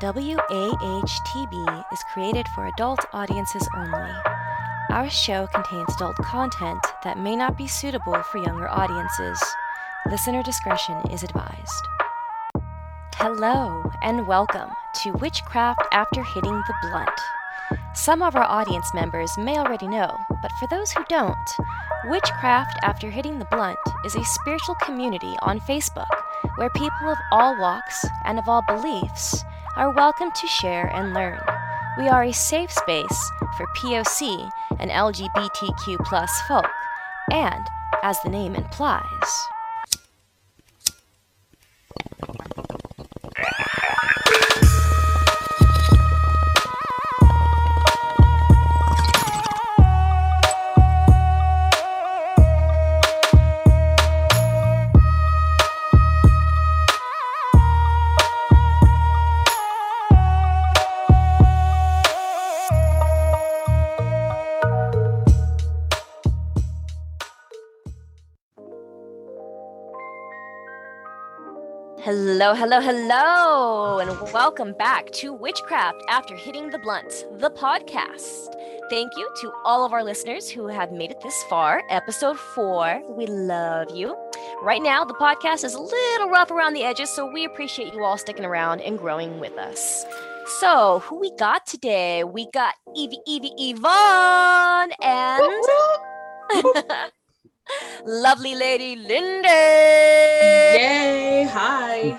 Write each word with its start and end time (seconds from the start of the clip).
WAHTB 0.00 1.84
is 1.92 2.04
created 2.12 2.46
for 2.54 2.66
adult 2.66 3.00
audiences 3.12 3.68
only. 3.74 4.12
Our 4.90 5.10
show 5.10 5.48
contains 5.48 5.92
adult 5.96 6.14
content 6.18 6.78
that 7.02 7.18
may 7.18 7.34
not 7.34 7.58
be 7.58 7.66
suitable 7.66 8.22
for 8.30 8.38
younger 8.38 8.68
audiences. 8.68 9.42
Listener 10.08 10.44
discretion 10.44 11.02
is 11.10 11.24
advised. 11.24 11.88
Hello, 13.16 13.90
and 14.04 14.28
welcome 14.28 14.70
to 15.02 15.10
Witchcraft 15.14 15.82
After 15.90 16.22
Hitting 16.22 16.62
the 16.68 16.74
Blunt. 16.82 17.20
Some 17.92 18.22
of 18.22 18.36
our 18.36 18.44
audience 18.44 18.94
members 18.94 19.36
may 19.36 19.58
already 19.58 19.88
know, 19.88 20.16
but 20.40 20.52
for 20.60 20.68
those 20.70 20.92
who 20.92 21.04
don't, 21.08 21.36
Witchcraft 22.04 22.78
After 22.84 23.10
Hitting 23.10 23.40
the 23.40 23.46
Blunt 23.46 23.80
is 24.04 24.14
a 24.14 24.24
spiritual 24.24 24.76
community 24.76 25.34
on 25.42 25.58
Facebook 25.58 26.06
where 26.54 26.70
people 26.70 27.08
of 27.08 27.18
all 27.32 27.58
walks 27.58 28.06
and 28.24 28.38
of 28.38 28.48
all 28.48 28.62
beliefs 28.68 29.44
are 29.78 29.92
welcome 29.92 30.32
to 30.32 30.46
share 30.48 30.90
and 30.92 31.14
learn. 31.14 31.38
We 31.98 32.08
are 32.08 32.24
a 32.24 32.32
safe 32.32 32.72
space 32.72 33.30
for 33.56 33.64
POC 33.76 34.50
and 34.80 34.90
LGBTQ 34.90 36.04
folk, 36.48 36.66
and, 37.30 37.64
as 38.02 38.20
the 38.24 38.28
name 38.28 38.56
implies, 38.56 39.04
Hello, 72.48 72.56
hello, 72.56 72.80
hello, 72.80 73.98
and 73.98 74.32
welcome 74.32 74.72
back 74.72 75.10
to 75.10 75.34
Witchcraft 75.34 76.02
After 76.08 76.34
Hitting 76.34 76.70
the 76.70 76.78
Blunt, 76.78 77.26
the 77.38 77.50
podcast. 77.50 78.54
Thank 78.88 79.14
you 79.18 79.30
to 79.42 79.52
all 79.66 79.84
of 79.84 79.92
our 79.92 80.02
listeners 80.02 80.48
who 80.48 80.66
have 80.66 80.90
made 80.90 81.10
it 81.10 81.20
this 81.20 81.42
far, 81.50 81.82
episode 81.90 82.38
four. 82.38 83.02
We 83.06 83.26
love 83.26 83.94
you. 83.94 84.16
Right 84.62 84.80
now, 84.80 85.04
the 85.04 85.12
podcast 85.12 85.62
is 85.62 85.74
a 85.74 85.78
little 85.78 86.30
rough 86.30 86.50
around 86.50 86.72
the 86.72 86.84
edges, 86.84 87.10
so 87.10 87.30
we 87.30 87.44
appreciate 87.44 87.92
you 87.92 88.02
all 88.02 88.16
sticking 88.16 88.46
around 88.46 88.80
and 88.80 88.96
growing 88.96 89.38
with 89.40 89.58
us. 89.58 90.06
So, 90.58 91.00
who 91.00 91.20
we 91.20 91.30
got 91.36 91.66
today? 91.66 92.24
We 92.24 92.48
got 92.54 92.76
Evie, 92.96 93.20
Evie, 93.26 93.52
Yvonne, 93.58 94.92
and 95.02 95.42
lovely 98.06 98.54
lady 98.54 98.96
Linda. 98.96 99.48
Yay! 100.78 101.46
Hi. 101.52 102.18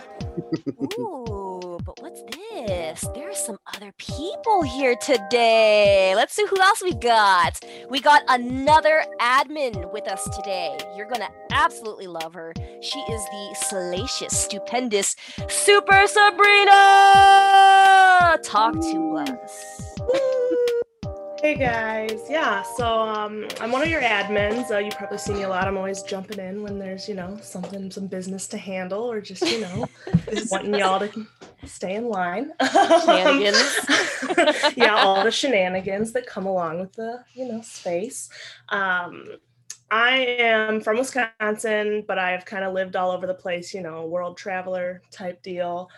Ooh, 0.99 1.77
but 1.83 2.01
what's 2.01 2.21
this? 2.23 3.05
There 3.13 3.29
are 3.29 3.35
some 3.35 3.57
other 3.75 3.91
people 3.97 4.61
here 4.63 4.95
today. 4.95 6.13
Let's 6.15 6.33
see 6.33 6.45
who 6.45 6.59
else 6.61 6.81
we 6.81 6.93
got. 6.93 7.59
We 7.89 7.99
got 7.99 8.23
another 8.27 9.03
admin 9.19 9.91
with 9.91 10.07
us 10.07 10.23
today. 10.35 10.77
You're 10.95 11.09
gonna 11.09 11.29
absolutely 11.51 12.07
love 12.07 12.33
her. 12.33 12.53
She 12.81 12.99
is 12.99 13.25
the 13.25 13.55
salacious, 13.67 14.37
stupendous 14.37 15.15
Super 15.47 16.07
Sabrina. 16.07 16.71
Talk 18.43 18.73
to 18.73 19.17
us. 19.27 19.88
Hey 21.41 21.55
guys, 21.55 22.19
yeah. 22.29 22.63
So 22.63 22.85
um, 22.85 23.47
I'm 23.61 23.71
one 23.71 23.81
of 23.81 23.87
your 23.87 24.01
admins. 24.01 24.71
Uh, 24.71 24.79
you 24.79 24.91
probably 24.91 25.19
see 25.19 25.33
me 25.33 25.43
a 25.43 25.47
lot. 25.47 25.69
I'm 25.69 25.77
always 25.77 26.01
jumping 26.01 26.37
in 26.37 26.61
when 26.61 26.77
there's 26.77 27.07
you 27.07 27.15
know 27.15 27.39
something, 27.41 27.89
some 27.89 28.07
business 28.07 28.45
to 28.49 28.57
handle, 28.57 29.09
or 29.09 29.21
just 29.21 29.49
you 29.49 29.61
know 29.61 29.87
wanting 30.51 30.73
y'all 30.73 30.99
to 30.99 31.27
stay 31.65 31.95
in 31.95 32.09
line. 32.09 32.51
Shenanigans. 33.05 33.79
yeah, 34.75 34.95
all 34.97 35.23
the 35.23 35.31
shenanigans 35.31 36.11
that 36.11 36.27
come 36.27 36.45
along 36.45 36.81
with 36.81 36.91
the 36.93 37.23
you 37.33 37.47
know 37.47 37.61
space. 37.61 38.29
Um, 38.67 39.23
I 39.89 40.17
am 40.17 40.81
from 40.81 40.97
Wisconsin, 40.97 42.03
but 42.05 42.19
I've 42.19 42.43
kind 42.43 42.65
of 42.65 42.73
lived 42.73 42.97
all 42.97 43.11
over 43.11 43.25
the 43.25 43.33
place. 43.33 43.73
You 43.73 43.81
know, 43.81 44.05
world 44.05 44.35
traveler 44.35 45.03
type 45.09 45.41
deal. 45.41 45.89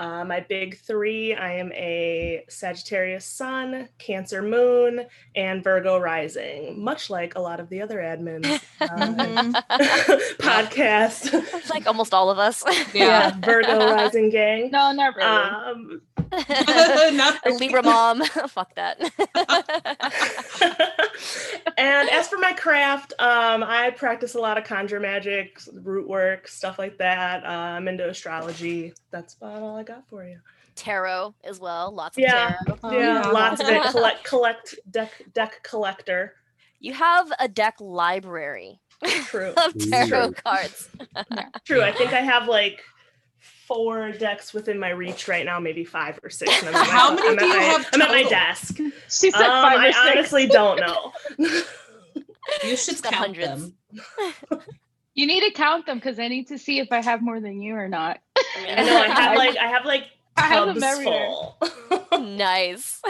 Uh, 0.00 0.24
my 0.24 0.40
big 0.40 0.78
three 0.78 1.34
I 1.34 1.52
am 1.56 1.70
a 1.72 2.42
Sagittarius 2.48 3.26
Sun, 3.26 3.86
Cancer 3.98 4.40
Moon, 4.40 5.04
and 5.36 5.62
Virgo 5.62 5.98
Rising, 5.98 6.82
much 6.82 7.10
like 7.10 7.34
a 7.34 7.38
lot 7.38 7.60
of 7.60 7.68
the 7.68 7.82
other 7.82 7.98
admins 7.98 8.46
uh, 8.80 8.86
podcast. 10.38 11.34
It's 11.54 11.68
like 11.68 11.86
almost 11.86 12.14
all 12.14 12.30
of 12.30 12.38
us. 12.38 12.64
Yeah, 12.94 13.36
Virgo 13.40 13.92
Rising 13.92 14.30
gang. 14.30 14.70
No, 14.70 14.90
not 14.92 15.14
really. 15.14 15.28
Um, 15.28 16.02
Not 17.16 17.44
really. 17.44 17.58
Libra 17.58 17.82
mom. 17.82 18.24
Fuck 18.24 18.74
that. 18.76 18.98
And 21.80 22.08
as 22.10 22.28
for 22.28 22.38
my 22.38 22.52
craft, 22.52 23.12
um, 23.18 23.62
I 23.64 23.90
practice 23.90 24.34
a 24.34 24.38
lot 24.38 24.58
of 24.58 24.64
conjure 24.64 25.00
magic, 25.00 25.58
root 25.72 26.08
work, 26.08 26.46
stuff 26.48 26.78
like 26.78 26.98
that. 26.98 27.44
Uh, 27.44 27.48
I'm 27.48 27.88
into 27.88 28.08
astrology. 28.08 28.92
That's 29.10 29.34
about 29.34 29.62
all 29.62 29.76
I 29.76 29.82
got 29.82 30.08
for 30.08 30.24
you. 30.24 30.38
tarot 30.76 31.34
as 31.44 31.58
well. 31.60 31.92
Lots 31.92 32.16
of 32.16 32.22
Yeah. 32.22 32.56
tarot. 32.66 32.78
Oh, 32.84 32.92
yeah, 32.92 33.22
yeah. 33.22 33.28
lots 33.30 33.60
of 33.60 33.68
it. 33.68 33.82
Collect, 33.90 34.24
collect, 34.24 34.74
deck, 34.90 35.10
deck 35.34 35.62
collector. 35.62 36.34
You 36.78 36.94
have 36.94 37.30
a 37.38 37.48
deck 37.48 37.74
library 37.80 38.80
True. 39.26 39.52
of 39.56 39.74
tarot 39.90 40.06
True. 40.06 40.32
cards. 40.44 40.88
True. 41.66 41.82
I 41.82 41.92
think 41.92 42.12
I 42.12 42.20
have 42.20 42.46
like 42.48 42.82
four 43.74 44.10
decks 44.12 44.52
within 44.52 44.78
my 44.80 44.90
reach 44.90 45.28
right 45.28 45.44
now, 45.46 45.60
maybe 45.60 45.84
five 45.84 46.18
or 46.24 46.28
six. 46.30 46.50
and 46.62 46.68
I'm 46.70 46.74
at 46.74 46.86
my- 46.88 46.92
How 46.92 47.14
many 47.14 47.28
I'm 47.28 47.36
do 47.36 47.46
you 47.46 47.56
my- 47.56 47.62
have 47.62 47.88
I'm 47.92 48.02
at 48.02 48.08
my 48.10 48.22
desk. 48.24 48.76
She 49.08 49.30
said 49.30 49.34
Um, 49.42 49.62
five 49.62 49.78
or 49.78 49.82
I 49.82 49.92
six. 49.92 49.98
honestly 50.10 50.46
don't 50.48 50.80
know. 50.80 51.12
you 52.64 52.76
should 52.76 53.00
count 53.02 53.14
hundreds. 53.14 53.70
them. 53.92 54.60
You 55.14 55.26
need 55.26 55.40
to 55.40 55.50
count 55.50 55.86
them 55.86 55.98
because 55.98 56.18
I 56.18 56.28
need 56.28 56.46
to 56.48 56.56
see 56.58 56.78
if 56.78 56.92
I 56.92 57.02
have 57.02 57.20
more 57.20 57.40
than 57.40 57.60
you 57.60 57.74
or 57.74 57.88
not. 57.88 58.20
I 58.56 58.82
know 58.84 58.96
I 58.96 59.06
have 59.08 59.36
like 59.44 59.56
I 59.58 59.66
have 59.66 59.84
like 59.84 60.04
I 60.36 60.42
have 60.42 60.66
them 60.74 60.82
everywhere. 60.82 61.28
full. 61.28 62.18
nice. 62.20 63.02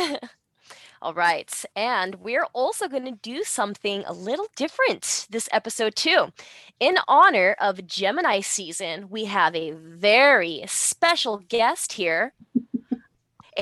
All 1.03 1.15
right. 1.15 1.65
And 1.75 2.17
we're 2.17 2.47
also 2.53 2.87
going 2.87 3.07
to 3.07 3.13
do 3.13 3.43
something 3.43 4.05
a 4.07 4.13
little 4.13 4.49
different 4.55 5.27
this 5.31 5.49
episode, 5.51 5.97
too. 5.97 6.27
In 6.79 6.97
honor 7.09 7.57
of 7.59 7.87
Gemini 7.87 8.41
season, 8.41 9.09
we 9.09 9.25
have 9.25 9.55
a 9.57 9.71
very 9.73 10.63
special 10.67 11.39
guest 11.39 11.95
here, 11.95 12.35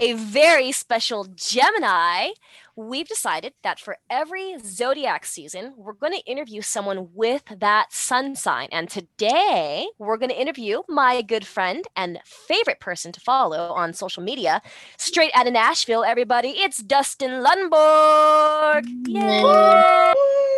a 0.01 0.13
very 0.15 0.73
special 0.73 1.27
Gemini. 1.35 2.31
We've 2.77 3.09
decided 3.09 3.55
that 3.65 3.81
for 3.81 3.97
every 4.09 4.57
zodiac 4.65 5.27
season, 5.27 5.75
we're 5.77 5.95
going 5.95 6.13
to 6.13 6.25
interview 6.25 6.63
someone 6.63 7.09
with 7.13 7.43
that 7.59 7.93
sun 7.93 8.37
sign. 8.37 8.69
And 8.71 8.89
today, 8.89 9.89
we're 9.99 10.17
going 10.17 10.31
to 10.31 10.41
interview 10.41 10.83
my 10.89 11.23
good 11.23 11.45
friend 11.45 11.85
and 11.97 12.21
favorite 12.25 12.79
person 12.79 13.11
to 13.13 13.21
follow 13.21 13.73
on 13.73 13.93
social 13.93 14.23
media, 14.23 14.63
straight 14.97 15.33
out 15.35 15.49
of 15.49 15.53
Nashville, 15.53 16.05
everybody. 16.05 16.51
It's 16.51 16.79
Dustin 16.79 17.43
Lundborg. 17.43 18.85
Yay! 19.09 20.58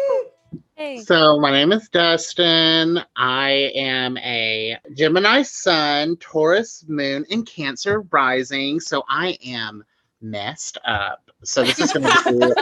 Hey. 0.81 0.97
So 1.05 1.39
my 1.39 1.51
name 1.51 1.73
is 1.73 1.91
Dustin. 1.91 3.01
I 3.15 3.71
am 3.75 4.17
a 4.17 4.79
Gemini 4.95 5.43
Sun, 5.43 6.17
Taurus 6.21 6.87
Moon, 6.89 7.27
and 7.31 7.45
Cancer 7.45 8.01
Rising. 8.11 8.81
So 8.81 9.03
I 9.07 9.37
am 9.45 9.85
messed 10.23 10.79
up. 10.87 11.31
So 11.45 11.65
this 11.65 11.81
is 11.81 11.93
going 11.93 12.07
to 12.07 12.55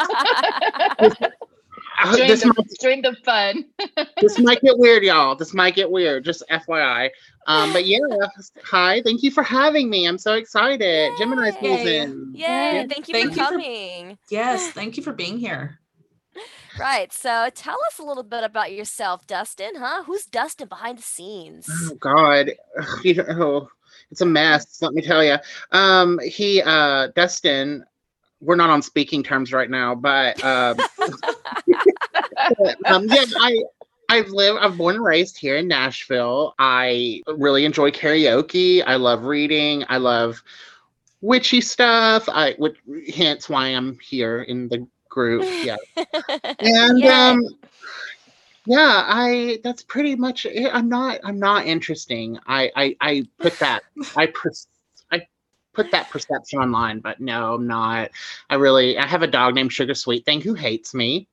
be. 0.99 1.26
Uh, 2.00 2.17
Join 2.17 2.26
this, 2.29 2.43
the, 2.43 2.47
might, 2.47 2.81
join 2.81 3.03
the 3.03 3.17
fun. 3.25 3.65
this 4.21 4.38
might 4.38 4.61
get 4.62 4.79
weird, 4.79 5.03
y'all. 5.05 5.35
This 5.37 5.53
might 5.53 5.75
get 5.76 5.88
weird. 5.91 6.25
Just 6.25 6.44
FYI. 6.49 7.11
Um, 7.49 7.73
but 7.73 7.87
yeah, 7.87 7.99
hi. 8.64 9.00
Thank 9.03 9.25
you 9.25 9.32
for 9.32 9.43
having 9.43 9.91
me. 9.91 10.06
I'm 10.06 10.19
so 10.19 10.35
excited. 10.35 11.12
Gemini 11.19 11.50
Yay. 11.61 11.76
season. 11.85 12.32
Yay! 12.35 12.41
Yeah, 12.41 12.87
Thank 12.88 13.09
you 13.09 13.14
thank 13.14 13.32
for 13.32 13.38
you 13.41 13.44
for- 13.44 13.50
coming. 13.50 14.19
Yes, 14.29 14.71
thank 14.71 14.97
you 14.97 15.03
for 15.05 15.12
being 15.12 15.38
here. 15.38 15.81
Right. 16.79 17.13
So 17.13 17.49
tell 17.55 17.79
us 17.89 17.99
a 17.99 18.03
little 18.03 18.23
bit 18.23 18.45
about 18.45 18.73
yourself, 18.73 19.27
Dustin. 19.27 19.73
Huh? 19.77 20.05
Who's 20.05 20.25
Dustin 20.25 20.69
behind 20.69 20.99
the 20.99 21.03
scenes? 21.03 21.69
Oh 21.71 21.95
God, 21.97 22.53
you 23.03 23.15
don't, 23.15 23.29
oh, 23.41 23.69
it's 24.11 24.21
a 24.21 24.27
mess. 24.27 24.81
Let 24.83 24.95
me 24.95 25.03
tell 25.03 25.25
you. 25.25 25.37
Um, 25.73 26.19
he, 26.21 26.63
uh, 26.63 27.09
Dustin. 27.15 27.85
We're 28.41 28.55
not 28.55 28.71
on 28.71 28.83
speaking 28.83 29.25
terms 29.25 29.53
right 29.53 29.69
now, 29.69 29.97
but 29.97 30.43
um, 30.45 30.79
um, 32.87 33.07
yeah, 33.09 33.25
I. 33.41 33.63
I've 34.11 34.31
lived, 34.31 34.59
I've 34.61 34.79
born 34.79 34.95
and 34.95 35.05
raised 35.05 35.39
here 35.39 35.57
in 35.57 35.69
Nashville. 35.69 36.55
I 36.59 37.21
really 37.27 37.67
enjoy 37.67 37.91
karaoke. 37.91 38.83
I 38.87 38.97
love 38.97 39.25
reading. 39.25 39.85
I 39.91 39.99
love 39.99 40.43
witchy 41.21 41.61
stuff. 41.61 42.27
I 42.27 42.55
would 42.59 42.77
hence 43.15 43.51
why 43.51 43.67
I'm 43.67 43.99
here 43.99 44.43
in 44.45 44.69
the 44.69 44.87
group. 45.19 45.44
Yeah. 45.65 45.76
And 46.61 46.99
Yay. 47.00 47.09
um 47.09 47.41
yeah, 48.67 49.03
I 49.06 49.59
that's 49.65 49.82
pretty 49.82 50.15
much 50.15 50.47
it. 50.47 50.70
I'm 50.73 50.88
not 50.88 51.19
I'm 51.25 51.38
not 51.38 51.67
interesting. 51.67 52.38
I 52.47 52.70
I, 52.76 52.97
I 53.00 53.26
put 53.41 53.59
that 53.59 53.82
I 54.17 55.23
put 55.75 55.91
that 55.91 56.11
perception 56.11 56.61
online, 56.61 57.00
but 57.00 57.20
no, 57.20 57.55
I'm 57.55 57.67
not. 57.67 58.11
I 58.50 58.55
really 58.56 58.99
I 58.99 59.06
have 59.06 59.23
a 59.23 59.26
dog 59.26 59.55
named 59.55 59.73
Sugar 59.73 59.94
Sweet 59.94 60.25
Thing 60.25 60.41
who 60.41 60.55
hates 60.55 60.94
me. 60.94 61.26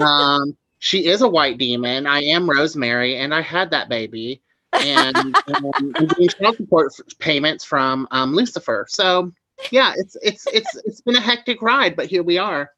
um 0.00 0.56
she 0.78 1.06
is 1.06 1.22
a 1.22 1.28
white 1.28 1.58
demon. 1.58 2.06
I 2.06 2.22
am 2.22 2.50
Rosemary 2.50 3.16
and 3.16 3.34
I 3.34 3.40
had 3.40 3.70
that 3.70 3.88
baby. 3.88 4.42
And 4.72 5.16
um, 5.16 5.34
I'm 5.78 6.06
getting 6.08 6.28
child 6.28 6.56
support 6.56 6.92
payments 7.18 7.64
from 7.64 8.06
um, 8.10 8.34
Lucifer. 8.34 8.86
So 8.88 9.32
yeah, 9.70 9.94
it's 9.96 10.16
it's 10.22 10.46
it's 10.52 10.74
it's 10.84 11.00
been 11.00 11.16
a 11.16 11.20
hectic 11.20 11.62
ride, 11.62 11.96
but 11.96 12.06
here 12.06 12.22
we 12.22 12.38
are. 12.38 12.70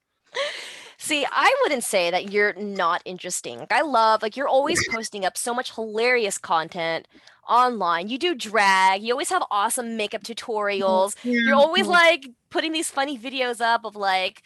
See, 1.00 1.24
I 1.30 1.54
wouldn't 1.62 1.84
say 1.84 2.10
that 2.10 2.32
you're 2.32 2.54
not 2.54 3.02
interesting. 3.04 3.58
Like, 3.60 3.72
I 3.72 3.82
love, 3.82 4.20
like, 4.20 4.36
you're 4.36 4.48
always 4.48 4.86
posting 4.92 5.24
up 5.24 5.38
so 5.38 5.54
much 5.54 5.74
hilarious 5.74 6.38
content 6.38 7.06
online. 7.48 8.08
You 8.08 8.18
do 8.18 8.34
drag. 8.34 9.02
You 9.02 9.14
always 9.14 9.30
have 9.30 9.42
awesome 9.50 9.96
makeup 9.96 10.22
tutorials. 10.22 11.14
You're 11.22 11.54
always 11.54 11.86
like 11.86 12.28
putting 12.50 12.72
these 12.72 12.90
funny 12.90 13.18
videos 13.18 13.60
up 13.60 13.84
of 13.84 13.96
like, 13.96 14.42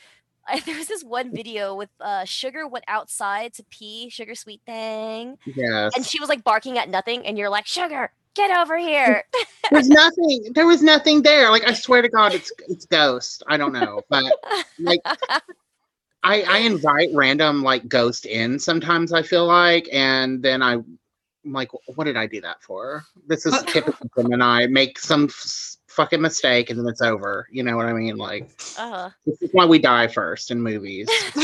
I, 0.46 0.61
there 0.67 0.76
was 0.76 0.88
this 0.88 1.02
one 1.02 1.34
video 1.34 1.75
with 1.75 1.90
uh, 2.00 2.25
Sugar 2.25 2.69
went 2.69 2.85
outside 2.88 3.55
to 3.55 3.64
pee, 3.64 4.08
Sugar 4.11 4.35
Sweet 4.35 4.61
Thing, 4.67 5.38
yes. 5.46 5.93
and 5.96 6.05
she 6.05 6.20
was 6.20 6.28
like 6.28 6.44
barking 6.44 6.78
at 6.78 6.88
nothing, 6.88 7.26
and 7.26 7.38
you're 7.38 7.50
like, 7.50 7.67
Sugar, 7.67 8.11
get 8.35 8.50
over 8.50 8.78
here. 8.78 9.25
There's 9.70 9.88
nothing. 9.88 10.49
There 10.55 10.67
was 10.67 10.82
nothing 10.82 11.23
there. 11.23 11.50
Like 11.50 11.64
I 11.67 11.73
swear 11.75 12.02
to 12.02 12.08
God, 12.08 12.35
it's 12.35 12.52
it's 12.69 12.87
ghost. 12.87 13.43
I 13.49 13.56
don't 13.56 13.73
know, 13.73 14.02
but 14.08 14.25
like 14.78 15.00
I 16.23 16.43
I 16.43 16.59
invite 16.59 17.11
random 17.13 17.63
like 17.63 17.89
ghost 17.89 18.27
in 18.27 18.59
sometimes. 18.59 19.13
I 19.13 19.23
feel 19.23 19.47
like, 19.47 19.89
and 19.93 20.43
then 20.43 20.63
I. 20.63 20.79
I'm 21.45 21.53
like, 21.53 21.71
what 21.97 22.05
did 22.05 22.17
I 22.17 22.27
do 22.29 22.41
that 22.43 22.63
for? 22.63 23.03
This 23.27 23.47
is 23.47 23.61
typical 23.67 24.09
and 24.33 24.41
I 24.45 24.69
Make 24.69 24.97
some 24.97 25.25
f- 25.25 25.77
fucking 25.89 26.21
mistake 26.21 26.71
and 26.71 26.79
then 26.79 26.87
it's 26.87 27.03
over. 27.03 27.49
You 27.51 27.65
know 27.65 27.77
what 27.77 27.87
I 27.87 27.93
mean? 27.93 28.17
Like, 28.17 28.49
uh, 28.79 29.11
this 29.27 29.43
is 29.43 29.51
why 29.53 29.65
we 29.67 29.81
die 29.81 30.07
first 30.07 30.53
in 30.53 30.63
movies. 30.63 31.09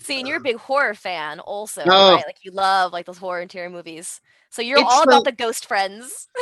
see, 0.00 0.18
and 0.18 0.26
you're 0.26 0.38
a 0.38 0.40
big 0.40 0.56
horror 0.56 0.94
fan, 0.94 1.38
also, 1.38 1.82
Oh. 1.86 2.14
right? 2.16 2.24
Like 2.26 2.38
you 2.44 2.50
love 2.50 2.92
like 2.92 3.06
those 3.06 3.18
horror 3.18 3.40
interior 3.40 3.70
movies. 3.70 4.20
So 4.50 4.60
you're 4.60 4.78
It's 4.80 4.88
all 4.92 5.04
about 5.04 5.24
the 5.24 5.30
ghost 5.32 5.66
friends. 5.66 6.26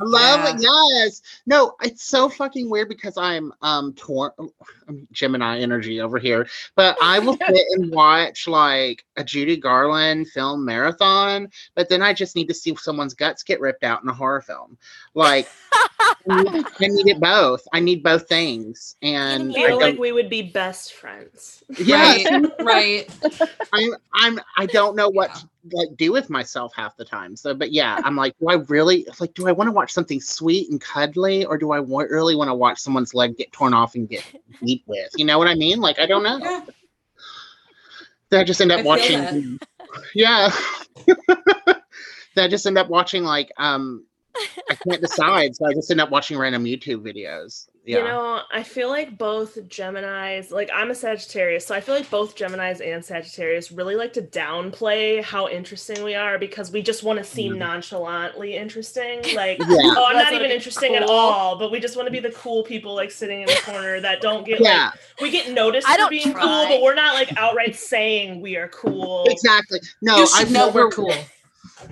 I 0.00 0.04
love 0.04 0.54
it. 0.54 0.60
Yes. 0.60 1.22
No, 1.46 1.74
it's 1.82 2.04
so 2.04 2.28
fucking 2.28 2.68
weird 2.68 2.88
because 2.88 3.16
I'm 3.16 3.52
um 3.62 3.92
torn 3.94 4.30
I'm 4.88 5.06
Gemini 5.12 5.58
energy 5.58 6.00
over 6.00 6.18
here. 6.18 6.46
But 6.74 6.96
I 7.02 7.18
will 7.18 7.36
sit 7.48 7.66
and 7.72 7.90
watch 7.90 8.46
like 8.46 9.04
a 9.16 9.24
Judy 9.24 9.56
Garland 9.56 10.28
film 10.28 10.64
marathon, 10.64 11.48
but 11.74 11.88
then 11.88 12.02
I 12.02 12.12
just 12.12 12.36
need 12.36 12.48
to 12.48 12.54
see 12.54 12.74
someone's 12.76 13.14
guts 13.14 13.42
get 13.42 13.60
ripped 13.60 13.84
out 13.84 14.02
in 14.02 14.08
a 14.08 14.14
horror 14.14 14.40
film. 14.42 14.76
Like 15.14 15.48
I 15.72 16.14
need, 16.26 16.66
I 16.80 16.86
need 16.88 17.08
it 17.08 17.20
both. 17.20 17.66
I 17.72 17.80
need 17.80 18.02
both 18.02 18.28
things. 18.28 18.96
And 19.02 19.50
I 19.50 19.54
feel 19.54 19.76
like 19.76 19.94
don't, 19.94 20.00
we 20.00 20.12
would 20.12 20.28
be 20.30 20.42
best 20.42 20.94
friends. 20.94 21.62
yes, 21.78 22.30
Right. 22.30 22.52
right. 22.60 23.10
I'm 23.72 23.90
I'm 24.14 24.40
I 24.56 24.66
don't 24.66 24.96
know 24.96 25.08
what 25.08 25.34
to 25.34 25.48
like 25.72 25.88
do 25.96 26.12
with 26.12 26.30
myself 26.30 26.72
half 26.74 26.96
the 26.96 27.04
time. 27.04 27.36
So 27.36 27.54
but 27.54 27.72
yeah, 27.72 28.00
I'm 28.04 28.16
like, 28.16 28.36
do 28.38 28.48
I 28.48 28.54
really 28.54 29.06
like 29.20 29.34
do 29.34 29.48
I 29.48 29.52
want 29.52 29.68
to 29.68 29.72
watch 29.72 29.92
something 29.92 30.20
sweet 30.20 30.70
and 30.70 30.80
cuddly 30.80 31.44
or 31.44 31.58
do 31.58 31.72
I 31.72 31.80
wa- 31.80 32.02
really 32.02 32.34
want 32.34 32.48
to 32.48 32.54
watch 32.54 32.80
someone's 32.80 33.14
leg 33.14 33.36
get 33.36 33.52
torn 33.52 33.74
off 33.74 33.94
and 33.94 34.08
get 34.08 34.24
beat 34.64 34.82
with? 34.86 35.10
You 35.16 35.24
know 35.24 35.38
what 35.38 35.48
I 35.48 35.54
mean? 35.54 35.80
Like 35.80 35.98
I 35.98 36.06
don't 36.06 36.22
know. 36.22 36.38
Yeah. 36.38 36.64
Then 38.30 38.40
I 38.40 38.44
just 38.44 38.60
end 38.60 38.72
up 38.72 38.78
feel 38.80 38.86
watching. 38.86 39.58
Yeah. 40.14 40.50
then 41.06 42.44
I 42.44 42.48
just 42.48 42.66
end 42.66 42.76
up 42.76 42.88
watching 42.88 43.24
like 43.24 43.50
um 43.56 44.04
I 44.70 44.74
can't 44.74 45.00
decide, 45.00 45.56
so 45.56 45.66
I 45.66 45.72
just 45.72 45.90
end 45.90 46.00
up 46.00 46.10
watching 46.10 46.36
random 46.36 46.64
YouTube 46.64 47.00
videos. 47.02 47.68
Yeah. 47.86 47.98
You 47.98 48.04
know, 48.04 48.42
I 48.52 48.64
feel 48.64 48.88
like 48.88 49.16
both 49.16 49.54
Geminis, 49.68 50.50
like 50.50 50.68
I'm 50.74 50.90
a 50.90 50.94
Sagittarius, 50.94 51.64
so 51.64 51.72
I 51.72 51.80
feel 51.80 51.94
like 51.94 52.10
both 52.10 52.34
Geminis 52.34 52.84
and 52.84 53.04
Sagittarius 53.04 53.70
really 53.70 53.94
like 53.94 54.12
to 54.14 54.22
downplay 54.22 55.22
how 55.22 55.48
interesting 55.48 56.02
we 56.02 56.16
are 56.16 56.36
because 56.36 56.72
we 56.72 56.82
just 56.82 57.04
want 57.04 57.20
to 57.20 57.24
seem 57.24 57.52
Mhm. 57.54 57.58
nonchalantly 57.58 58.56
interesting. 58.56 59.22
Like, 59.36 59.58
Yeah. 59.60 59.66
oh, 59.68 60.04
I'm 60.08 60.16
That's 60.16 60.32
not 60.32 60.40
even 60.40 60.50
it- 60.50 60.54
interesting 60.54 60.96
at 60.96 61.04
all, 61.04 61.56
but 61.58 61.70
we 61.70 61.78
just 61.78 61.94
want 61.94 62.06
to 62.08 62.10
be 62.12 62.18
the 62.18 62.32
cool 62.32 62.64
people 62.64 62.92
like 62.92 63.12
sitting 63.12 63.42
in 63.42 63.46
the 63.46 63.60
corner 63.64 64.00
that 64.00 64.20
don't 64.20 64.44
get 64.44 64.60
yeah, 64.60 64.86
like 64.86 65.20
we 65.20 65.30
get 65.30 65.52
noticed 65.52 65.86
I 65.88 65.92
for 65.92 65.98
don't 65.98 66.10
being 66.10 66.32
try. 66.32 66.42
cool, 66.42 66.66
but 66.68 66.82
we're 66.82 66.94
not 66.96 67.14
like 67.14 67.36
outright 67.36 67.76
saying 67.76 68.40
we 68.40 68.56
are 68.56 68.68
cool. 68.68 69.26
exactly. 69.30 69.78
No, 70.02 70.26
I've 70.34 70.50
know 70.50 70.66
never 70.66 70.86
we're 70.86 70.90
cool. 70.90 71.14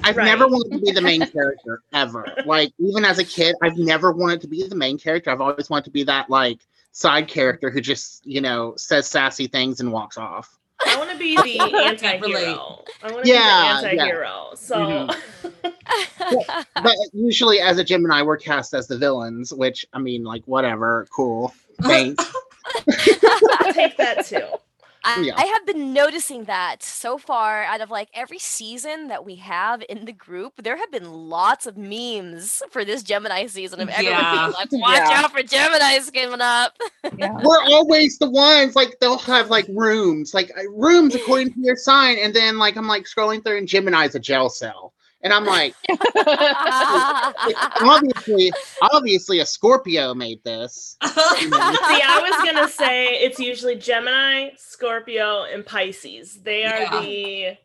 I've 0.02 0.16
Right. 0.16 0.24
never 0.24 0.46
wanted 0.46 0.72
to 0.78 0.78
be 0.84 0.92
the 0.92 1.00
main 1.02 1.20
character 1.32 1.82
ever. 1.92 2.26
Like 2.44 2.72
even 2.78 3.04
as 3.04 3.18
a 3.18 3.24
kid, 3.24 3.54
I've 3.62 3.76
never 3.76 4.12
wanted 4.12 4.40
to 4.42 4.48
be 4.48 4.66
the 4.66 4.74
main 4.76 4.98
character. 4.98 5.30
I've 5.30 5.40
always 5.40 5.68
wanted 5.70 5.84
to 5.86 5.90
be 5.90 6.04
that 6.04 6.28
like 6.30 6.58
side 6.92 7.28
character 7.28 7.70
who 7.70 7.80
just, 7.80 8.24
you 8.26 8.40
know, 8.40 8.74
says 8.76 9.06
sassy 9.06 9.46
things 9.46 9.80
and 9.80 9.92
walks 9.92 10.16
off. 10.16 10.56
I 10.86 10.96
want 10.98 11.10
to 11.10 11.16
be 11.16 11.36
the 11.36 11.60
anti-hero. 11.84 12.84
I 13.02 13.12
want 13.12 13.24
to 13.24 13.30
Yeah, 13.30 13.80
be 13.80 13.86
the 13.86 14.02
anti-hero. 14.02 14.50
So 14.54 15.08
Mhm. 16.18 16.64
But 16.82 16.94
usually 17.12 17.60
as 17.60 17.78
a 17.78 17.84
Gemini, 17.84 18.22
we're 18.22 18.36
cast 18.36 18.74
as 18.74 18.86
the 18.86 18.98
villains, 18.98 19.52
which 19.52 19.84
I 19.92 19.98
mean, 19.98 20.24
like 20.24 20.42
whatever, 20.46 21.06
cool. 21.10 21.54
Thanks. 21.82 22.24
I'll 22.86 23.72
take 23.72 23.96
that 23.96 24.24
too. 24.26 24.46
I, 25.04 25.20
Yeah. 25.20 25.34
I 25.36 25.44
have 25.44 25.66
been 25.66 25.92
noticing 25.92 26.44
that 26.44 26.82
so 26.82 27.18
far 27.18 27.62
out 27.62 27.80
of 27.80 27.90
like 27.90 28.08
every 28.14 28.38
season 28.38 29.08
that 29.08 29.24
we 29.24 29.36
have 29.36 29.82
in 29.88 30.04
the 30.06 30.12
group, 30.12 30.54
there 30.62 30.76
have 30.76 30.90
been 30.90 31.10
lots 31.12 31.66
of 31.66 31.76
memes 31.76 32.62
for 32.70 32.84
this 32.84 33.02
Gemini 33.02 33.46
season 33.46 33.80
of 33.80 33.88
everyone 33.90 34.18
Yeah. 34.20 34.40
being 34.46 34.52
like, 34.52 34.72
watch 34.72 34.96
Yeah. 35.10 35.22
out 35.24 35.32
for 35.32 35.42
Gemini's 35.42 36.10
coming 36.10 36.40
up. 36.40 36.76
Yeah. 37.18 37.32
we're 37.42 37.62
always 37.64 38.18
the 38.18 38.30
ones 38.30 38.74
like 38.74 38.96
they'll 39.00 39.18
have 39.18 39.50
like 39.50 39.66
rooms, 39.68 40.32
like 40.34 40.50
uh, 40.58 40.62
rooms 40.70 41.14
according 41.14 41.52
to 41.52 41.60
your 41.60 41.76
sign, 41.76 42.16
and 42.18 42.32
then 42.34 42.58
like 42.58 42.76
I'm 42.76 42.88
like 42.88 43.04
scrolling 43.04 43.44
through 43.44 43.58
and 43.58 43.68
Gemini's 43.68 44.14
a 44.14 44.20
jail 44.20 44.48
cell. 44.48 44.92
And 45.24 45.32
I'm 45.32 45.46
like, 45.46 45.74
obviously, 47.80 48.52
obviously 48.82 49.40
a 49.40 49.46
Scorpio 49.46 50.14
made 50.14 50.44
this. 50.44 50.96
See, 51.04 51.10
I 51.50 52.20
was 52.22 52.50
gonna 52.52 52.68
say 52.68 53.14
it's 53.14 53.38
usually 53.38 53.76
Gemini, 53.76 54.50
Scorpio, 54.58 55.44
and 55.44 55.64
Pisces. 55.64 56.42
They 56.42 56.64
are 56.66 56.80
Yeah. 56.80 57.00
the 57.00 57.56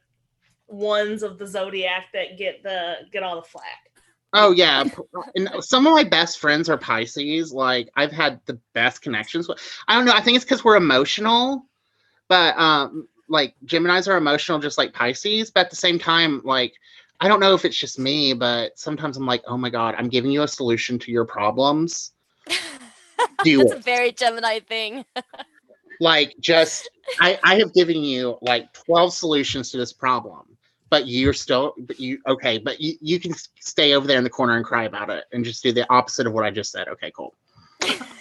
ones 0.68 1.22
of 1.22 1.38
the 1.38 1.46
zodiac 1.46 2.06
that 2.14 2.38
get 2.38 2.64
the 2.64 3.00
get 3.12 3.24
all 3.24 3.36
the 3.36 3.48
flack. 3.48 3.92
Oh 4.32 4.52
yeah, 4.52 4.86
and 5.36 5.50
some 5.60 5.86
of 5.86 5.94
my 5.94 6.04
best 6.06 6.40
friends 6.40 6.70
are 6.70 6.78
Pisces. 6.78 7.52
Like 7.52 7.90
I've 7.98 8.12
had 8.14 8.40
the 8.46 8.60
best 8.74 9.02
connections 9.02 9.50
with. 9.50 9.60
I 9.88 9.96
don't 9.96 10.06
know. 10.06 10.14
I 10.14 10.22
think 10.22 10.38
it's 10.38 10.46
because 10.46 10.64
we're 10.64 10.78
emotional, 10.78 11.66
but 12.30 12.58
um, 12.58 13.08
like 13.28 13.56
Gemini's 13.66 14.08
are 14.08 14.18
emotional, 14.18 14.60
just 14.60 14.78
like 14.78 14.94
Pisces. 14.94 15.52
But 15.52 15.66
at 15.66 15.70
the 15.72 15.76
same 15.76 16.00
time, 16.00 16.42
like 16.46 16.74
I 17.22 17.28
don't 17.28 17.40
know 17.40 17.54
if 17.54 17.66
it's 17.66 17.78
just 17.78 18.00
me, 18.00 18.34
but 18.34 18.78
sometimes 18.80 19.18
I'm 19.18 19.26
like, 19.26 19.44
oh 19.46 19.58
my 19.58 19.70
god, 19.70 19.96
I'm 19.98 20.08
giving 20.08 20.32
you 20.32 20.44
a 20.44 20.48
solution 20.48 20.98
to 21.00 21.12
your 21.12 21.26
problems. 21.26 22.14
Do 23.44 23.60
That's 23.60 23.74
a 23.74 23.80
very 23.80 24.12
Gemini 24.12 24.60
thing. 24.60 25.06
Like 26.00 26.34
just, 26.40 26.90
I 27.20 27.38
I 27.44 27.60
have 27.60 27.74
given 27.74 27.98
you 27.98 28.38
like 28.42 28.72
twelve 28.72 29.14
solutions 29.14 29.72
to 29.72 29.78
this 29.78 29.92
problem. 29.92 30.46
But 30.90 31.08
you're 31.08 31.34
still, 31.34 31.76
but 31.78 32.00
you 32.00 32.20
okay? 32.28 32.58
But 32.58 32.80
you, 32.82 32.96
you 33.00 33.20
can 33.20 33.34
stay 33.60 33.94
over 33.94 34.08
there 34.08 34.18
in 34.18 34.24
the 34.24 34.30
corner 34.30 34.56
and 34.56 34.66
cry 34.66 34.86
about 34.86 35.10
it, 35.10 35.26
and 35.32 35.44
just 35.46 35.62
do 35.62 35.72
the 35.72 35.86
opposite 35.92 36.26
of 36.26 36.34
what 36.34 36.46
I 36.46 36.52
just 36.52 36.72
said. 36.72 36.88
Okay, 36.88 37.12
cool. 37.16 37.36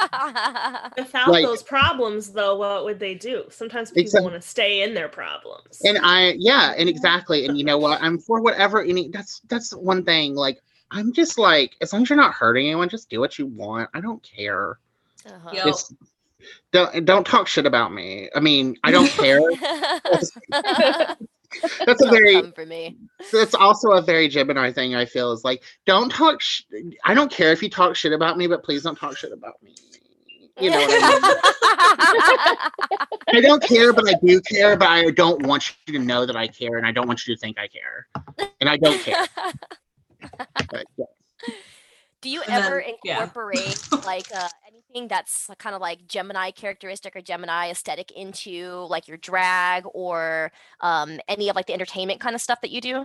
Without 0.96 1.28
Like- 1.28 1.44
those 1.44 1.62
problems, 1.62 2.32
though, 2.32 2.56
what 2.56 2.84
would 2.84 2.98
they 2.98 3.14
do? 3.14 3.44
Sometimes 3.50 3.90
people 3.90 4.02
Exact- 4.02 4.22
want 4.24 4.34
to 4.36 4.40
stay 4.42 4.82
in 4.82 4.94
their 4.94 5.08
problems. 5.08 5.80
and 5.84 5.98
i 6.02 6.34
yeah 6.38 6.74
and 6.76 6.88
exactly 6.88 7.46
and 7.46 7.56
you 7.58 7.64
know 7.64 7.78
what 7.78 8.00
i'm 8.02 8.18
for 8.18 8.40
whatever 8.40 8.82
any 8.82 9.08
that's 9.08 9.40
that's 9.48 9.72
one 9.74 10.04
thing 10.04 10.34
like 10.34 10.60
i'm 10.90 11.12
just 11.12 11.38
like 11.38 11.76
as 11.80 11.92
long 11.92 12.02
as 12.02 12.08
you're 12.10 12.16
not 12.16 12.32
hurting 12.34 12.66
anyone 12.66 12.88
just 12.88 13.08
do 13.10 13.20
what 13.20 13.38
you 13.38 13.46
want 13.46 13.88
i 13.94 14.00
don't 14.00 14.22
care 14.22 14.78
Uh-huh. 15.26 15.50
Just 15.54 15.92
don't 16.72 17.04
don't 17.04 17.26
talk 17.26 17.46
shit 17.46 17.66
about 17.66 17.92
me 17.92 18.28
i 18.34 18.40
mean 18.40 18.76
i 18.84 18.90
don't 18.90 19.10
care 19.22 19.40
that's 21.86 22.02
a 22.02 22.08
very 22.08 22.50
for 22.52 22.66
me. 22.66 22.96
that's 23.32 23.54
also 23.54 23.90
a 23.92 24.02
very 24.02 24.28
gemini 24.28 24.70
thing 24.72 24.94
i 24.94 25.04
feel 25.04 25.32
is 25.32 25.44
like 25.44 25.62
don't 25.86 26.10
talk 26.10 26.40
sh- 26.40 26.62
i 27.04 27.14
don't 27.14 27.30
care 27.30 27.52
if 27.52 27.62
you 27.62 27.68
talk 27.68 27.96
shit 27.96 28.12
about 28.12 28.38
me 28.38 28.46
but 28.46 28.62
please 28.62 28.82
don't 28.82 28.96
talk 28.96 29.16
shit 29.16 29.32
about 29.32 29.54
me 29.62 29.74
you 30.60 30.70
know 30.70 30.78
what 30.78 30.90
i 30.90 32.56
mean 33.28 33.36
i 33.36 33.40
don't 33.40 33.62
care 33.62 33.92
but 33.92 34.08
i 34.08 34.14
do 34.24 34.40
care 34.42 34.76
but 34.76 34.88
i 34.88 35.10
don't 35.10 35.42
want 35.46 35.74
you 35.86 35.98
to 35.98 36.04
know 36.04 36.24
that 36.26 36.36
i 36.36 36.46
care 36.46 36.76
and 36.76 36.86
i 36.86 36.92
don't 36.92 37.06
want 37.08 37.26
you 37.26 37.34
to 37.34 37.40
think 37.40 37.58
i 37.58 37.66
care 37.66 38.06
and 38.60 38.68
i 38.68 38.76
don't 38.76 39.00
care 39.00 39.26
but, 40.70 40.84
yeah. 40.96 41.04
Do 42.20 42.28
you 42.28 42.42
ever 42.46 42.82
then- 42.84 42.94
yeah. 43.02 43.22
incorporate 43.22 43.80
like 44.04 44.26
uh, 44.34 44.48
anything 44.90 45.08
that's 45.08 45.48
kind 45.58 45.74
of 45.74 45.80
like 45.80 46.06
Gemini 46.06 46.50
characteristic 46.50 47.16
or 47.16 47.20
Gemini 47.20 47.70
aesthetic 47.70 48.10
into 48.12 48.86
like 48.88 49.08
your 49.08 49.16
drag 49.18 49.84
or 49.94 50.52
um, 50.80 51.20
any 51.28 51.48
of 51.48 51.56
like 51.56 51.66
the 51.66 51.74
entertainment 51.74 52.20
kind 52.20 52.34
of 52.34 52.40
stuff 52.40 52.60
that 52.62 52.70
you 52.70 52.80
do? 52.80 53.04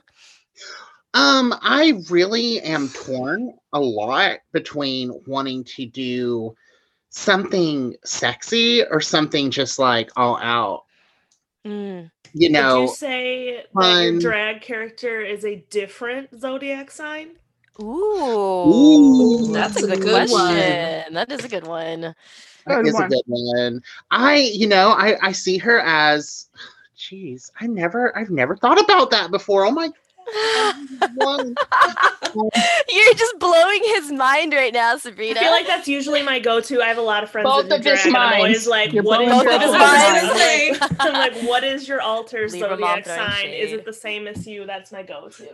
Um, 1.13 1.53
I 1.61 2.01
really 2.09 2.59
am 2.61 2.89
torn 2.89 3.53
a 3.73 3.79
lot 3.79 4.39
between 4.51 5.17
wanting 5.25 5.63
to 5.75 5.85
do 5.85 6.55
something 7.09 7.95
sexy 8.03 8.83
or 8.83 8.99
something 8.99 9.49
just 9.49 9.79
like 9.79 10.09
all 10.17 10.37
out. 10.37 10.83
Mm. 11.65 12.11
You 12.33 12.49
Would 12.49 12.51
know, 12.51 12.81
you 12.81 12.87
say 12.87 13.65
that 13.73 13.97
your 13.97 14.13
drag 14.13 14.61
character 14.61 15.21
is 15.21 15.45
a 15.45 15.65
different 15.69 16.39
zodiac 16.39 16.91
sign? 16.91 17.37
Ooh, 17.81 17.83
Ooh, 17.83 19.53
that's, 19.53 19.81
a 19.81 19.87
good, 19.87 20.01
good 20.01 20.11
one. 20.13 20.27
question. 20.27 21.13
That 21.13 21.31
is 21.31 21.43
a 21.43 21.49
good 21.49 21.67
one. 21.67 22.01
that 22.01 22.15
Good 22.67 22.87
is 22.87 22.99
a 22.99 23.07
good 23.07 23.23
one. 23.27 23.83
I, 24.11 24.37
you 24.37 24.67
know, 24.67 24.91
I 24.91 25.17
I 25.21 25.31
see 25.33 25.57
her 25.57 25.79
as, 25.81 26.47
geez, 26.95 27.51
I 27.59 27.67
never, 27.67 28.17
I've 28.17 28.29
never 28.29 28.55
thought 28.55 28.79
about 28.79 29.11
that 29.11 29.29
before. 29.31 29.65
Oh 29.65 29.71
my 29.71 29.89
one. 31.15 31.55
You're 32.89 33.13
just 33.13 33.39
blowing 33.39 33.81
his 33.83 34.11
mind 34.11 34.53
right 34.53 34.73
now, 34.73 34.97
Sabrina. 34.97 35.39
I 35.39 35.43
feel 35.43 35.51
like 35.51 35.67
that's 35.67 35.87
usually 35.87 36.23
my 36.23 36.39
go-to. 36.39 36.81
I 36.81 36.87
have 36.87 36.97
a 36.97 37.01
lot 37.01 37.23
of 37.23 37.29
friends 37.29 37.45
Both 37.45 37.69
that 37.69 37.83
do 37.83 37.91
of 37.91 37.97
his 37.97 38.03
drag, 38.03 38.07
and 38.07 38.17
I'm 38.17 38.33
always 38.33 38.51
minds. 38.55 38.67
like, 38.67 38.93
You're 38.93 39.03
"What 39.03 39.21
is 39.21 39.29
both 39.29 39.43
your 39.43 39.53
of 39.53 39.61
his 39.61 39.71
alter 39.71 39.85
minds. 39.85 40.79
sign?" 40.89 40.97
I'm 40.99 41.13
like, 41.13 41.41
"What 41.47 41.63
is 41.63 41.87
your 41.87 42.01
alter 42.01 42.47
Libra 42.49 42.69
mom 42.77 43.03
zodiac 43.03 43.05
sign? 43.05 43.49
Is 43.49 43.71
it 43.71 43.85
the 43.85 43.93
same 43.93 44.27
as 44.27 44.47
you?" 44.47 44.65
That's 44.65 44.91
my 44.91 45.03
go-to. 45.03 45.49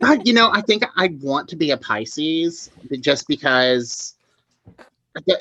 God, 0.00 0.26
you 0.26 0.32
know, 0.32 0.50
I 0.52 0.60
think 0.62 0.84
I 0.96 1.16
want 1.20 1.48
to 1.50 1.56
be 1.56 1.70
a 1.70 1.76
Pisces 1.76 2.70
just 3.00 3.28
because 3.28 4.14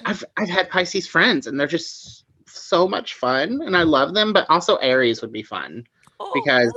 I've 0.06 0.24
I've 0.38 0.50
had 0.50 0.70
Pisces 0.70 1.08
friends 1.08 1.48
and 1.48 1.60
they're 1.60 1.68
just 1.68 2.26
so 2.46 2.88
much 2.88 3.16
fun 3.16 3.62
and 3.66 3.78
I 3.78 3.84
love 3.84 4.14
them, 4.14 4.34
but 4.34 4.46
also 4.50 4.76
Aries 4.78 5.22
would 5.22 5.32
be 5.32 5.44
fun 5.44 5.86
oh, 6.20 6.32
because 6.34 6.74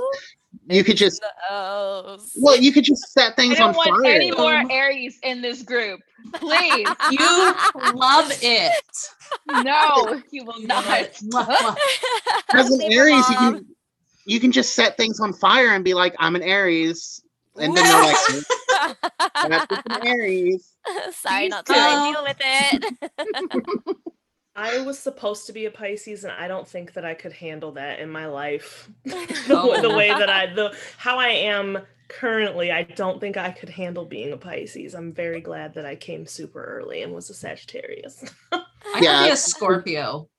you 0.67 0.83
could 0.83 0.97
just 0.97 1.21
Oh, 1.49 2.17
well, 2.35 2.57
you 2.57 2.71
could 2.71 2.83
just 2.83 3.11
set 3.11 3.33
I 3.33 3.35
things 3.35 3.57
don't 3.57 3.69
on 3.69 3.75
want 3.75 4.03
fire. 4.03 4.15
any 4.15 4.31
more 4.31 4.63
Aries 4.71 5.19
in 5.23 5.41
this 5.41 5.61
group. 5.63 5.99
Please. 6.33 6.87
You 7.11 7.53
love 7.93 8.31
it. 8.41 8.73
No, 9.47 10.19
you 10.31 10.43
will 10.43 10.61
not. 10.61 10.85
Mwah, 10.85 11.45
mwah. 11.45 11.75
As 12.53 12.69
an 12.71 12.81
Aries, 12.91 13.29
you 13.29 13.35
can 13.35 13.65
you 14.25 14.39
can 14.39 14.51
just 14.51 14.73
set 14.73 14.97
things 14.97 15.19
on 15.19 15.33
fire 15.33 15.69
and 15.69 15.83
be 15.83 15.93
like, 15.93 16.15
I'm 16.17 16.35
an 16.35 16.41
Aries. 16.41 17.21
And 17.57 17.75
then 17.75 17.83
they're 17.83 18.03
like, 18.03 18.95
that's 19.49 19.67
just 19.67 19.87
an 19.89 20.07
Aries. 20.07 20.73
Sorry, 21.11 21.43
Please 21.45 21.49
not 21.49 21.67
sorry. 21.67 22.13
don't. 22.13 22.13
Deal 22.13 22.23
with 22.23 22.37
it. 22.41 23.97
I 24.57 24.81
was 24.81 24.97
supposed 24.97 25.47
to 25.47 25.53
be 25.53 25.65
a 25.65 25.71
Pisces, 25.71 26.23
and 26.23 26.31
I 26.31 26.47
don't 26.47 26.67
think 26.67 26.93
that 26.93 27.03
I 27.03 27.13
could 27.13 27.33
handle 27.33 27.73
that 27.73 27.99
in 27.99 28.09
my 28.09 28.25
life. 28.27 28.89
the, 29.03 29.43
Oh. 29.49 29.81
the 29.81 29.89
way 29.95 30.09
that 30.09 30.29
I, 30.29 30.47
oh. 30.51 30.55
the 30.55 30.77
how 30.97 31.17
I 31.19 31.27
am 31.27 31.79
currently, 32.07 32.71
I 32.71 32.83
don't 32.83 33.19
think 33.19 33.35
I 33.35 33.51
could 33.51 33.69
handle 33.69 34.05
being 34.05 34.31
a 34.31 34.37
Pisces. 34.37 34.93
I'm 34.95 35.11
very 35.11 35.41
glad 35.41 35.73
that 35.73 35.85
I 35.85 35.95
came 35.95 36.25
super 36.25 36.63
early 36.63 37.01
and 37.03 37.13
was 37.13 37.29
a 37.29 37.33
Sagittarius. 37.33 38.23
I 38.51 38.63
Yeah. 39.01 39.19
could 39.19 39.25
be 39.27 39.31
a 39.31 39.37
Scorpio. 39.37 40.29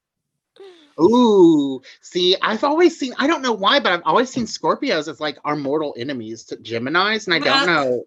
Ooh, 1.01 1.81
see, 2.01 2.37
I've 2.43 2.65
always 2.65 2.99
seen, 2.99 3.15
I 3.19 3.27
don't 3.27 3.43
know 3.43 3.53
why, 3.53 3.81
but 3.81 3.93
I've 3.93 4.03
always 4.05 4.31
seen 4.31 4.47
Scorpios 4.47 5.09
as 5.09 5.21
like 5.21 5.39
our 5.45 5.55
mortal 5.57 5.95
enemies 5.99 6.45
to 6.45 6.57
Geminis, 6.57 7.27
and 7.27 7.35
I 7.35 7.39
don't 7.39 7.67
know. 7.67 8.05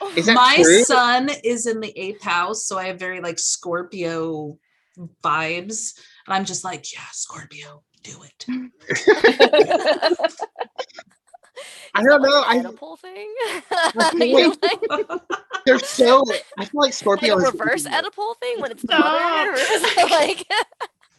Oh, 0.00 0.12
is 0.16 0.26
that 0.26 0.34
My 0.34 0.56
true? 0.60 0.82
sun 0.84 1.30
is 1.44 1.66
in 1.66 1.80
the 1.80 1.96
eighth 1.98 2.22
house, 2.22 2.66
so 2.66 2.76
I 2.78 2.86
have 2.88 2.98
very 2.98 3.20
like 3.20 3.38
Scorpio 3.38 4.58
vibes. 5.22 5.98
And 6.26 6.34
I'm 6.34 6.44
just 6.44 6.64
like, 6.64 6.92
yeah, 6.92 7.00
Scorpio, 7.12 7.82
do 8.02 8.22
it. 8.24 8.46
I 11.94 12.02
don't 12.02 12.20
know. 12.20 12.42
I, 12.46 12.58
Oedipal 12.58 12.98
thing. 12.98 13.34
feel 14.18 14.50
like- 14.60 15.08
like, 15.08 15.20
they're 15.64 15.78
so, 15.78 16.22
I 16.58 16.64
feel 16.66 16.70
like 16.74 16.74
like 16.74 16.92
Scorpio 16.92 17.34
a 17.38 17.50
reverse 17.50 17.86
Oedipal 17.86 18.36
thing 18.40 18.60
when 18.60 18.70
it's 18.72 18.82
the 18.82 18.98
mother. 18.98 19.50
or 19.52 19.54
is 19.54 19.60
it 19.70 20.10
like, 20.10 20.46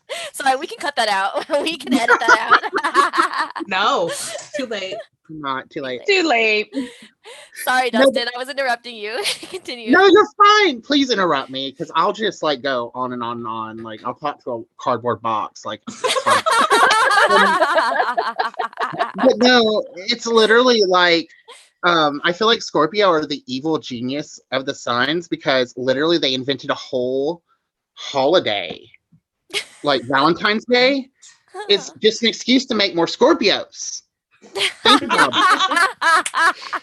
sorry, 0.34 0.58
we 0.58 0.68
can 0.68 0.78
cut 0.78 0.96
that 0.96 1.10
out. 1.10 1.46
We 1.64 1.78
can 1.78 1.94
edit 1.94 2.18
that 2.20 3.52
out. 3.54 3.64
no, 3.68 4.12
too 4.56 4.66
late. 4.68 4.96
not 5.30 5.70
too 5.70 5.82
late. 5.82 6.02
Too 6.08 6.24
late. 6.24 6.74
sorry, 7.64 7.90
No, 7.92 8.02
Dustin. 8.02 8.28
I 8.34 8.38
was 8.38 8.50
interrupting 8.50 8.96
you. 8.96 9.22
Continue. 9.50 9.92
No, 9.92 10.06
you're 10.06 10.28
fine. 10.38 10.82
Please 10.82 11.10
interrupt 11.12 11.50
me 11.50 11.72
because 11.72 11.92
I'll 11.96 12.14
just 12.14 12.44
like 12.44 12.62
go 12.62 12.92
on 12.94 13.14
and 13.14 13.24
on 13.24 13.38
and 13.38 13.48
on. 13.48 13.78
Like 13.84 14.04
I'll 14.06 14.14
talk 14.16 14.44
to 14.44 14.52
a 14.52 14.64
cardboard 14.78 15.22
box. 15.22 15.66
Like, 15.66 15.82
but 19.16 19.38
no, 19.38 19.84
it's 19.96 20.28
literally 20.28 20.84
like 20.88 21.30
um 21.84 22.22
I 22.24 22.32
feel 22.34 22.48
like 22.48 22.62
Scorpio 22.62 23.10
are 23.10 23.26
the 23.26 23.44
evil 23.48 23.78
genius 23.80 24.40
of 24.52 24.66
the 24.66 24.76
signs 24.76 25.28
because 25.28 25.74
literally 25.76 26.18
they 26.18 26.34
invented 26.34 26.70
a 26.70 26.76
whole 26.76 27.44
holiday. 27.96 28.80
Like 29.84 30.04
Valentine's 30.04 30.66
Day. 30.66 31.10
It's 31.70 31.92
just 32.02 32.22
an 32.24 32.30
excuse 32.30 32.66
to 32.68 32.76
make 32.76 32.96
more 32.96 33.06
Scorpios. 33.08 34.04
Think 34.44 35.02
about 35.04 35.32
it. 35.36 36.82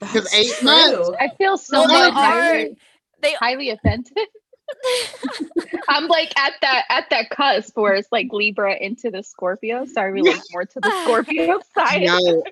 That's 0.00 0.34
eight 0.34 0.52
true. 0.58 0.66
months. 0.66 1.10
I 1.20 1.28
feel 1.36 1.56
so 1.56 1.80
Well, 1.80 1.88
they 1.88 1.94
are- 1.94 2.10
highly, 2.12 2.76
they 3.20 3.32
highly 3.34 3.70
offended. 3.70 4.12
I'm 5.88 6.06
like 6.08 6.32
at 6.38 6.54
that 6.62 6.84
at 6.88 7.10
that 7.10 7.28
cusp 7.30 7.76
where 7.76 7.92
it's 7.94 8.08
like 8.10 8.28
Libra 8.32 8.74
into 8.76 9.10
the 9.10 9.22
Scorpio, 9.22 9.84
so 9.84 10.00
I 10.00 10.04
relate 10.04 10.40
more 10.52 10.64
to 10.64 10.80
the 10.80 10.90
Scorpio 11.04 11.60
side. 11.74 12.02
No, 12.04 12.42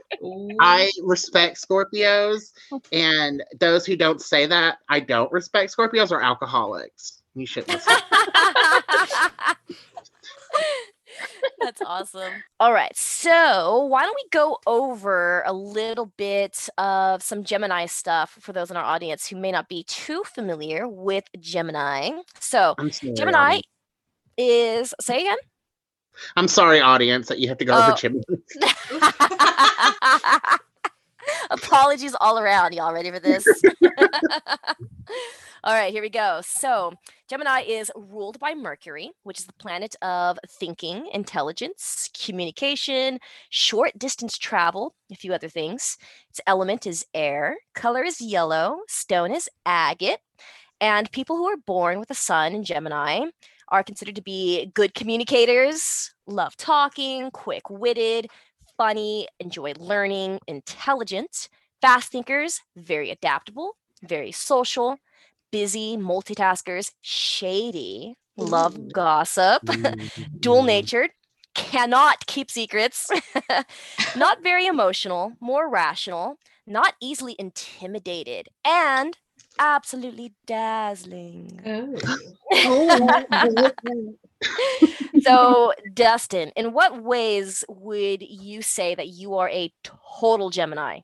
I 0.60 0.90
respect 1.02 1.58
Scorpios, 1.66 2.52
and 2.92 3.42
those 3.58 3.86
who 3.86 3.96
don't 3.96 4.20
say 4.20 4.44
that 4.46 4.78
I 4.90 5.00
don't 5.00 5.32
respect 5.32 5.74
Scorpios 5.74 6.12
are 6.12 6.20
alcoholics. 6.22 7.22
You 7.34 7.46
should 7.46 7.66
listen. 7.68 7.94
That's 11.60 11.82
awesome. 11.84 12.42
All 12.58 12.72
right. 12.72 12.96
So, 12.96 13.84
why 13.84 14.02
don't 14.04 14.16
we 14.16 14.24
go 14.30 14.58
over 14.66 15.42
a 15.46 15.52
little 15.52 16.06
bit 16.16 16.68
of 16.78 17.22
some 17.22 17.44
Gemini 17.44 17.86
stuff 17.86 18.36
for 18.40 18.52
those 18.52 18.70
in 18.70 18.76
our 18.76 18.84
audience 18.84 19.28
who 19.28 19.36
may 19.36 19.52
not 19.52 19.68
be 19.68 19.84
too 19.84 20.22
familiar 20.24 20.88
with 20.88 21.24
Gemini? 21.38 22.10
So, 22.38 22.74
sorry, 22.90 23.14
Gemini 23.14 23.38
audience. 23.38 23.66
is, 24.38 24.94
say 25.00 25.20
again? 25.20 25.36
I'm 26.36 26.48
sorry, 26.48 26.80
audience, 26.80 27.28
that 27.28 27.38
you 27.38 27.48
have 27.48 27.58
to 27.58 27.64
go 27.64 27.74
Oh. 27.74 27.82
over 27.82 27.92
Gemini. 27.92 28.24
Apologies 31.50 32.14
all 32.20 32.38
around. 32.38 32.74
Y'all 32.74 32.92
ready 32.92 33.10
for 33.10 33.20
this? 33.20 33.64
all 35.64 35.74
right, 35.74 35.92
here 35.92 36.02
we 36.02 36.10
go. 36.10 36.40
So, 36.42 36.92
Gemini 37.28 37.62
is 37.62 37.90
ruled 37.96 38.38
by 38.38 38.54
Mercury, 38.54 39.10
which 39.22 39.38
is 39.38 39.46
the 39.46 39.52
planet 39.54 39.94
of 40.02 40.38
thinking, 40.48 41.08
intelligence, 41.12 42.10
communication, 42.24 43.18
short 43.50 43.98
distance 43.98 44.36
travel, 44.38 44.94
a 45.10 45.14
few 45.14 45.32
other 45.32 45.48
things. 45.48 45.96
Its 46.30 46.40
element 46.46 46.86
is 46.86 47.06
air, 47.14 47.56
color 47.74 48.02
is 48.02 48.20
yellow, 48.20 48.80
stone 48.88 49.32
is 49.32 49.48
agate, 49.66 50.20
and 50.80 51.10
people 51.12 51.36
who 51.36 51.46
are 51.46 51.56
born 51.56 51.98
with 51.98 52.08
the 52.08 52.14
sun 52.14 52.54
in 52.54 52.64
Gemini 52.64 53.26
are 53.68 53.84
considered 53.84 54.16
to 54.16 54.22
be 54.22 54.70
good 54.74 54.94
communicators, 54.94 56.12
love 56.26 56.56
talking, 56.56 57.30
quick 57.30 57.70
witted, 57.70 58.28
funny, 58.76 59.28
enjoy 59.38 59.72
learning, 59.78 60.40
intelligent, 60.48 61.48
fast 61.80 62.10
thinkers, 62.10 62.60
very 62.76 63.10
adaptable, 63.10 63.76
very 64.02 64.32
social, 64.32 64.98
busy, 65.52 65.96
multitaskers, 65.96 66.92
shady, 67.02 68.16
love 68.36 68.92
gossip, 68.92 69.62
Mm. 69.64 70.10
dual 70.40 70.62
natured, 70.62 71.10
cannot 71.54 72.26
keep 72.26 72.50
secrets, 72.50 73.08
not 74.14 74.42
very 74.42 74.66
emotional, 74.66 75.32
more 75.40 75.68
rational, 75.68 76.36
not 76.66 76.94
easily 77.00 77.36
intimidated, 77.38 78.48
and 78.64 79.16
absolutely 79.58 80.34
dazzling. 80.46 81.60
Oh. 81.66 81.96
so, 85.20 85.72
Dustin, 85.92 86.52
in 86.56 86.72
what 86.72 87.02
ways 87.02 87.64
would 87.68 88.22
you 88.22 88.62
say 88.62 88.94
that 88.94 89.08
you 89.08 89.36
are 89.36 89.48
a 89.50 89.72
total 90.20 90.50
Gemini? 90.50 91.00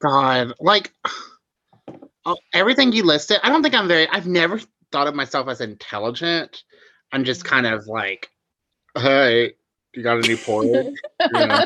God, 0.00 0.52
like 0.60 0.92
uh, 2.26 2.34
everything 2.52 2.92
you 2.92 3.02
listed, 3.04 3.38
I 3.42 3.48
don't 3.48 3.62
think 3.62 3.74
I'm 3.74 3.88
very. 3.88 4.08
I've 4.08 4.26
never 4.26 4.60
thought 4.92 5.06
of 5.06 5.14
myself 5.14 5.48
as 5.48 5.60
intelligent. 5.60 6.64
I'm 7.12 7.24
just 7.24 7.44
kind 7.44 7.66
of 7.66 7.86
like, 7.86 8.30
hey, 8.96 9.54
you 9.94 10.02
got 10.02 10.18
any 10.18 10.28
new 10.28 10.36
porridge? 10.36 10.94
You 11.20 11.46
know? 11.46 11.62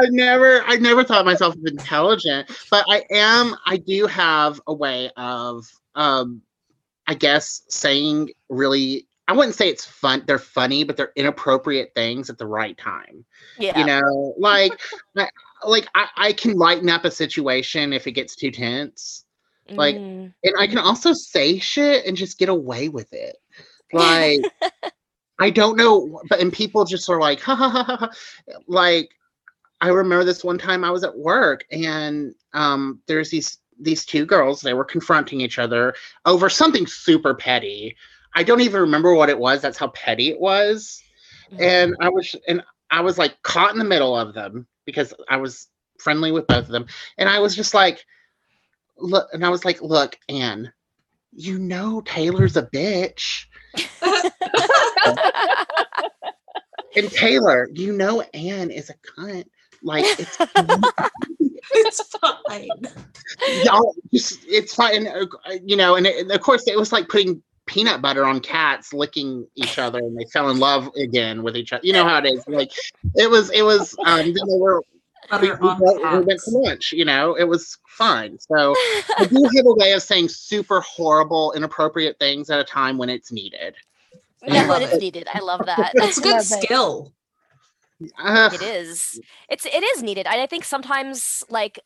I 0.00 0.06
never, 0.10 0.62
I 0.62 0.76
never 0.76 1.04
thought 1.04 1.24
myself 1.24 1.54
as 1.56 1.70
intelligent, 1.70 2.50
but 2.70 2.84
I 2.88 3.04
am. 3.10 3.56
I 3.66 3.76
do 3.76 4.06
have 4.06 4.60
a 4.66 4.74
way 4.74 5.10
of, 5.16 5.66
um, 5.94 6.42
I 7.06 7.14
guess, 7.14 7.62
saying 7.68 8.30
really. 8.48 9.06
I 9.26 9.32
wouldn't 9.32 9.56
say 9.56 9.68
it's 9.68 9.84
fun. 9.84 10.24
They're 10.26 10.38
funny, 10.38 10.84
but 10.84 10.96
they're 10.96 11.12
inappropriate 11.14 11.92
things 11.94 12.30
at 12.30 12.38
the 12.38 12.46
right 12.46 12.78
time. 12.78 13.26
Yeah. 13.58 13.78
You 13.78 13.84
know, 13.84 14.34
like, 14.38 14.72
I- 15.18 15.28
like 15.66 15.88
I, 15.94 16.06
I 16.16 16.32
can 16.32 16.54
lighten 16.56 16.88
up 16.88 17.04
a 17.04 17.10
situation 17.10 17.92
if 17.92 18.06
it 18.06 18.12
gets 18.12 18.34
too 18.36 18.50
tense, 18.50 19.24
like- 19.70 19.96
Mm. 19.96 20.32
and 20.44 20.54
I 20.58 20.66
can 20.66 20.78
also 20.78 21.12
say 21.12 21.58
shit 21.58 22.06
and 22.06 22.16
just 22.16 22.38
get 22.38 22.48
away 22.48 22.88
with 22.88 23.12
it. 23.12 23.36
Like, 23.92 24.40
I 25.40 25.50
don't 25.50 25.76
know, 25.76 26.20
but 26.28 26.40
and 26.40 26.52
people 26.52 26.84
just 26.84 27.08
are 27.08 27.20
like, 27.20 27.40
ha 27.40 27.54
ha 27.54 27.68
ha 27.70 27.82
ha. 27.84 27.96
ha. 27.96 28.10
Like, 28.66 29.10
I 29.80 29.88
remember 29.88 30.24
this 30.24 30.42
one 30.42 30.58
time 30.58 30.84
I 30.84 30.90
was 30.90 31.04
at 31.04 31.16
work 31.16 31.64
and 31.70 32.34
um, 32.52 33.00
there's 33.06 33.30
these 33.30 33.58
these 33.80 34.04
two 34.04 34.26
girls. 34.26 34.60
They 34.60 34.74
were 34.74 34.84
confronting 34.84 35.40
each 35.40 35.58
other 35.60 35.94
over 36.26 36.50
something 36.50 36.84
super 36.86 37.32
petty. 37.34 37.96
I 38.34 38.42
don't 38.42 38.60
even 38.60 38.80
remember 38.80 39.14
what 39.14 39.28
it 39.30 39.38
was. 39.38 39.60
That's 39.62 39.78
how 39.78 39.88
petty 39.88 40.30
it 40.30 40.40
was. 40.40 41.00
And 41.60 41.94
I 42.00 42.08
was 42.08 42.34
and 42.48 42.62
I 42.90 43.00
was 43.00 43.18
like 43.18 43.40
caught 43.42 43.72
in 43.72 43.78
the 43.78 43.84
middle 43.84 44.16
of 44.18 44.34
them 44.34 44.66
because 44.88 45.12
I 45.28 45.36
was 45.36 45.68
friendly 46.00 46.32
with 46.32 46.46
both 46.46 46.64
of 46.64 46.68
them, 46.68 46.86
and 47.18 47.28
I 47.28 47.40
was 47.40 47.54
just 47.54 47.74
like, 47.74 48.02
look, 48.96 49.28
and 49.34 49.44
I 49.44 49.50
was 49.50 49.66
like, 49.66 49.82
look, 49.82 50.16
Anne, 50.30 50.72
you 51.32 51.58
know 51.58 52.00
Taylor's 52.00 52.56
a 52.56 52.62
bitch. 52.62 53.44
And 56.96 57.12
Taylor, 57.12 57.68
you 57.72 57.92
know 57.92 58.22
Anne 58.34 58.70
is 58.70 58.90
a 58.90 58.94
cunt. 58.94 59.44
Like 59.82 60.04
it's 60.18 60.36
it's 61.70 62.16
fine. 62.18 62.68
y'all 63.62 63.94
just 64.12 64.40
it's 64.48 64.74
fine. 64.74 65.06
You 65.64 65.76
know, 65.76 65.94
and, 65.94 66.06
it, 66.06 66.16
and 66.22 66.32
of 66.32 66.40
course 66.40 66.66
it 66.66 66.76
was 66.76 66.90
like 66.90 67.08
putting 67.08 67.42
peanut 67.68 68.02
butter 68.02 68.24
on 68.24 68.40
cats 68.40 68.92
licking 68.92 69.46
each 69.54 69.78
other 69.78 69.98
and 69.98 70.18
they 70.18 70.24
fell 70.32 70.50
in 70.50 70.58
love 70.58 70.88
again 70.96 71.42
with 71.42 71.56
each 71.56 71.72
other. 71.72 71.86
You 71.86 71.92
know 71.92 72.04
how 72.04 72.18
it 72.18 72.26
is. 72.26 72.44
Like 72.48 72.72
it 73.14 73.30
was 73.30 73.50
it 73.50 73.62
was 73.62 73.94
um 74.04 74.18
then 74.18 74.32
they 74.34 74.58
were 74.58 74.82
we, 75.30 75.36
Butter 75.50 75.58
we 75.60 75.68
on 75.68 75.78
went- 75.80 76.12
we 76.12 76.18
went 76.26 76.40
to 76.44 76.50
lunch, 76.50 76.92
you 76.92 77.04
know, 77.04 77.34
it 77.34 77.44
was 77.44 77.76
fine. 77.86 78.38
So 78.38 78.74
I 79.18 79.24
do 79.26 79.42
have 79.56 79.66
a 79.66 79.74
way 79.74 79.92
of 79.92 80.02
saying 80.02 80.28
super 80.30 80.80
horrible, 80.80 81.52
inappropriate 81.52 82.18
things 82.18 82.48
at 82.50 82.58
a 82.58 82.64
time 82.64 82.96
when 82.98 83.10
it's 83.10 83.30
needed. 83.30 83.74
yeah, 84.46 84.66
when 84.68 84.82
it's 84.82 84.94
it. 84.94 85.00
needed. 85.00 85.28
I 85.32 85.40
love 85.40 85.66
that. 85.66 85.92
That's 85.94 86.16
a 86.18 86.22
good 86.22 86.32
Love 86.32 86.40
it. 86.40 86.62
skill. 86.64 87.12
it 88.00 88.62
is 88.62 89.20
It's 89.48 89.66
it 89.66 89.82
is 89.82 90.02
needed 90.04 90.26
and 90.28 90.40
i 90.40 90.46
think 90.46 90.64
sometimes 90.64 91.44
like 91.50 91.80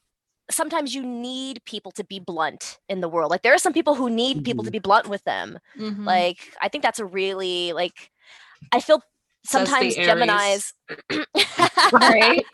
sometimes 0.53 0.95
you 0.95 1.03
need 1.05 1.63
people 1.65 1.91
to 1.93 2.05
be 2.05 2.19
blunt 2.21 2.79
in 2.89 3.01
the 3.01 3.09
world 3.09 3.31
like 3.31 3.43
there 3.43 3.55
are 3.55 3.59
some 3.59 3.73
people 3.73 3.95
who 3.95 4.09
need 4.11 4.45
people 4.45 4.63
to 4.65 4.71
Mhm. 4.71 4.73
be 4.73 4.79
blunt 4.79 5.09
with 5.09 5.23
them 5.25 5.59
Mhm. 5.79 6.07
like 6.07 6.39
i 6.61 6.69
think 6.69 6.83
that's 6.83 6.99
a 7.01 7.05
really 7.05 7.73
like 7.73 8.11
i 8.73 8.81
feel 8.81 9.03
sometimes 9.45 9.95
gemini's 9.97 10.73
right? 11.93 12.45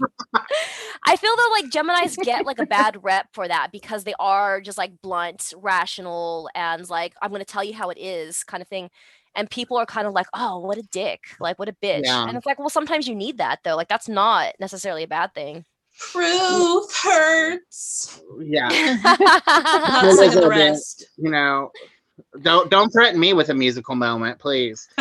i 1.07 1.17
feel 1.17 1.35
that 1.37 1.50
like 1.61 1.71
gemini's 1.73 2.17
get 2.17 2.47
like 2.47 2.59
a 2.59 2.67
bad 2.67 3.02
rep 3.02 3.26
for 3.33 3.47
that 3.49 3.69
because 3.73 4.05
they 4.05 4.14
are 4.19 4.61
just 4.61 4.78
like 4.78 4.93
blunt 5.02 5.52
rational 5.57 6.49
and 6.55 6.88
like 6.88 7.14
i'm 7.23 7.31
going 7.31 7.40
to 7.40 7.45
tell 7.45 7.64
you 7.64 7.75
how 7.75 7.90
it 7.90 7.99
is 7.99 8.45
kind 8.45 8.62
of 8.62 8.69
thing 8.69 8.88
and 9.35 9.50
people 9.50 9.76
are 9.76 9.87
kind 9.87 10.07
of 10.07 10.12
like 10.14 10.26
oh 10.35 10.59
what 10.59 10.78
a 10.78 10.83
dick 10.90 11.21
like 11.40 11.59
what 11.59 11.69
a 11.69 11.73
bitch 11.83 12.05
Yeah. 12.05 12.26
and 12.26 12.37
it's 12.37 12.47
like 12.47 12.59
well 12.59 12.71
sometimes 12.71 13.07
you 13.09 13.14
need 13.14 13.38
that 13.38 13.61
though 13.64 13.76
like 13.76 13.88
that's 13.88 14.09
not 14.09 14.55
necessarily 14.61 15.02
a 15.02 15.09
bad 15.09 15.35
thing 15.35 15.64
Proof 15.99 16.93
hurts. 17.02 18.21
yeah. 18.40 18.69
I'm 18.71 20.07
not 20.07 20.14
singing 20.14 20.35
the 20.35 20.49
there's 20.49 20.96
a 20.96 21.01
bit. 21.01 21.09
You 21.16 21.31
know, 21.31 21.70
don't 22.42 22.70
don't 22.70 22.90
threaten 22.90 23.18
me 23.18 23.33
with 23.33 23.49
a 23.49 23.55
musical 23.55 23.94
moment, 23.94 24.38
please. 24.38 24.88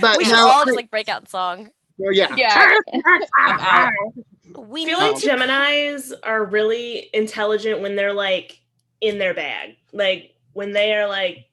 But 0.00 0.18
we 0.18 0.24
should 0.24 0.32
no, 0.32 0.48
all 0.48 0.64
just 0.64 0.76
like 0.76 0.90
break 0.90 1.08
out 1.08 1.28
song. 1.28 1.70
well, 1.98 2.12
yeah. 2.12 2.34
Yeah. 2.36 3.90
We 4.56 4.84
feel 4.84 4.98
like 4.98 5.16
to 5.20 5.26
Geminis 5.26 6.12
are 6.22 6.44
really 6.44 7.08
intelligent 7.14 7.80
when 7.80 7.96
they're 7.96 8.12
like 8.12 8.60
in 9.00 9.18
their 9.18 9.34
bag. 9.34 9.76
Like 9.92 10.34
when 10.52 10.72
they 10.72 10.94
are 10.94 11.08
like 11.08 11.46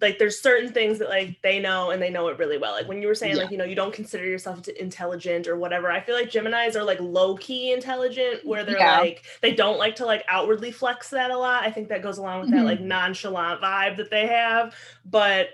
like 0.00 0.18
there's 0.18 0.40
certain 0.40 0.72
things 0.72 0.98
that 0.98 1.08
like 1.08 1.40
they 1.42 1.60
know 1.60 1.90
and 1.90 2.02
they 2.02 2.10
know 2.10 2.26
it 2.26 2.38
really 2.38 2.58
well. 2.58 2.72
Like 2.72 2.88
when 2.88 3.00
you 3.00 3.06
were 3.06 3.14
saying 3.14 3.36
Yeah. 3.36 3.42
like 3.42 3.52
you 3.52 3.56
know 3.56 3.64
you 3.64 3.76
don't 3.76 3.94
consider 3.94 4.24
yourself 4.24 4.62
t- 4.62 4.72
intelligent 4.80 5.46
or 5.46 5.56
whatever. 5.56 5.92
I 5.92 6.00
feel 6.00 6.16
like 6.16 6.28
Geminis 6.28 6.74
are 6.74 6.82
like 6.82 6.98
low 7.00 7.36
key 7.36 7.72
intelligent 7.72 8.44
where 8.44 8.64
they're 8.64 8.78
Yeah. 8.78 8.98
like 8.98 9.24
they 9.42 9.54
don't 9.54 9.78
like 9.78 9.94
to 9.96 10.04
like 10.06 10.24
outwardly 10.28 10.72
flex 10.72 11.10
that 11.10 11.30
a 11.30 11.38
lot. 11.38 11.62
I 11.62 11.70
think 11.70 11.88
that 11.90 12.02
goes 12.02 12.18
along 12.18 12.40
with 12.40 12.50
that 12.50 12.62
Mhm. 12.62 12.64
like 12.64 12.80
nonchalant 12.80 13.60
vibe 13.60 13.96
that 13.98 14.10
they 14.10 14.26
have, 14.26 14.74
but 15.04 15.50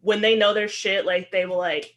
when 0.00 0.22
they 0.22 0.36
know 0.36 0.54
their 0.54 0.68
shit 0.68 1.04
like 1.04 1.30
they 1.30 1.44
will 1.44 1.58
like 1.58 1.96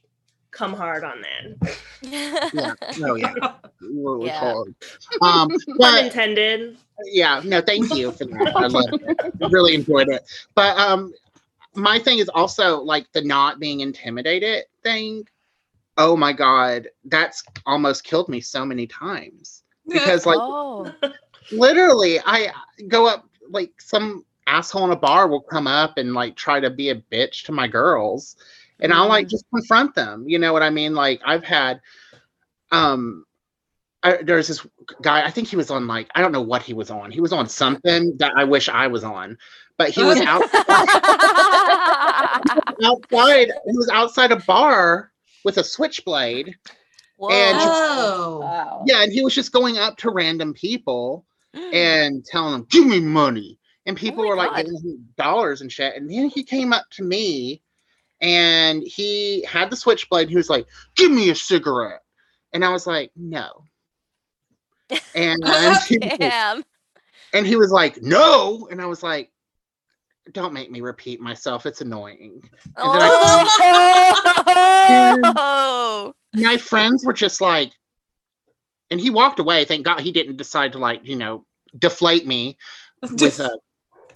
come 0.52 0.74
hard 0.74 1.06
on 1.06 1.22
that. 1.22 1.78
Yeah. 2.02 2.74
Oh 3.04 3.16
yeah. 3.16 3.34
We're 3.82 4.26
Yeah. 4.26 4.48
recording. 4.48 4.76
Um, 5.22 5.48
Pun 5.68 5.78
but 5.78 6.04
intended. 6.04 6.78
yeah, 7.06 7.40
no, 7.46 7.62
thank 7.62 7.94
you 7.96 8.12
for 8.12 8.26
that. 8.26 8.52
I 8.54 8.68
loved 8.68 8.90
it. 9.02 9.52
Really 9.52 9.76
enjoyed 9.76 10.10
it. 10.10 10.24
But 10.56 10.78
um, 10.78 11.14
my 11.76 12.00
thing 12.00 12.20
is 12.20 12.30
also 12.30 12.80
like 12.80 13.12
the 13.14 13.22
not 13.22 13.60
being 13.60 13.82
intimidated 13.82 14.66
thing. 14.84 15.28
Oh 15.98 16.16
my 16.16 16.34
god, 16.34 16.88
that's 17.06 17.44
almost 17.66 18.04
killed 18.04 18.30
me 18.30 18.42
so 18.42 18.66
many 18.66 18.88
times. 18.88 19.64
Because 19.88 20.26
like 20.26 20.38
oh. 20.40 20.94
literally 21.52 22.20
i 22.26 22.52
go 22.88 23.08
up 23.08 23.28
like 23.50 23.72
some 23.82 24.24
asshole 24.46 24.86
in 24.86 24.92
a 24.92 24.96
bar 24.96 25.28
will 25.28 25.42
come 25.42 25.66
up 25.66 25.98
and 25.98 26.14
like 26.14 26.36
try 26.36 26.60
to 26.60 26.70
be 26.70 26.90
a 26.90 26.96
bitch 26.96 27.44
to 27.46 27.52
my 27.52 27.68
girls. 27.68 28.36
And 28.82 28.94
i'll 28.94 29.10
like 29.10 29.28
just 29.28 29.46
confront 29.54 29.94
them 29.96 30.26
you 30.28 30.40
know 30.40 30.54
what 30.54 30.64
i 30.64 30.70
mean? 30.70 30.94
Like 30.94 31.22
i've 31.26 31.44
had 31.44 31.82
um 32.72 33.26
I, 34.02 34.22
there's 34.24 34.48
this 34.48 34.66
guy 35.02 35.26
i 35.26 35.32
think 35.32 35.50
he 35.50 35.58
was 35.58 35.70
on 35.72 35.86
like 35.88 36.10
i 36.16 36.22
don't 36.22 36.32
know 36.32 36.42
what 36.42 36.62
he 36.62 36.74
was 36.74 36.92
on. 36.92 37.12
He 37.12 37.20
was 37.20 37.34
on 37.34 37.50
something 37.50 38.16
that 38.18 38.34
i 38.38 38.44
wish 38.44 38.70
i 38.70 38.88
was 38.88 39.04
on. 39.04 39.38
But 39.78 39.90
he 39.90 40.04
was 40.04 40.20
out 40.20 40.44
outside 42.84 43.48
he 43.48 43.78
was 43.78 43.90
outside 43.90 44.32
a 44.32 44.38
bar 44.38 45.12
with 45.46 45.58
a 45.58 45.64
switchblade 45.64 46.56
Whoa. 47.18 47.30
And- 47.30 47.58
Oh. 47.62 48.40
Wow. 48.42 48.84
yeah 48.88 49.04
and 49.04 49.12
he 49.12 49.24
was 49.24 49.36
just 49.36 49.52
going 49.52 49.78
up 49.78 49.98
to 49.98 50.10
random 50.12 50.54
people 50.54 51.26
Mm. 51.56 51.74
and 51.74 52.26
telling 52.26 52.52
them, 52.54 52.68
"Give 52.70 52.86
me 52.86 53.00
money." 53.00 53.58
And 53.88 53.98
people 53.98 54.24
my 54.24 54.30
were 54.30 54.36
like 54.36 54.52
God. 54.52 54.58
giving 54.66 54.82
him 54.84 55.10
dollars 55.18 55.62
and 55.62 55.72
shit. 55.72 55.96
And 55.96 56.08
then 56.08 56.30
he 56.30 56.44
came 56.44 56.74
up 56.74 56.86
to 56.92 57.04
me, 57.04 57.64
and 58.22 58.84
he 58.86 59.44
had 59.46 59.72
the 59.72 59.76
switchblade. 59.76 60.30
He 60.30 60.36
was 60.36 60.48
like, 60.52 60.68
"Give 60.96 61.12
me 61.12 61.32
a 61.32 61.36
cigarette," 61.36 62.04
and 62.54 62.64
I 62.64 62.70
was 62.70 62.86
like, 62.86 63.10
"No." 63.16 63.64
And, 65.16 65.44
he, 65.88 65.98
was 65.98 66.64
and 67.34 67.48
he 67.48 67.56
was 67.56 67.72
like, 67.72 68.00
"No," 68.04 68.68
and 68.70 68.80
I 68.80 68.86
was 68.86 69.02
like, 69.02 69.32
"Don't 70.34 70.54
make 70.54 70.72
me 70.72 70.82
repeat 70.82 71.20
myself. 71.22 71.66
It's 71.66 71.82
annoying." 71.82 72.50
Oh. 72.78 73.34
My 76.36 76.58
friends 76.58 77.06
were 77.06 77.14
just 77.14 77.42
like, 77.42 77.72
and 78.92 79.00
he 79.00 79.10
walked 79.10 79.40
away. 79.40 79.66
Thank 79.66 79.86
God 79.86 80.02
he 80.02 80.12
didn't 80.12 80.38
decide 80.38 80.74
to 80.74 80.78
like, 80.78 81.02
you 81.04 81.16
know, 81.16 81.46
deflate 81.78 82.26
me 82.28 82.58
with 83.02 83.40
a 83.40 83.60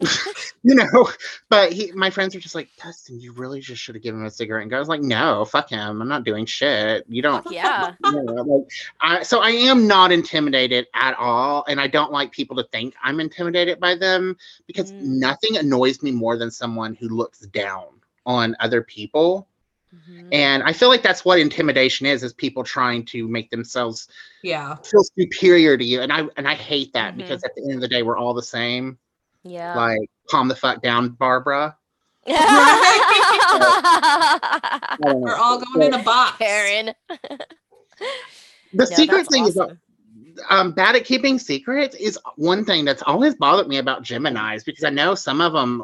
you 0.64 0.76
know 0.76 1.10
but 1.50 1.72
he 1.74 1.92
my 1.94 2.10
friends 2.10 2.34
were 2.34 2.42
just 2.42 2.56
like 2.56 2.70
dustin 2.82 3.20
you 3.20 3.32
really 3.34 3.60
just 3.60 3.82
should 3.82 3.96
have 3.96 4.04
given 4.04 4.22
him 4.22 4.26
a 4.26 4.32
cigarette 4.32 4.64
and 4.64 4.74
I 4.74 4.80
was 4.80 4.88
like 4.88 5.02
no 5.02 5.46
fuck 5.46 5.70
him 5.70 6.02
i'm 6.02 6.08
not 6.08 6.24
doing 6.24 6.46
shit 6.46 7.06
you 7.08 7.22
don't 7.22 7.46
yeah. 7.52 7.94
you 8.06 8.24
know, 8.24 8.34
like 8.34 8.68
I, 9.02 9.24
so 9.24 9.40
i 9.40 9.50
am 9.50 9.88
not 9.88 10.12
intimidated 10.12 10.88
at 10.94 11.16
all 11.18 11.66
and 11.68 11.80
i 11.80 11.88
don't 11.88 12.12
like 12.12 12.32
people 12.32 12.56
to 12.58 12.64
think 12.72 12.96
i'm 13.04 13.20
intimidated 13.20 13.80
by 13.80 13.96
them 13.96 14.38
because 14.68 14.92
Mm. 14.94 15.02
nothing 15.02 15.58
annoys 15.58 16.02
me 16.04 16.12
more 16.12 16.38
than 16.38 16.52
someone 16.52 16.96
who 16.96 17.10
looks 17.10 17.40
down 17.48 17.86
on 18.26 18.56
other 18.60 18.82
people 18.84 19.48
Mhm. 19.94 20.30
and 20.32 20.64
i 20.64 20.74
feel 20.74 20.90
like 20.90 21.04
that's 21.04 21.24
what 21.24 21.40
intimidation 21.40 22.08
is 22.08 22.24
is 22.24 22.34
people 22.34 22.64
trying 22.64 23.06
to 23.06 23.28
make 23.28 23.52
themselves 23.52 24.08
yeah. 24.42 24.76
feel 24.78 25.04
superior 25.18 25.78
to 25.78 25.86
you 25.86 26.02
and 26.02 26.12
i 26.12 26.28
and 26.36 26.48
i 26.48 26.56
hate 26.56 26.92
that 26.94 27.14
Mhm. 27.14 27.18
because 27.18 27.44
at 27.44 27.54
the 27.56 27.62
end 27.64 27.76
of 27.76 27.82
the 27.82 27.88
day 27.88 28.02
we're 28.02 28.18
all 28.18 28.34
the 28.34 28.42
same 28.42 28.98
Yeah. 29.44 29.76
like 29.76 30.10
calm 30.30 30.48
the 30.48 30.56
fuck 30.56 30.82
down 30.82 31.10
barbara 31.10 31.76
We're 35.04 35.36
all 35.36 35.60
going 35.60 35.88
in 35.88 35.94
a 36.00 36.04
box. 36.04 36.38
Karen. 36.38 36.94
the 37.10 37.38
No, 38.74 38.86
secret 38.86 39.18
that's 39.18 39.30
thing 39.30 39.46
is 39.46 39.58
awesome. 39.58 39.80
um, 40.50 40.72
bad 40.72 40.96
at 40.96 41.04
keeping 41.06 41.38
secrets 41.40 41.96
is 41.98 42.18
one 42.38 42.64
thing 42.66 42.86
that's 42.86 43.04
always 43.04 43.36
bothered 43.36 43.68
me 43.68 43.78
about 43.78 44.04
Gemini's 44.04 44.64
because 44.64 44.84
I 44.86 44.90
know 44.90 45.16
some 45.16 45.42
of 45.42 45.52
them, 45.54 45.84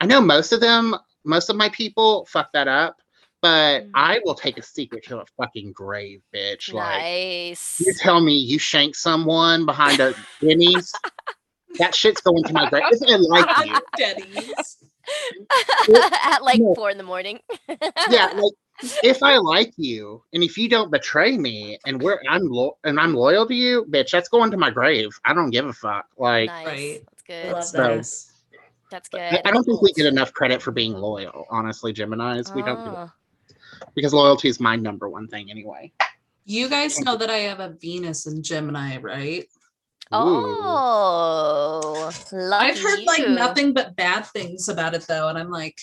I 0.00 0.06
know 0.06 0.20
most 0.20 0.52
of 0.52 0.60
them, 0.60 0.94
most 1.24 1.50
of 1.50 1.56
my 1.56 1.68
people 1.70 2.24
fuck 2.26 2.52
that 2.52 2.68
up, 2.68 2.96
but 3.40 3.82
Mm. 3.82 3.90
I 3.94 4.20
will 4.24 4.34
take 4.36 4.58
a 4.58 4.62
secret 4.62 5.04
to 5.06 5.18
a 5.20 5.24
fucking 5.36 5.72
grave, 5.72 6.22
bitch. 6.34 6.72
Like 6.72 7.00
Nice. 7.02 7.80
you 7.84 7.92
tell 7.94 8.20
me 8.20 8.34
you 8.34 8.58
shank 8.60 8.94
someone 8.94 9.66
behind 9.66 9.98
a 10.00 10.14
Denny's, 10.40 10.92
that 11.78 11.94
shit's 11.94 12.20
going 12.20 12.44
to 12.44 12.52
my 12.52 12.68
grave. 12.68 12.84
If 12.90 13.02
I 13.02 13.16
like 13.16 13.66
you, 13.66 13.78
Denny's. 13.96 14.78
At 16.24 16.42
like 16.42 16.60
No. 16.60 16.74
four 16.74 16.90
in 16.90 16.98
the 16.98 17.04
morning. 17.04 17.40
yeah, 17.68 18.26
like 18.34 18.52
if 19.02 19.22
I 19.22 19.36
like 19.38 19.72
you, 19.76 20.22
and 20.32 20.42
if 20.42 20.56
you 20.56 20.68
don't 20.68 20.90
betray 20.90 21.36
me, 21.36 21.78
and 21.86 22.00
we're 22.02 22.20
I'm 22.28 22.48
lo- 22.48 22.78
and 22.84 22.98
I'm 23.00 23.14
loyal 23.14 23.46
to 23.46 23.54
you, 23.54 23.84
bitch, 23.90 24.10
that's 24.10 24.28
going 24.28 24.50
to 24.52 24.56
my 24.56 24.70
grave. 24.70 25.10
I 25.24 25.34
don't 25.34 25.50
give 25.50 25.66
a 25.66 25.72
fuck. 25.72 26.06
Like 26.18 26.48
nice. 26.48 26.66
Right. 26.66 27.00
That's 27.10 27.22
good. 27.22 27.52
Love 27.52 27.64
So- 27.64 27.78
that. 27.78 28.06
That's 28.90 29.08
good. 29.08 29.40
I 29.46 29.50
don't 29.50 29.64
think 29.64 29.80
we 29.80 29.90
get 29.94 30.04
enough 30.04 30.34
credit 30.34 30.60
for 30.60 30.70
being 30.70 30.92
loyal, 30.92 31.46
honestly, 31.48 31.94
Gemini's. 31.94 32.52
We 32.54 32.60
don't 32.62 32.78
Ah. 32.78 33.12
because 33.94 34.12
loyalty 34.12 34.48
is 34.48 34.60
my 34.60 34.76
number 34.76 35.08
one 35.08 35.26
thing 35.28 35.50
anyway. 35.50 35.90
You 36.44 36.68
guys 36.68 37.00
know 37.00 37.16
that 37.16 37.30
I 37.30 37.38
have 37.38 37.60
a 37.60 37.70
Venus 37.80 38.26
in 38.26 38.42
Gemini, 38.42 38.98
right? 38.98 39.48
Ooh. 40.14 40.16
Oh, 40.64 42.10
lucky 42.32 42.66
I've 42.66 42.78
heard 42.78 43.04
like 43.04 43.28
nothing 43.28 43.72
but 43.72 43.96
bad 43.96 44.26
things 44.26 44.68
about 44.68 44.94
it 44.94 45.02
though, 45.08 45.28
and 45.28 45.38
I'm 45.38 45.50
like, 45.50 45.78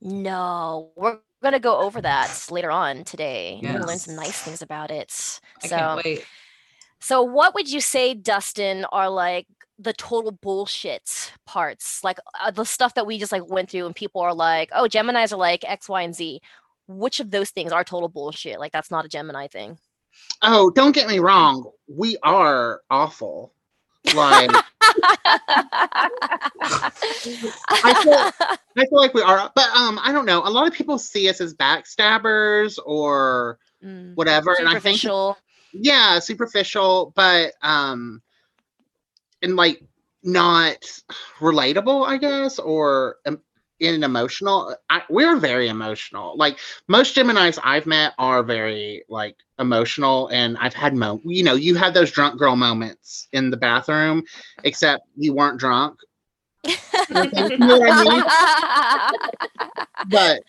No, 0.00 0.90
we're 0.96 1.18
gonna 1.42 1.60
go 1.60 1.78
over 1.78 2.00
that 2.02 2.46
later 2.50 2.70
on 2.70 3.04
today. 3.04 3.58
We're 3.62 3.72
gonna 3.72 3.86
learn 3.86 3.98
some 3.98 4.16
nice 4.16 4.40
things 4.42 4.62
about 4.62 4.90
it. 4.90 5.40
I 5.62 5.66
so, 5.68 5.76
can't 5.76 6.04
wait. 6.04 6.26
so 7.00 7.22
what 7.22 7.54
would 7.54 7.70
you 7.70 7.80
say, 7.80 8.14
Dustin, 8.14 8.84
are 8.92 9.08
like 9.08 9.46
the 9.78 9.92
total 9.94 10.32
bullshit 10.32 11.32
parts, 11.46 12.04
like 12.04 12.18
uh, 12.40 12.50
the 12.50 12.64
stuff 12.64 12.94
that 12.94 13.06
we 13.06 13.18
just 13.18 13.32
like 13.32 13.48
went 13.48 13.70
through, 13.70 13.86
and 13.86 13.96
people 13.96 14.20
are 14.20 14.34
like, 14.34 14.68
"Oh, 14.72 14.88
Gemini's 14.88 15.32
are 15.32 15.38
like 15.38 15.64
X, 15.68 15.88
Y, 15.88 16.02
and 16.02 16.14
Z." 16.14 16.40
Which 16.86 17.20
of 17.20 17.30
those 17.30 17.50
things 17.50 17.72
are 17.72 17.84
total 17.84 18.08
bullshit? 18.08 18.58
Like 18.60 18.72
that's 18.72 18.90
not 18.90 19.04
a 19.04 19.08
Gemini 19.08 19.46
thing. 19.46 19.78
Oh, 20.42 20.70
don't 20.70 20.92
get 20.94 21.08
me 21.08 21.18
wrong. 21.18 21.70
We 21.88 22.16
are 22.22 22.82
awful. 22.90 23.54
Like 24.04 24.50
I 27.84 27.94
feel, 27.94 28.30
I 28.76 28.86
feel 28.86 28.98
like 28.98 29.14
we 29.14 29.22
are, 29.22 29.50
but 29.54 29.68
um, 29.70 29.98
I 30.02 30.12
don't 30.12 30.26
know. 30.26 30.42
A 30.44 30.50
lot 30.50 30.66
of 30.66 30.74
people 30.74 30.98
see 30.98 31.28
us 31.28 31.40
as 31.40 31.54
backstabbers 31.54 32.78
or 32.84 33.58
Mm, 33.84 34.14
whatever, 34.14 34.54
and 34.58 34.68
I 34.68 34.78
think 34.78 35.02
yeah, 35.72 36.18
superficial, 36.18 37.12
but 37.16 37.52
um, 37.62 38.22
and 39.42 39.56
like 39.56 39.82
not 40.22 40.76
relatable, 41.40 42.06
I 42.06 42.18
guess, 42.18 42.58
or 42.58 43.16
um, 43.26 43.40
in 43.80 43.94
an 43.94 44.04
emotional. 44.04 44.76
I, 44.88 45.02
we're 45.08 45.36
very 45.36 45.68
emotional. 45.68 46.36
Like 46.36 46.58
most 46.88 47.14
Gemini's 47.14 47.58
I've 47.64 47.86
met 47.86 48.12
are 48.18 48.42
very 48.42 49.02
like 49.08 49.36
emotional, 49.58 50.28
and 50.28 50.56
I've 50.58 50.74
had 50.74 50.94
mo. 50.94 51.20
You 51.24 51.42
know, 51.42 51.54
you 51.54 51.74
had 51.74 51.94
those 51.94 52.10
drunk 52.10 52.38
girl 52.38 52.56
moments 52.56 53.28
in 53.32 53.50
the 53.50 53.56
bathroom, 53.56 54.22
except 54.64 55.04
you 55.16 55.34
weren't 55.34 55.58
drunk. 55.58 55.98
you 56.64 56.76
know 57.58 57.78
I 57.82 58.04
mean? 59.64 60.06
but 60.10 60.40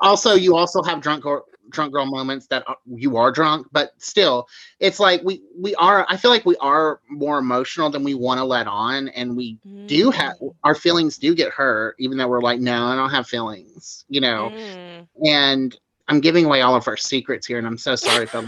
also 0.00 0.34
you 0.34 0.56
also 0.56 0.82
have 0.82 1.00
drunk 1.00 1.22
girl 1.22 1.44
drunk 1.70 1.92
girl 1.92 2.06
moments 2.06 2.46
that 2.46 2.64
you 2.86 3.16
are 3.16 3.30
drunk 3.30 3.66
but 3.72 3.92
still 3.98 4.46
it's 4.80 5.00
like 5.00 5.22
we 5.24 5.42
we 5.58 5.74
are 5.76 6.06
i 6.08 6.16
feel 6.16 6.30
like 6.30 6.44
we 6.44 6.56
are 6.56 7.00
more 7.08 7.38
emotional 7.38 7.90
than 7.90 8.04
we 8.04 8.14
want 8.14 8.38
to 8.38 8.44
let 8.44 8.66
on 8.66 9.08
and 9.08 9.36
we 9.36 9.58
do 9.86 10.10
have 10.10 10.34
Mm, 10.42 10.54
our 10.64 10.74
feelings 10.74 11.18
do 11.18 11.34
get 11.34 11.52
hurt 11.52 11.94
even 11.98 12.18
though 12.18 12.28
we're 12.28 12.40
like 12.40 12.60
no 12.60 12.86
i 12.86 12.96
don't 12.96 13.10
have 13.10 13.26
feelings 13.26 14.04
you 14.08 14.20
know 14.20 14.50
mm. 14.50 15.06
and 15.24 15.76
i'm 16.08 16.20
giving 16.20 16.44
away 16.44 16.62
all 16.62 16.74
of 16.74 16.86
our 16.88 16.96
secrets 16.96 17.46
here 17.46 17.58
and 17.58 17.66
i'm 17.66 17.78
so 17.78 17.94
sorry 17.94 18.26
for 18.26 18.42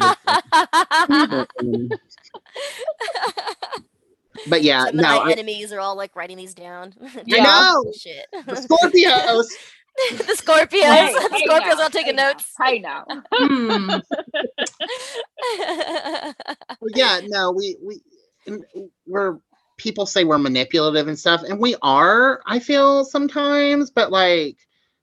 but 4.46 4.62
yeah 4.62 4.86
Some 4.86 4.94
no 4.94 5.08
my 5.08 5.16
I, 5.18 5.32
enemies 5.32 5.72
are 5.72 5.80
all 5.80 5.96
like 5.96 6.14
writing 6.16 6.36
these 6.36 6.54
down. 6.54 6.94
I 7.32 7.36
Yeah. 7.38 7.40
know 7.40 7.92
scorpios 8.50 9.46
the 10.10 10.34
Scorpios. 10.34 10.82
Hey, 10.82 11.12
the 11.12 11.28
hey 11.32 11.46
Scorpios 11.46 11.78
now, 11.78 11.82
are 11.84 11.90
taking 11.90 12.16
hey 12.16 12.16
now, 12.16 12.28
notes. 12.28 12.52
Hey 12.62 12.78
now. 12.78 13.04
Hmm. 13.32 13.98
Well, 16.80 16.92
yeah, 16.94 17.20
no, 17.26 17.50
we 17.50 17.76
we 17.82 18.00
we're 19.06 19.38
people 19.78 20.06
say 20.06 20.24
we're 20.24 20.38
manipulative 20.38 21.08
and 21.08 21.18
stuff, 21.18 21.42
and 21.42 21.58
we 21.58 21.74
are. 21.82 22.40
I 22.46 22.60
feel 22.60 23.04
sometimes, 23.04 23.90
but 23.90 24.12
like 24.12 24.58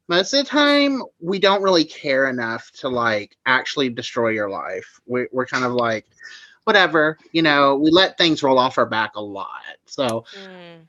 most 0.07 0.33
of 0.33 0.43
the 0.43 0.49
time, 0.49 1.01
we 1.19 1.39
don't 1.39 1.63
really 1.63 1.83
care 1.83 2.29
enough 2.29 2.71
to 2.75 2.89
like 2.89 3.35
actually 3.45 3.89
destroy 3.89 4.29
your 4.29 4.49
life. 4.49 4.99
We're 5.05 5.27
we're 5.31 5.45
kind 5.47 5.65
of 5.65 5.73
like 5.73 6.05
whatever, 6.63 7.17
you 7.31 7.41
know. 7.41 7.75
We 7.75 7.91
let 7.91 8.17
things 8.17 8.43
roll 8.43 8.59
off 8.59 8.77
our 8.77 8.85
back 8.85 9.15
a 9.15 9.21
lot, 9.21 9.77
so 9.85 10.25
Mm. 10.37 10.87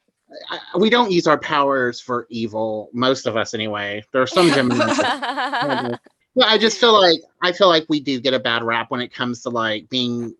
I, 0.51 0.59
we 0.79 0.91
don't 0.91 1.11
use 1.11 1.27
our 1.27 1.39
powers 1.39 2.01
for 2.01 2.27
evil. 2.31 2.91
Most 2.93 3.27
of 3.27 3.37
us, 3.37 3.55
anyway. 3.55 4.05
There 4.13 4.23
are 4.23 4.27
some 4.27 4.51
Geminis. 4.51 4.97
that 4.97 6.01
Well, 6.35 6.47
I 6.47 6.59
just 6.59 6.79
feel 6.79 6.93
like 6.93 7.21
I 7.43 7.51
feel 7.51 7.69
like 7.69 7.87
we 7.89 7.99
do 7.99 8.21
get 8.21 8.35
a 8.35 8.39
bad 8.39 8.63
rap 8.63 8.91
when 8.91 9.01
it 9.01 9.13
comes 9.13 9.41
to 9.43 9.49
like 9.49 9.89
being 9.89 10.35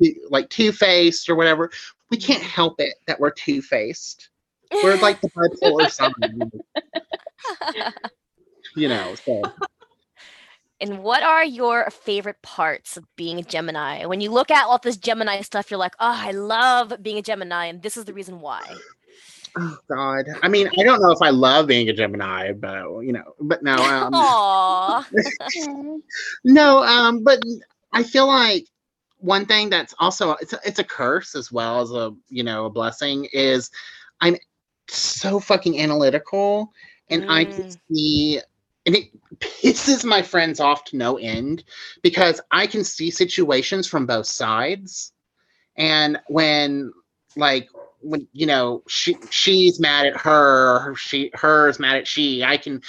too, 0.00 0.14
like 0.30 0.48
two 0.50 0.70
faced 0.70 1.28
or 1.28 1.34
whatever. 1.34 1.70
We 2.10 2.16
can't 2.16 2.42
help 2.42 2.76
it 2.78 2.94
that 3.06 3.18
we're 3.18 3.32
two 3.32 3.60
faced. 3.60 4.28
We're 4.84 4.96
like 4.98 5.20
the 5.20 5.28
bipolar 5.30 5.90
sign, 5.90 6.12
you 8.76 8.88
know. 8.88 9.16
So 9.16 9.42
and 10.80 11.02
what 11.02 11.22
are 11.22 11.44
your 11.44 11.90
favorite 11.90 12.40
parts 12.42 12.96
of 12.96 13.04
being 13.16 13.38
a 13.38 13.42
Gemini? 13.42 14.04
When 14.04 14.20
you 14.20 14.30
look 14.30 14.50
at 14.50 14.66
all 14.66 14.78
this 14.78 14.96
Gemini 14.96 15.40
stuff, 15.42 15.70
you're 15.70 15.78
like, 15.78 15.94
oh, 16.00 16.20
I 16.20 16.32
love 16.32 16.94
being 17.02 17.18
a 17.18 17.22
Gemini, 17.22 17.66
and 17.66 17.82
this 17.82 17.96
is 17.96 18.04
the 18.04 18.12
reason 18.12 18.40
why. 18.40 18.62
Oh 19.58 19.76
god. 19.88 20.26
I 20.42 20.48
mean, 20.48 20.68
I 20.68 20.82
don't 20.84 21.00
know 21.00 21.10
if 21.12 21.22
I 21.22 21.30
love 21.30 21.66
being 21.66 21.88
a 21.88 21.92
Gemini, 21.92 22.52
but 22.52 23.00
you 23.00 23.12
know, 23.12 23.34
but 23.40 23.62
no, 23.62 23.84
um, 23.84 24.12
Aww. 24.14 25.04
no, 26.44 26.82
um, 26.82 27.22
but 27.24 27.38
I 27.92 28.02
feel 28.02 28.26
like 28.26 28.66
one 29.18 29.46
thing 29.46 29.70
that's 29.70 29.94
also 29.98 30.32
it's 30.40 30.52
a, 30.52 30.60
it's 30.64 30.78
a 30.78 30.84
curse 30.84 31.34
as 31.34 31.52
well 31.52 31.80
as 31.80 31.90
a 31.92 32.12
you 32.28 32.42
know 32.42 32.66
a 32.66 32.70
blessing 32.70 33.26
is 33.32 33.70
I'm 34.20 34.36
so 34.88 35.38
fucking 35.40 35.80
analytical 35.80 36.72
and 37.08 37.24
I 37.28 37.44
can 37.44 37.64
Mm. 37.64 37.78
see 37.90 38.40
and 38.86 38.96
it 38.96 39.10
pisses 39.38 40.04
my 40.04 40.22
friends 40.22 40.60
off 40.60 40.84
to 40.86 40.96
no 40.96 41.18
end 41.18 41.64
because 42.02 42.40
I 42.50 42.66
can 42.66 42.84
see 42.84 43.10
situations 43.10 43.86
from 43.86 44.06
both 44.06 44.26
sides 44.26 45.12
and 45.76 46.18
when 46.28 46.92
like 47.36 47.68
when 48.02 48.26
you 48.32 48.46
know 48.46 48.82
she 48.88 49.16
she's 49.30 49.80
mad 49.80 50.06
at 50.06 50.16
her 50.16 50.90
or 50.90 50.96
she 50.96 51.30
her's 51.34 51.78
mad 51.78 51.96
at 51.96 52.08
she. 52.08 52.42
I 52.44 52.56
can 52.56 52.82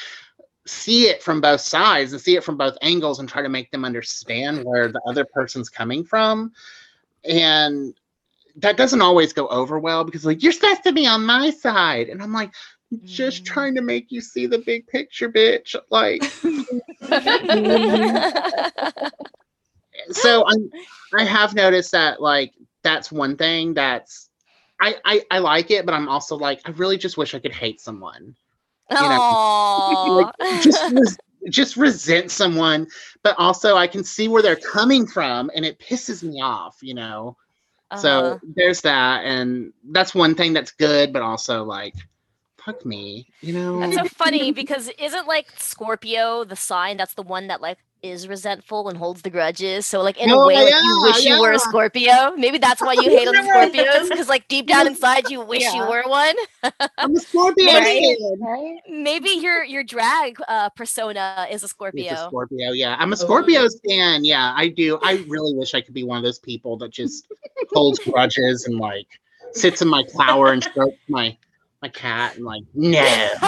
see 0.66 1.08
it 1.08 1.22
from 1.22 1.42
both 1.42 1.62
sides 1.62 2.14
and 2.14 2.22
see 2.22 2.36
it 2.36 2.44
from 2.44 2.58
both 2.58 2.78
angles 2.82 3.20
and 3.20 3.28
try 3.28 3.42
to 3.42 3.50
make 3.50 3.70
them 3.72 3.86
understand 3.86 4.64
where 4.64 4.88
the 4.88 5.02
other 5.08 5.26
person's 5.26 5.70
coming 5.70 6.04
from. 6.04 6.52
And 7.26 7.94
that 8.58 8.78
doesn't 8.78 9.02
always 9.02 9.34
go 9.34 9.48
over 9.48 9.80
well 9.80 10.04
because 10.04 10.26
like 10.26 10.44
you're 10.44 10.52
supposed 10.52 10.84
to 10.84 10.94
be 10.94 11.08
on 11.08 11.26
my 11.26 11.50
side. 11.50 12.10
And 12.10 12.22
i'm 12.22 12.34
like 12.34 12.52
just 13.06 13.44
Mm. 13.44 13.48
trying 13.48 13.76
to 13.76 13.82
make 13.82 14.12
you 14.12 14.22
see 14.22 14.46
the 14.46 14.60
big 14.60 14.86
picture 14.86 15.28
bitch. 15.28 15.76
Like 15.90 16.22
so 20.12 20.46
i'm 20.48 20.70
i 21.18 21.24
have 21.24 21.56
noticed 21.56 21.92
that 21.92 22.22
like 22.22 22.54
that's 22.84 23.12
one 23.12 23.36
thing 23.36 23.74
that's 23.74 24.23
I, 24.84 24.96
I 25.06 25.26
i 25.32 25.40
like 25.40 25.72
it 25.72 25.86
but 25.86 25.94
i'm 25.94 26.10
also 26.10 26.36
like 26.36 26.62
i 26.66 26.72
really 26.72 26.98
just 26.98 27.18
wish 27.18 27.34
i 27.34 27.40
could 27.40 27.54
hate 27.54 27.80
someone. 27.80 28.36
Aww. 28.92 30.32
just 30.62 30.92
res- 30.94 31.18
just 31.50 31.78
resent 31.78 32.32
someone 32.32 32.88
but 33.24 33.36
also 33.38 33.76
i 33.76 33.88
can 33.88 34.04
see 34.04 34.28
where 34.28 34.42
they're 34.42 34.56
coming 34.56 35.08
from 35.08 35.50
and 35.56 35.66
it 35.66 35.80
pisses 35.80 36.24
me 36.24 36.42
off 36.42 36.78
you 36.82 36.94
know? 36.94 37.38
Uh-huh. 37.92 38.02
so 38.02 38.40
there's 38.56 38.82
that 38.82 39.24
and 39.24 39.72
that's 39.92 40.14
one 40.14 40.36
thing 40.36 40.52
that's 40.54 40.72
good 40.72 41.14
but 41.14 41.22
also 41.22 41.64
like 41.64 41.96
fuck 42.58 42.86
me 42.86 43.28
you 43.42 43.54
know? 43.54 43.80
That's 43.80 43.96
so 43.96 44.06
funny 44.06 44.52
because 44.52 44.90
isn't 45.00 45.28
like 45.28 45.48
Scorpio 45.58 46.44
the 46.46 46.56
sign? 46.56 46.98
That's 46.98 47.14
the 47.14 47.24
one 47.24 47.48
that 47.48 47.62
like 47.62 47.78
is 48.04 48.28
resentful 48.28 48.90
and 48.90 48.98
holds 48.98 49.22
the 49.22 49.30
grudges? 49.30 49.86
So 49.86 50.02
like 50.02 50.18
in 50.20 50.30
a 50.30 50.36
Oh, 50.38 50.46
way, 50.48 50.56
like, 50.56 50.74
you 50.74 51.00
yeah, 51.00 51.12
wish 51.12 51.26
you 51.26 51.42
were 51.42 51.52
a 51.54 51.60
Scorpio. 51.60 52.36
Maybe 52.38 52.58
that's 52.58 52.82
why 52.82 52.94
you 52.94 53.04
hate 53.04 53.28
on 53.28 53.34
the 53.36 53.42
Scorpios 53.42 54.10
because 54.10 54.30
like 54.30 54.48
deep 54.50 54.68
down 54.68 54.86
inside 54.88 55.30
you 55.30 55.42
wish 55.42 55.64
you 55.74 55.82
were 55.88 56.04
one. 56.06 56.36
i'm 56.98 57.16
a 57.16 57.20
scorpio 57.20 57.66
Maybe- 57.66 58.18
man. 58.20 58.40
Right? 58.42 58.80
Maybe 58.90 59.30
your 59.30 59.64
your 59.64 59.84
drag 59.84 60.38
uh, 60.48 60.70
persona 60.70 61.48
is 61.50 61.64
a 61.64 61.64
It's 61.64 61.64
a 61.64 61.68
Scorpio. 61.70 62.16
Scorpio, 62.28 62.72
yeah. 62.74 62.96
I'm 63.00 63.12
a 63.12 63.16
Oh. 63.16 63.18
Scorpio 63.18 63.68
stan. 63.70 64.26
Yeah, 64.26 64.54
I 64.56 64.68
do. 64.68 65.00
I 65.02 65.24
really 65.28 65.54
wish 65.56 65.74
I 65.74 65.82
could 65.82 65.94
be 65.94 66.04
one 66.04 66.18
of 66.18 66.24
those 66.24 66.40
people 66.40 66.78
that 66.78 66.92
just 66.92 67.28
holds 67.72 68.00
grudges 68.06 68.66
and 68.66 68.78
like 68.80 69.08
sits 69.54 69.82
in 69.82 69.88
my 69.88 70.04
tower 70.18 70.52
and 70.52 70.64
strokes 70.64 70.98
my 71.08 71.38
my 71.84 71.90
cat 71.90 72.38
and 72.38 72.46
like 72.46 72.64
no. 72.74 73.00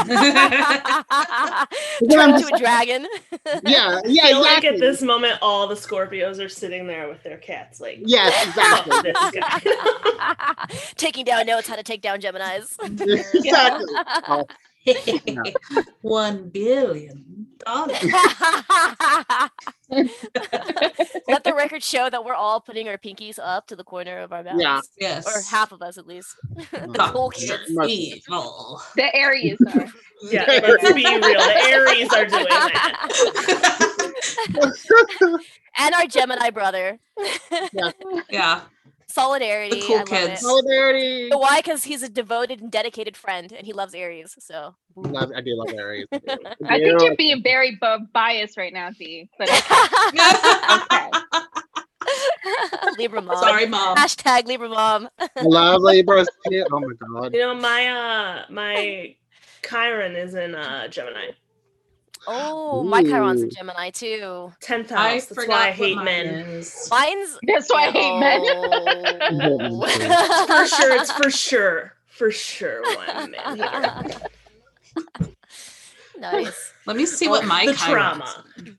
Turn 2.12 2.36
into 2.36 2.54
a 2.54 2.60
dragon. 2.60 3.08
Yeah, 3.66 4.00
yeah, 4.06 4.28
feel 4.28 4.42
like 4.42 4.58
exactly. 4.58 4.70
at 4.70 4.80
this 4.80 5.02
moment, 5.02 5.38
all 5.42 5.68
the 5.68 5.76
Scorpios 5.76 6.44
are 6.44 6.50
sitting 6.50 6.88
there 6.88 7.08
with 7.08 7.24
their 7.24 7.38
cats, 7.38 7.80
like, 7.80 8.00
Yes, 8.04 8.48
exactly. 8.48 9.12
This 9.12 9.32
guy. 9.32 10.66
Taking 10.96 11.26
down 11.26 11.46
notes 11.46 11.68
how 11.68 11.76
to 11.76 11.84
take 11.84 12.02
down 12.02 12.20
Geminis. 12.22 12.76
exactly. 13.34 13.86
Oh, 14.28 14.46
One 16.02 16.50
billion 16.50 17.48
dollars. 17.66 17.98
Let 19.90 21.44
the 21.44 21.54
record 21.56 21.84
show 21.84 22.10
that 22.10 22.24
we're 22.24 22.34
all 22.36 22.60
putting 22.62 22.88
our 22.88 22.98
pinkies 22.98 23.40
up 23.42 23.68
to 23.68 23.76
the 23.76 23.84
corner 23.84 24.20
of 24.20 24.32
our 24.34 24.44
mouths. 24.44 24.60
Yeah. 24.62 24.82
Yes. 25.00 25.26
Or 25.28 25.42
half 25.50 25.72
of 25.72 25.82
us 25.82 25.98
at 25.98 26.06
least. 26.08 26.36
the 26.72 26.88
Dr. 26.94 27.12
cool 27.14 27.30
kids. 27.30 27.64
Must- 27.70 27.90
Evil. 27.90 28.82
The 28.96 29.16
Aries 29.16 29.58
are. 29.74 29.88
yeah, 30.30 30.46
let's 30.48 30.94
be 30.94 31.04
real. 31.06 31.20
The 31.22 31.64
Aries 31.70 32.14
are 32.14 32.26
doing 32.26 32.46
that. 32.50 34.12
and 35.78 35.96
our 35.96 36.06
Gemini 36.08 36.50
brother. 36.52 37.00
yeah. 38.30 38.62
Solidarity. 39.08 39.80
The 39.82 39.86
cool 39.88 39.96
I 39.96 40.00
love 40.00 40.08
kids. 40.10 40.42
it. 40.42 40.46
Solidarity. 40.46 41.30
But 41.30 41.40
why? 41.40 41.60
Because 41.60 41.84
he's 41.84 42.04
a 42.04 42.10
devoted 42.10 42.62
and 42.62 42.72
dedicated 42.72 43.16
friend, 43.16 43.52
and 43.52 43.66
he 43.66 43.74
loves 43.74 43.94
Aries. 43.94 44.36
So 44.40 44.76
Love, 44.96 45.32
I 45.36 45.42
do 45.42 45.56
love 45.56 45.68
Aries. 45.78 46.08
I. 46.14 46.38
I 46.66 46.80
think 46.80 47.02
you're 47.02 47.16
being 47.16 47.44
very 47.44 47.78
bu- 47.80 48.06
biased 48.14 48.58
right 48.58 48.74
now, 48.74 48.92
Z. 48.92 49.30
But 49.38 49.50
okay. 50.70 51.12
Libra 52.98 53.22
mom. 53.22 53.38
Sorry, 53.38 53.66
mom. 53.66 53.98
Hashtag 53.98 54.48
Libra 54.48 54.70
mom. 54.70 55.10
I 55.20 55.30
love 55.42 55.82
Libras. 55.82 56.28
Oh 56.48 56.80
my 56.80 56.94
god. 57.20 57.34
You 57.34 57.40
know, 57.40 57.56
my 57.56 57.88
uh 57.88 58.46
my 58.50 59.16
Chiron 59.68 60.16
is 60.16 60.36
in 60.36 60.56
uh 60.56 60.88
Gemini. 60.88 61.32
Oh, 62.28 62.84
my 62.84 63.04
Chiron's 63.04 63.42
a 63.44 63.48
Gemini 63.48 63.90
too. 63.92 64.52
Tenth 64.62 64.90
house. 64.90 65.00
I 65.00 65.20
That's 65.20 65.48
why 65.48 65.68
I 65.68 65.72
hate 65.72 65.98
men. 65.98 66.26
is. 66.26 66.88
Mine's 66.90 67.38
That's 67.48 67.70
why 67.72 67.88
I 67.88 67.92
hate 67.92 68.20
men. 68.20 69.72
For 70.48 70.68
sure, 70.68 70.94
it's 70.96 71.12
for 71.12 71.30
sure. 71.30 71.94
For 72.08 72.32
sure 72.32 72.82
one 72.84 73.32
man 73.32 73.58
hater. 73.58 74.20
nice. 76.20 76.74
Let 76.86 76.96
me 76.98 77.06
see 77.06 77.28
what 77.28 77.46
my 77.46 77.66
the 77.66 77.74
Chiron 77.74 78.20
trauma. 78.20 78.44
is. 78.58 78.74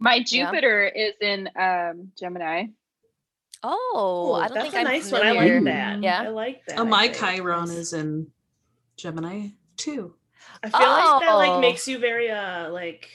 My 0.00 0.16
Yeah. 0.16 0.22
Jupiter 0.50 0.84
is 0.88 1.14
in 1.20 1.48
um, 1.56 2.12
Gemini. 2.18 2.66
Oh, 3.62 4.34
I 4.34 4.48
don't 4.48 4.54
that's 4.54 4.62
think 4.70 4.74
a 4.74 4.78
I'm 4.78 4.84
nice 4.84 5.10
one. 5.12 5.26
I 5.26 5.32
like 5.32 5.64
that. 5.64 6.02
Yeah. 6.02 6.22
I 6.22 6.28
like 6.28 6.64
that. 6.66 6.78
Oh, 6.78 6.84
my. 6.84 7.08
Chiron 7.08 7.70
is 7.70 7.92
in 7.92 8.28
Gemini 8.96 9.48
too. 9.76 10.14
I 10.62 10.70
feel 10.70 10.80
like 10.80 11.20
that 11.22 11.28
Oh. 11.32 11.36
like 11.38 11.60
makes 11.60 11.86
you 11.88 11.98
very 11.98 12.30
uh 12.30 12.70
like 12.70 13.08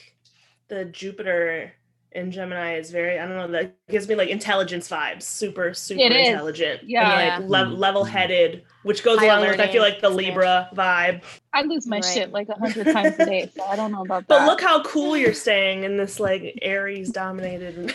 the 0.68 0.84
Jupiter 0.86 1.72
in 2.12 2.30
Gemini 2.30 2.76
is 2.76 2.90
very 2.92 3.18
I 3.18 3.26
don't 3.26 3.36
know 3.36 3.48
that 3.48 3.74
gives 3.88 4.08
me 4.08 4.14
like 4.14 4.28
intelligence 4.28 4.88
vibes. 4.88 5.22
Super 5.22 5.74
super 5.74 6.00
It 6.00 6.12
is. 6.12 6.28
intelligent. 6.28 6.82
Yeah. 6.84 7.36
And, 7.38 7.48
like 7.50 7.66
le- 7.66 7.72
level 7.74 8.04
headed, 8.04 8.62
which 8.84 9.02
goes 9.02 9.18
High 9.18 9.26
along 9.26 9.48
with 9.48 9.60
I 9.60 9.66
feel 9.70 9.82
like 9.82 10.00
the. 10.00 10.10
Libra 10.10 10.68
vibe. 10.74 11.22
I 11.52 11.62
lose 11.62 11.86
my 11.88 11.96
Right. 11.96 12.04
shit 12.04 12.30
like 12.32 12.48
a 12.48 12.54
hundred 12.58 12.92
times 12.92 13.16
a 13.18 13.26
day, 13.26 13.50
so 13.56 13.64
I 13.64 13.74
don't 13.76 13.90
know 13.92 14.02
about 14.02 14.28
that. 14.28 14.38
But 14.38 14.46
look 14.46 14.60
how 14.60 14.82
cool 14.84 15.16
you're 15.16 15.34
staying 15.34 15.82
in 15.84 15.96
this 15.96 16.20
like 16.20 16.56
Aries 16.62 17.10
dominated 17.10 17.92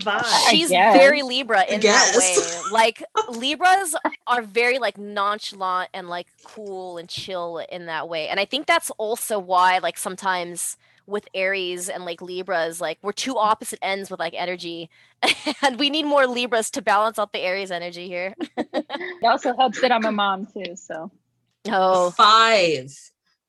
vibe. 0.00 0.24
She's 0.50 0.68
very 0.70 1.22
Libra 1.22 1.64
in 1.64 1.80
that 1.82 2.14
way. 2.16 2.36
Like 2.72 3.02
Libras 3.28 3.96
are 4.26 4.42
very 4.42 4.78
like 4.78 4.96
nonchalant 4.98 5.90
and 5.92 6.08
like 6.08 6.28
cool 6.44 6.98
and 6.98 7.08
chill 7.08 7.58
in 7.70 7.86
that 7.86 8.08
way. 8.08 8.28
And 8.28 8.38
I 8.38 8.44
think 8.44 8.66
that's 8.66 8.90
also 8.92 9.38
why 9.38 9.78
like 9.78 9.98
sometimes 9.98 10.76
with 11.06 11.26
Aries 11.34 11.88
and 11.88 12.04
like 12.04 12.22
Libras, 12.22 12.80
like 12.80 12.98
we're 13.02 13.12
two 13.12 13.36
opposite 13.36 13.80
ends 13.82 14.10
with 14.10 14.20
like 14.20 14.34
energy. 14.36 14.88
and 15.62 15.78
we 15.80 15.90
need 15.90 16.04
more 16.06 16.26
Libras 16.26 16.70
to 16.72 16.82
balance 16.82 17.18
out 17.18 17.32
the 17.32 17.40
Aries 17.40 17.70
energy 17.72 18.06
here. 18.06 18.34
It 18.56 19.24
also 19.24 19.56
helps 19.56 19.80
that 19.80 19.90
I'm 19.92 20.04
a 20.04 20.12
mom 20.12 20.46
too, 20.46 20.76
so 20.76 21.10
Oh. 21.68 22.10
Five. 22.12 22.92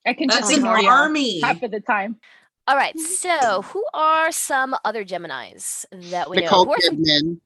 I 0.06 0.14
can 0.14 0.28
That's 0.28 0.42
just 0.42 0.52
an 0.54 0.58
ignore 0.60 0.80
you 0.80 0.90
army. 0.90 1.42
half 1.42 1.62
of 1.64 1.72
the 1.72 1.80
time. 1.80 2.18
All 2.68 2.76
right. 2.76 2.98
So 3.00 3.64
who 3.64 3.84
are 3.94 4.32
some 4.32 4.76
other 4.86 5.04
Geminis 5.04 5.86
that 6.12 6.30
we 6.30 6.38
know? 6.38 6.44
Nicole 6.44 6.66
Who 6.66 6.76
Kidman. 6.76 7.40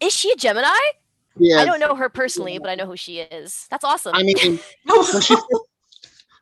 is 0.00 0.12
she 0.12 0.32
a 0.32 0.36
Gemini? 0.36 0.76
Yeah. 1.38 1.58
I 1.58 1.64
don't 1.64 1.80
know 1.80 1.94
her 1.94 2.08
personally, 2.08 2.58
but 2.58 2.70
I 2.70 2.74
know 2.74 2.86
who 2.86 2.96
she 2.96 3.20
is. 3.20 3.66
That's 3.70 3.84
awesome. 3.84 4.14
I 4.14 4.22
mean, 4.22 4.58
when 4.84 5.20
she 5.20 5.36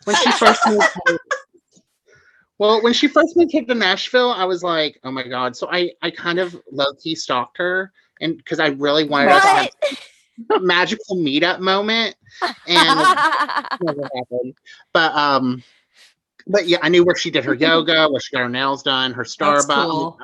when 0.05 0.17
she 0.17 0.31
first 0.33 0.61
moved 0.67 0.87
to, 1.07 1.19
well 2.59 2.83
when 2.83 2.93
she 2.93 3.09
first 3.09 3.37
moved 3.37 3.51
here 3.51 3.65
to 3.65 3.75
nashville 3.75 4.33
i 4.33 4.45
was 4.45 4.63
like 4.63 4.99
oh 5.05 5.11
my 5.11 5.27
god 5.27 5.57
so 5.57 5.69
i 5.71 5.91
i 6.03 6.11
kind 6.11 6.39
of 6.39 6.57
low-key 6.71 7.15
stalked 7.15 7.59
her 7.59 7.93
and 8.21 8.37
because 8.37 8.61
i 8.61 8.69
really 8.69 9.05
wanted 9.09 9.31
us 9.31 9.43
to 9.43 9.97
have 10.51 10.63
a 10.63 10.65
magical 10.65 11.17
meetup 11.17 11.61
moment 11.61 12.15
and 12.67 12.99
never 13.83 14.03
happened 14.15 14.55
but 14.93 15.13
um 15.15 15.63
but 16.47 16.67
yeah 16.69 16.79
i 16.83 16.89
knew 16.89 17.05
where 17.05 17.17
she 17.17 17.31
did 17.31 17.45
her 17.45 17.55
yoga 17.67 18.09
where 18.09 18.21
she 18.21 18.35
got 18.35 18.43
her 18.43 18.49
nails 18.49 18.83
done 18.83 19.13
her 19.13 19.23
That's 19.25 19.37
starbucks 19.37 19.91
cool. 19.91 20.19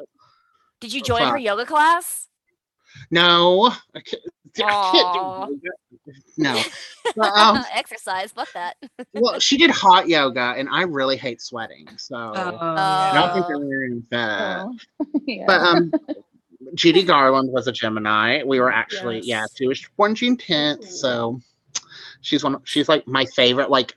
Did 0.80 0.92
you 0.94 1.02
join 1.02 1.20
her 1.22 1.32
Fuck. 1.32 1.40
yoga 1.42 1.66
class? 1.66 2.26
no 3.10 3.72
I 3.94 4.00
can't, 4.00 4.22
I 4.64 4.90
can't 4.92 5.14
do 5.14 5.68
yoga. 5.68 6.18
no 6.38 6.62
But, 7.16 7.32
um, 7.36 7.64
Exercise, 7.74 8.32
fuck 8.32 8.52
that. 8.54 8.76
well 9.14 9.38
she 9.38 9.56
did 9.56 9.70
hot 9.70 10.08
yoga 10.08 10.54
and 10.56 10.68
i 10.70 10.82
really 10.82 11.16
hate 11.16 11.40
sweating 11.40 11.86
so 11.96 12.16
Oh, 12.16 12.58
I 12.60 13.12
don't 13.14 13.32
think 13.34 13.44
Uh, 13.44 13.48
they're 13.48 13.58
wearing 13.58 14.04
that. 14.10 14.64
Oh. 14.66 14.74
yeah. 15.26 15.44
But 15.46 15.60
um, 15.60 15.92
Judy 16.74 17.02
Garland 17.02 17.50
was 17.50 17.66
a 17.66 17.72
Gemini. 17.72 18.42
We 18.44 18.60
were 18.60 18.70
actually, 18.70 19.20
yeah, 19.20 19.44
she 19.56 19.66
was 19.66 19.84
born 19.96 20.14
June 20.14 20.36
tenth, 20.36 20.84
so 20.88 21.40
she's 22.20 22.44
one. 22.44 22.58
She's 22.64 22.88
like 22.88 23.06
my 23.08 23.24
favorite. 23.24 23.70
Like 23.70 23.96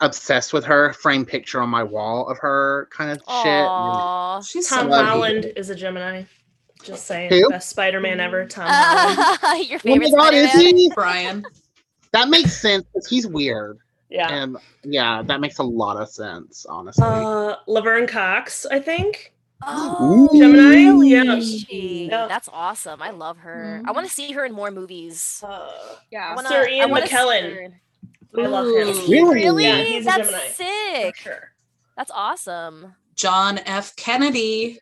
obsessed 0.00 0.52
with 0.52 0.64
her. 0.64 0.92
Frame 0.94 1.24
picture 1.24 1.60
on 1.60 1.68
my 1.68 1.82
wall 1.82 2.28
of 2.28 2.38
her, 2.38 2.88
kind 2.90 3.10
of 3.10 3.18
shit. 3.18 4.46
She's 4.50 4.68
Tom 4.68 4.86
so 4.86 4.88
love 4.90 5.00
you. 5.06 5.10
Holland 5.12 5.52
is 5.56 5.70
a 5.70 5.74
Gemini. 5.74 6.24
Just 6.82 7.06
saying. 7.06 7.30
Who? 7.30 7.48
Best 7.48 7.70
Spider-Man 7.70 8.20
ever, 8.20 8.46
Tom 8.48 8.66
Holland. 8.68 9.68
Your 9.70 9.78
Oh 9.78 9.82
favorite 9.82 10.12
god, 10.14 10.34
is 10.34 10.50
Spider-Man? 10.50 10.76
he? 10.76 10.90
Brian. 10.94 11.46
That 12.12 12.28
makes 12.28 12.60
sense 12.60 12.84
because 12.92 13.08
he's 13.08 13.26
weird, 13.26 13.78
Yeah. 14.10 14.28
and 14.30 14.56
yeah, 14.84 15.22
that 15.22 15.40
makes 15.40 15.58
a 15.58 15.62
lot 15.64 15.96
of 15.96 16.08
sense. 16.10 16.64
Honestly, 16.68 17.04
Uh 17.06 17.56
Laverne 17.66 18.06
Cox, 18.06 18.66
I 18.66 18.78
think. 18.80 19.32
Oh, 19.66 20.28
Ooh. 20.30 20.38
Gemini? 20.38 21.06
Yeah. 21.08 21.40
She? 21.40 22.08
Yeah. 22.10 22.26
That's 22.28 22.50
awesome. 22.52 23.00
I 23.00 23.10
love 23.10 23.38
her. 23.38 23.80
I 23.86 23.92
want 23.92 24.06
to 24.06 24.12
see 24.12 24.32
her 24.32 24.44
in 24.44 24.52
more 24.52 24.70
movies. 24.70 25.42
Uh, 25.46 25.70
yeah. 26.10 26.28
I 26.30 26.34
wanna, 26.34 26.48
Sir 26.50 26.68
Ian 26.68 26.90
wanna 26.90 27.06
McKellen. 27.06 27.72
Her. 28.36 28.42
I 28.42 28.46
love 28.46 28.66
him. 28.66 29.10
Really? 29.10 29.34
Really? 29.34 29.64
Yeah, 29.64 29.82
he's 29.82 30.04
That's 30.04 30.28
Gemini. 30.28 30.46
For 30.48 30.54
sick. 30.54 31.16
sure. 31.16 31.50
That's 31.96 32.10
awesome. 32.12 32.94
John 33.14 33.58
F. 33.66 33.94
Kennedy. 33.96 34.78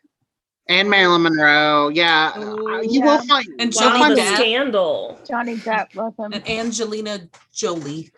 and 0.69 0.89
Marilyn 0.89 1.21
Monroe. 1.23 1.89
Yeah, 1.89 2.37
Ooh, 2.39 2.79
you 2.83 2.99
yeah. 3.01 3.05
will 3.05 3.27
find. 3.27 3.45
And 3.59 3.73
you'll 3.73 3.83
Wow, 3.83 3.97
Johnny 3.97 4.15
find- 4.15 4.19
Depp. 4.19 4.35
scandal. 4.35 5.19
Johnny 5.27 5.55
Depp, 5.57 5.95
love 5.95 6.15
him. 6.17 6.33
And 6.33 6.47
Angelina 6.49 7.19
Jolie. 7.53 8.09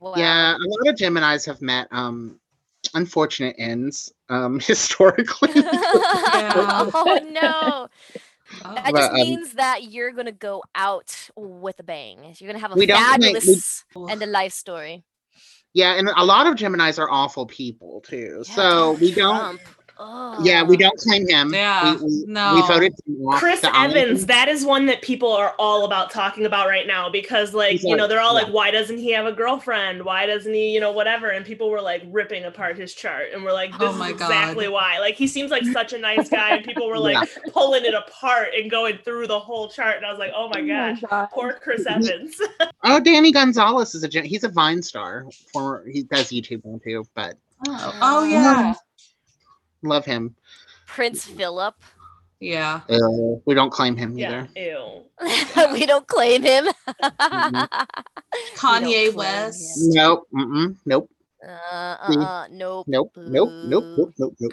Wow. 0.00 0.14
Yeah, 0.16 0.52
a 0.56 0.58
lot 0.58 0.88
of 0.88 0.96
Gemini's 0.96 1.44
have 1.44 1.60
met 1.62 1.88
um 1.92 2.38
unfortunate 2.94 3.54
ends 3.58 4.12
um 4.28 4.58
historically. 4.66 5.50
oh 5.56 7.20
no. 7.30 7.88
That 8.62 8.62
Oh. 8.64 8.74
just 8.76 8.92
But, 8.92 9.10
um, 9.10 9.14
means 9.14 9.52
that 9.54 9.84
you're 9.84 10.12
gonna 10.12 10.32
go 10.32 10.62
out 10.74 11.30
with 11.36 11.78
a 11.80 11.82
bang. 11.82 12.34
You're 12.38 12.48
gonna 12.48 12.60
have 12.60 12.72
a 12.72 12.74
We 12.74 12.86
don't 12.86 12.98
think- 13.20 13.34
we- 13.34 13.40
fabulous 13.40 13.84
and 13.94 14.22
a 14.22 14.26
life 14.26 14.52
story. 14.52 15.04
yeah, 15.74 15.94
and 15.94 16.08
a 16.16 16.24
lot 16.24 16.46
of 16.46 16.54
Geminis 16.54 16.98
are 16.98 17.10
awful 17.10 17.46
people 17.46 18.00
too. 18.02 18.42
Yeah, 18.46 18.54
so 18.54 18.92
we 18.92 19.12
don't 19.12 19.36
Trump. 19.38 19.60
Yeah, 20.42 20.62
we 20.62 20.76
don't 20.76 20.96
claim 20.98 21.26
him. 21.26 21.54
Yeah, 21.54 21.94
we, 21.96 22.02
we, 22.04 22.24
no. 22.26 22.56
we 22.56 22.62
voted 22.62 22.94
Chris 23.38 23.60
the 23.60 23.74
island. 23.74 23.96
Evans, 23.96 24.26
that 24.26 24.48
is 24.48 24.64
one 24.64 24.86
that 24.86 25.00
people 25.00 25.32
are 25.32 25.54
all 25.58 25.84
about 25.84 26.10
talking 26.10 26.44
about 26.44 26.68
right 26.68 26.86
now 26.86 27.08
because, 27.08 27.54
like, 27.54 27.72
He's 27.72 27.84
you 27.84 27.96
know, 27.96 28.06
they're 28.06 28.20
all 28.20 28.36
yeah. 28.38 28.44
like, 28.44 28.52
why 28.52 28.70
doesn't 28.70 28.98
he 28.98 29.10
have 29.12 29.24
a 29.26 29.32
girlfriend? 29.32 30.04
Why 30.04 30.26
doesn't 30.26 30.52
he, 30.52 30.70
you 30.72 30.80
know, 30.80 30.92
whatever? 30.92 31.30
And 31.30 31.46
people 31.46 31.70
were 31.70 31.80
like 31.80 32.02
ripping 32.08 32.44
apart 32.44 32.76
his 32.76 32.94
chart, 32.94 33.28
and 33.32 33.42
we're 33.42 33.52
like, 33.54 33.70
oh 33.74 33.78
this 33.78 33.94
Oh 33.94 33.98
my 33.98 34.08
is 34.08 34.12
exactly 34.12 34.66
God. 34.66 34.72
why. 34.74 34.98
Like, 34.98 35.14
he 35.14 35.26
seems 35.26 35.50
like 35.50 35.64
such 35.64 35.92
a 35.92 35.98
nice 35.98 36.28
guy, 36.28 36.56
and 36.56 36.64
people 36.64 36.88
were 36.88 36.98
like 36.98 37.28
pulling 37.52 37.84
it 37.84 37.94
apart 37.94 38.48
and 38.56 38.70
going 38.70 38.98
through 38.98 39.28
the 39.28 39.40
whole 39.40 39.68
chart, 39.68 39.96
and 39.96 40.04
I 40.04 40.10
was 40.10 40.18
like, 40.18 40.32
oh 40.36 40.48
my 40.50 40.60
oh 40.60 40.66
gosh, 40.66 41.00
God. 41.08 41.28
poor 41.32 41.52
Chris 41.54 41.86
Evans. 41.88 42.40
Oh, 42.88 43.00
Danny 43.00 43.32
Gonzalez 43.32 43.96
is 43.96 44.04
a 44.04 44.20
he's 44.20 44.44
a 44.44 44.48
Vine 44.48 44.80
star. 44.80 45.26
Former 45.52 45.84
he 45.88 46.04
does 46.04 46.30
YouTube 46.30 46.64
now 46.64 46.78
too, 46.84 47.04
but 47.14 47.34
Oh, 47.66 47.98
oh 48.02 48.24
yeah. 48.24 48.74
Love 49.86 50.04
him. 50.04 50.34
Prince 50.86 51.24
Philip. 51.24 51.74
Yeah. 52.40 52.80
Uh, 52.88 53.40
we 53.46 53.54
don't 53.54 53.70
claim 53.70 53.96
him 53.96 54.18
Yeah. 54.18 54.46
either. 54.56 55.04
Ew. 55.20 55.72
we 55.72 55.86
don't 55.86 56.06
claim 56.06 56.42
him. 56.42 56.66
Mhm. 57.02 57.68
Kanye 58.56 59.04
claim 59.12 59.14
West. 59.14 59.78
Nope. 59.94 60.26
Mm-mm, 60.34 60.76
nope. 60.84 61.10
Uh, 61.46 61.96
uh, 62.08 62.18
uh, 62.20 62.46
nope. 62.50 62.86
Nope. 62.88 63.12
Nope. 63.16 63.50
Nope. 63.64 63.84
Nope. 63.96 64.14
Nope. 64.18 64.34
Nope. 64.40 64.52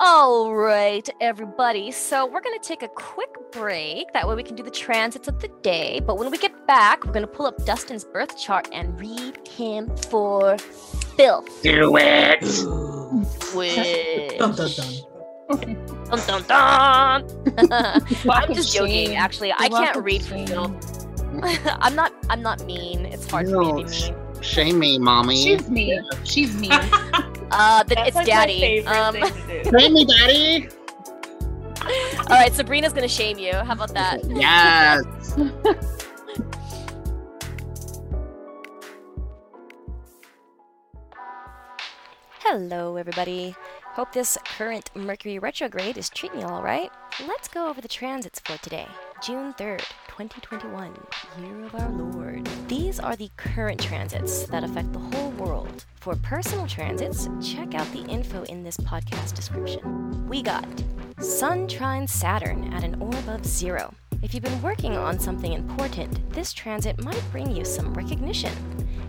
All 0.00 0.54
right, 0.54 1.08
everybody. 1.20 1.92
So 1.92 2.26
we're 2.26 2.40
going 2.40 2.58
to 2.58 2.68
take 2.68 2.82
a 2.82 2.88
quick 2.88 3.30
break. 3.52 4.12
That 4.12 4.28
way 4.28 4.34
we 4.34 4.42
can 4.42 4.56
do 4.56 4.64
the 4.64 4.70
transits 4.70 5.28
of 5.28 5.40
the 5.40 5.48
day. 5.62 6.00
But 6.04 6.18
when 6.18 6.30
we 6.32 6.36
get 6.36 6.66
back, 6.66 7.04
we're 7.06 7.12
going 7.12 7.24
to 7.24 7.30
pull 7.32 7.46
up 7.46 7.64
Dustin's 7.64 8.04
birth 8.04 8.36
chart 8.36 8.68
and 8.72 8.98
read 8.98 9.46
him 9.46 9.96
for 10.10 10.58
filth. 10.58 11.62
Do 11.62 11.96
it. 11.96 12.42
Which... 13.54 14.38
Dun, 14.38 14.54
dun, 14.54 14.70
dun. 14.70 14.94
Dun, 15.48 16.20
dun, 16.26 16.42
dun. 16.44 17.24
I'm 17.70 18.02
Walk 18.24 18.48
of 18.48 18.56
just 18.56 18.74
joking. 18.74 19.08
shame. 19.08 19.16
Actually, 19.16 19.52
I 19.52 19.68
can't 19.68 19.96
of 19.96 20.04
read 20.04 20.22
for 20.22 20.36
shame. 20.36 20.46
filth. 20.46 21.06
I'm 21.80 21.94
not. 21.94 22.12
I'm 22.30 22.42
not 22.42 22.64
mean. 22.64 23.06
It's 23.06 23.28
hard 23.30 23.48
for 23.48 23.60
me 23.60 23.82
to 23.82 23.88
be 23.88 23.92
sh- 23.92 24.10
mean. 24.10 24.42
Shame 24.42 24.78
me, 24.78 24.98
mommy. 24.98 25.36
She's 25.42 25.68
me. 25.68 26.00
She's 26.24 26.56
me. 26.58 26.70
Uh, 27.50 27.84
then 27.84 27.96
That's 27.96 28.08
it's 28.08 28.16
like 28.16 28.26
daddy. 28.26 28.84
Um, 28.84 29.14
thing 29.14 29.22
to 29.22 29.62
do. 29.70 29.78
Shame 29.78 29.92
me, 29.92 30.04
daddy. 30.06 30.68
all 32.28 32.36
right, 32.36 32.52
Sabrina's 32.52 32.92
gonna 32.92 33.06
shame 33.06 33.38
you. 33.38 33.52
How 33.52 33.74
about 33.74 33.94
that? 33.94 34.24
Yes. 34.24 35.04
Hello, 42.48 42.96
everybody. 42.96 43.56
Hope 43.94 44.12
this 44.12 44.36
current 44.44 44.90
Mercury 44.94 45.38
retrograde 45.38 45.96
is 45.96 46.10
treating 46.10 46.40
you 46.40 46.46
all 46.46 46.62
right. 46.62 46.90
Let's 47.26 47.48
go 47.48 47.70
over 47.70 47.80
the 47.80 47.88
transits 47.88 48.38
for 48.38 48.58
today, 48.58 48.86
June 49.22 49.54
3rd, 49.54 49.78
2021, 50.08 50.94
Year 51.40 51.64
of 51.64 51.74
Our 51.74 51.88
Lord. 51.88 52.44
These 52.68 53.00
are 53.00 53.16
the 53.16 53.30
current 53.38 53.82
transits 53.82 54.44
that 54.48 54.62
affect 54.62 54.92
the 54.92 54.98
whole 54.98 55.30
world. 55.30 55.86
For 56.00 56.16
personal 56.16 56.66
transits, 56.66 57.30
check 57.42 57.74
out 57.74 57.90
the 57.92 58.04
info 58.10 58.42
in 58.42 58.62
this 58.62 58.76
podcast 58.76 59.34
description. 59.34 60.28
We 60.28 60.42
got 60.42 60.68
Sun 61.20 61.66
trine 61.66 62.06
Saturn 62.06 62.74
at 62.74 62.84
an 62.84 63.00
orb 63.00 63.26
of 63.26 63.46
zero. 63.46 63.94
If 64.24 64.32
you've 64.32 64.42
been 64.42 64.62
working 64.62 64.96
on 64.96 65.18
something 65.18 65.52
important, 65.52 66.30
this 66.30 66.54
transit 66.54 67.04
might 67.04 67.22
bring 67.30 67.54
you 67.54 67.62
some 67.62 67.92
recognition. 67.92 68.50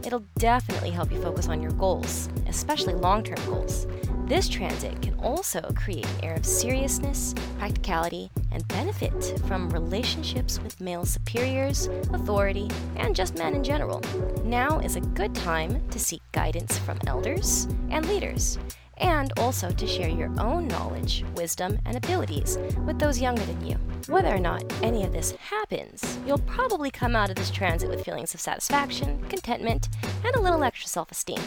It'll 0.05 0.25
definitely 0.37 0.89
help 0.89 1.09
you 1.09 1.21
focus 1.21 1.47
on 1.47 1.61
your 1.61 1.71
goals, 1.71 2.27
especially 2.49 2.95
long 2.95 3.23
term 3.23 3.37
goals. 3.45 3.87
This 4.25 4.49
transit 4.49 5.01
can 5.01 5.13
also 5.19 5.61
create 5.73 6.05
an 6.05 6.25
air 6.25 6.33
of 6.33 6.45
seriousness, 6.45 7.33
practicality, 7.57 8.29
and 8.51 8.67
benefit 8.67 9.39
from 9.47 9.69
relationships 9.69 10.59
with 10.61 10.81
male 10.81 11.05
superiors, 11.05 11.87
authority, 12.11 12.69
and 12.97 13.15
just 13.15 13.37
men 13.37 13.55
in 13.55 13.63
general. 13.63 14.01
Now 14.43 14.79
is 14.79 14.97
a 14.97 15.01
good 15.01 15.33
time 15.33 15.81
to 15.91 15.97
seek 15.97 16.21
guidance 16.33 16.77
from 16.79 16.99
elders 17.07 17.69
and 17.89 18.05
leaders, 18.07 18.59
and 18.97 19.31
also 19.37 19.69
to 19.71 19.87
share 19.87 20.09
your 20.09 20.31
own 20.39 20.67
knowledge, 20.67 21.23
wisdom, 21.35 21.79
and 21.85 21.97
abilities 21.97 22.57
with 22.85 22.99
those 22.99 23.19
younger 23.19 23.43
than 23.45 23.65
you. 23.65 23.75
Whether 24.07 24.33
or 24.33 24.39
not 24.39 24.63
any 24.83 25.03
of 25.03 25.11
this 25.11 25.31
happens, 25.33 26.17
you'll 26.25 26.39
probably 26.39 26.91
come 26.91 27.15
out 27.15 27.29
of 27.29 27.35
this 27.35 27.51
transit 27.51 27.89
with 27.89 28.05
feelings 28.05 28.33
of 28.33 28.39
satisfaction, 28.39 29.23
contentment, 29.29 29.89
and 30.23 30.35
a 30.35 30.41
little 30.41 30.63
extra 30.63 30.87
self 30.87 31.11
esteem. 31.11 31.41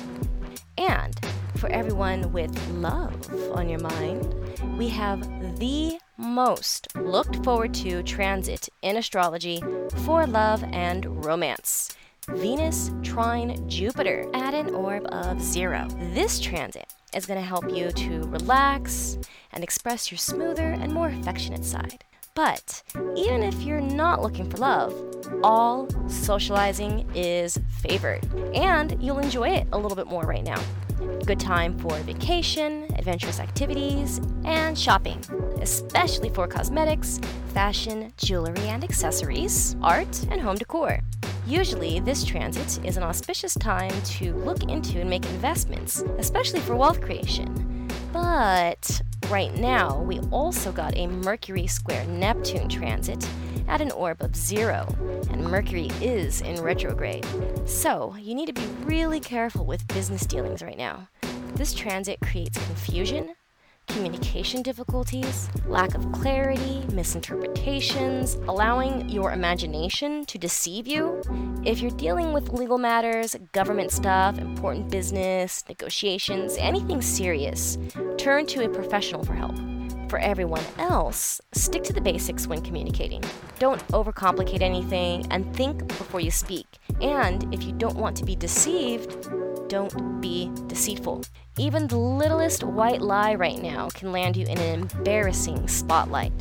And 0.76 1.18
for 1.56 1.68
everyone 1.70 2.32
with 2.32 2.56
love 2.70 3.14
on 3.52 3.68
your 3.68 3.80
mind, 3.80 4.34
we 4.78 4.88
have 4.90 5.20
the 5.58 5.98
most 6.16 6.88
looked 6.96 7.42
forward 7.44 7.74
to 7.74 8.02
transit 8.02 8.68
in 8.82 8.96
astrology 8.96 9.62
for 10.04 10.26
love 10.26 10.64
and 10.72 11.24
romance. 11.24 11.96
Venus 12.28 12.90
trine 13.02 13.68
Jupiter 13.68 14.26
at 14.34 14.54
an 14.54 14.74
orb 14.74 15.06
of 15.06 15.40
zero. 15.40 15.88
This 16.12 16.38
transit 16.38 16.92
is 17.14 17.26
going 17.26 17.40
to 17.40 17.46
help 17.46 17.70
you 17.70 17.90
to 17.90 18.20
relax 18.28 19.18
and 19.52 19.64
express 19.64 20.10
your 20.10 20.18
smoother 20.18 20.70
and 20.72 20.92
more 20.92 21.08
affectionate 21.08 21.64
side. 21.64 22.04
But 22.34 22.82
even 23.16 23.42
if 23.42 23.60
you're 23.62 23.80
not 23.80 24.22
looking 24.22 24.48
for 24.48 24.58
love, 24.58 24.94
all 25.42 25.88
socializing 26.08 27.10
is 27.14 27.58
favored, 27.80 28.24
and 28.54 28.96
you'll 29.02 29.18
enjoy 29.18 29.48
it 29.48 29.66
a 29.72 29.78
little 29.78 29.96
bit 29.96 30.06
more 30.06 30.22
right 30.22 30.44
now. 30.44 30.62
Good 31.24 31.38
time 31.38 31.78
for 31.78 31.94
vacation, 31.98 32.86
adventurous 32.96 33.38
activities, 33.38 34.20
and 34.44 34.76
shopping, 34.76 35.22
especially 35.60 36.30
for 36.30 36.48
cosmetics, 36.48 37.20
fashion, 37.54 38.12
jewelry 38.16 38.66
and 38.66 38.82
accessories, 38.82 39.76
art, 39.80 40.26
and 40.30 40.40
home 40.40 40.56
decor. 40.56 41.00
Usually, 41.46 42.00
this 42.00 42.24
transit 42.24 42.84
is 42.84 42.96
an 42.96 43.04
auspicious 43.04 43.54
time 43.54 43.92
to 44.02 44.34
look 44.34 44.64
into 44.64 45.00
and 45.00 45.08
make 45.08 45.24
investments, 45.26 46.02
especially 46.18 46.60
for 46.60 46.74
wealth 46.74 47.00
creation. 47.00 47.88
But 48.12 49.00
right 49.30 49.54
now, 49.54 50.02
we 50.02 50.18
also 50.32 50.72
got 50.72 50.96
a 50.96 51.06
Mercury 51.06 51.68
square 51.68 52.04
Neptune 52.06 52.68
transit 52.68 53.24
at 53.68 53.80
an 53.80 53.90
orb 53.92 54.20
of 54.22 54.34
zero, 54.34 54.86
and 55.30 55.44
Mercury 55.44 55.90
is 56.00 56.40
in 56.40 56.60
retrograde. 56.60 57.26
So, 57.66 58.16
you 58.18 58.34
need 58.34 58.46
to 58.46 58.52
be 58.52 58.66
really 58.84 59.20
careful 59.20 59.64
with 59.64 59.86
business 59.88 60.26
dealings 60.26 60.62
right 60.62 60.78
now. 60.78 61.08
This 61.54 61.74
transit 61.74 62.18
creates 62.20 62.58
confusion, 62.66 63.34
communication 63.88 64.62
difficulties, 64.62 65.48
lack 65.66 65.94
of 65.94 66.10
clarity, 66.12 66.84
misinterpretations, 66.92 68.34
allowing 68.46 69.08
your 69.08 69.32
imagination 69.32 70.24
to 70.26 70.38
deceive 70.38 70.86
you. 70.86 71.20
If 71.64 71.80
you're 71.80 71.90
dealing 71.92 72.32
with 72.32 72.50
legal 72.50 72.78
matters, 72.78 73.34
government 73.52 73.90
stuff, 73.90 74.38
important 74.38 74.90
business, 74.90 75.64
negotiations, 75.68 76.56
anything 76.58 77.02
serious, 77.02 77.78
turn 78.16 78.46
to 78.46 78.64
a 78.64 78.68
professional 78.68 79.24
for 79.24 79.34
help. 79.34 79.56
For 80.08 80.18
everyone 80.20 80.64
else, 80.78 81.38
stick 81.52 81.82
to 81.84 81.92
the 81.92 82.00
basics 82.00 82.46
when 82.46 82.62
communicating. 82.62 83.22
Don't 83.58 83.86
overcomplicate 83.88 84.62
anything 84.62 85.26
and 85.30 85.54
think 85.54 85.86
before 85.86 86.20
you 86.20 86.30
speak. 86.30 86.66
And 87.02 87.52
if 87.54 87.64
you 87.64 87.72
don't 87.72 87.96
want 87.96 88.16
to 88.16 88.24
be 88.24 88.34
deceived, 88.34 89.28
don't 89.68 90.20
be 90.22 90.50
deceitful. 90.66 91.24
Even 91.58 91.86
the 91.86 91.98
littlest 91.98 92.64
white 92.64 93.02
lie 93.02 93.34
right 93.34 93.60
now 93.60 93.90
can 93.90 94.10
land 94.10 94.36
you 94.36 94.46
in 94.46 94.56
an 94.58 94.80
embarrassing 94.80 95.68
spotlight. 95.68 96.32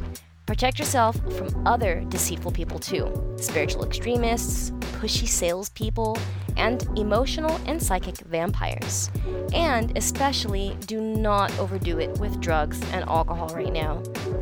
Protect 0.48 0.80
yourself 0.80 1.18
from 1.36 1.68
other 1.68 2.06
deceitful 2.08 2.54
people 2.54 2.80
too 2.80 3.36
spiritual 3.36 3.86
extremists, 3.86 4.72
pushy 5.00 5.28
salespeople, 5.28 6.18
and 6.56 6.88
emotional 6.98 7.60
and 7.66 7.84
psychic 7.84 8.18
vampires. 8.20 9.12
And 9.54 9.96
especially, 9.98 10.76
do 10.88 11.02
not 11.02 11.52
overdo 11.60 12.00
it 12.00 12.18
with 12.18 12.40
drugs 12.40 12.82
and 12.94 13.04
alcohol 13.10 13.50
right 13.50 13.74
now. 13.74 14.02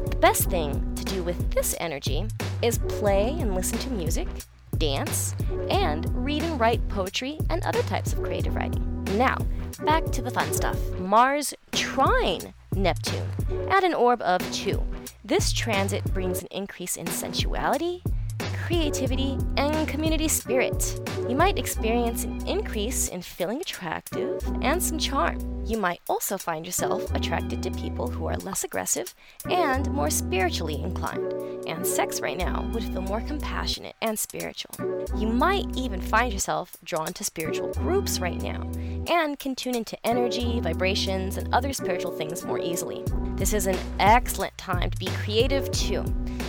The 0.10 0.18
best 0.22 0.50
thing 0.50 0.94
to 0.94 1.04
do 1.04 1.24
with 1.24 1.52
this 1.52 1.76
energy 1.80 2.28
is 2.62 2.78
play 2.78 3.36
and 3.40 3.56
listen 3.56 3.80
to 3.80 3.90
music, 3.90 4.28
dance, 4.78 5.36
and 5.70 6.08
read 6.24 6.44
and 6.44 6.60
write 6.60 6.88
poetry 6.88 7.40
and 7.50 7.64
other 7.66 7.82
types 7.82 8.14
of 8.14 8.22
creative 8.22 8.56
writing. 8.56 9.04
Now, 9.18 9.40
back 9.84 10.06
to 10.12 10.22
the 10.22 10.32
fun 10.32 10.54
stuff. 10.54 10.78
Mars 11.00 11.56
trine 11.72 12.54
Neptune 12.76 13.28
at 13.70 13.84
an 13.84 13.96
orb 13.96 14.22
of 14.22 14.40
2. 14.54 14.95
This 15.24 15.52
transit 15.52 16.04
brings 16.14 16.42
an 16.42 16.48
increase 16.52 16.98
in 16.98 17.08
sensuality, 17.08 18.02
creativity, 18.66 19.38
and 19.58 19.88
community 19.88 20.28
spirit. 20.28 21.00
You 21.28 21.36
might 21.36 21.58
experience 21.58 22.24
an 22.24 22.46
increase 22.48 23.08
in 23.08 23.24
feeling 23.24 23.60
attractive 23.60 24.44
and 24.62 24.82
some 24.82 25.00
charm. 25.00 25.64
You 25.66 25.78
might 25.78 26.02
also 26.08 26.38
find 26.38 26.64
yourself 26.66 27.12
attracted 27.16 27.64
to 27.64 27.72
people 27.72 28.08
who 28.08 28.28
are 28.28 28.38
less 28.38 28.64
aggressive 28.64 29.16
and 29.50 29.90
more 29.92 30.12
spiritually 30.12 30.80
inclined. 30.80 31.34
And 31.68 31.86
sex 31.86 32.22
right 32.22 32.38
now 32.38 32.70
would 32.74 32.84
feel 32.84 33.02
more 33.02 33.22
compassionate 33.22 33.96
and 34.04 34.20
spiritual. 34.20 34.76
You 35.18 35.28
might 35.28 35.66
even 35.76 36.00
find 36.00 36.32
yourself 36.32 36.78
drawn 36.84 37.12
to 37.14 37.24
spiritual 37.24 37.74
groups 37.74 38.20
right 38.20 38.40
now 38.40 38.62
and 39.08 39.40
can 39.40 39.56
tune 39.56 39.76
into 39.76 39.98
energy, 40.06 40.60
vibrations, 40.60 41.38
and 41.38 41.52
other 41.54 41.74
spiritual 41.74 42.12
things 42.12 42.46
more 42.46 42.60
easily. 42.60 43.04
This 43.36 43.54
is 43.54 43.66
an 43.66 43.78
excellent 44.00 44.56
time 44.58 44.92
to 44.92 44.98
be 44.98 45.08
creative 45.08 45.72
too, 45.72 46.06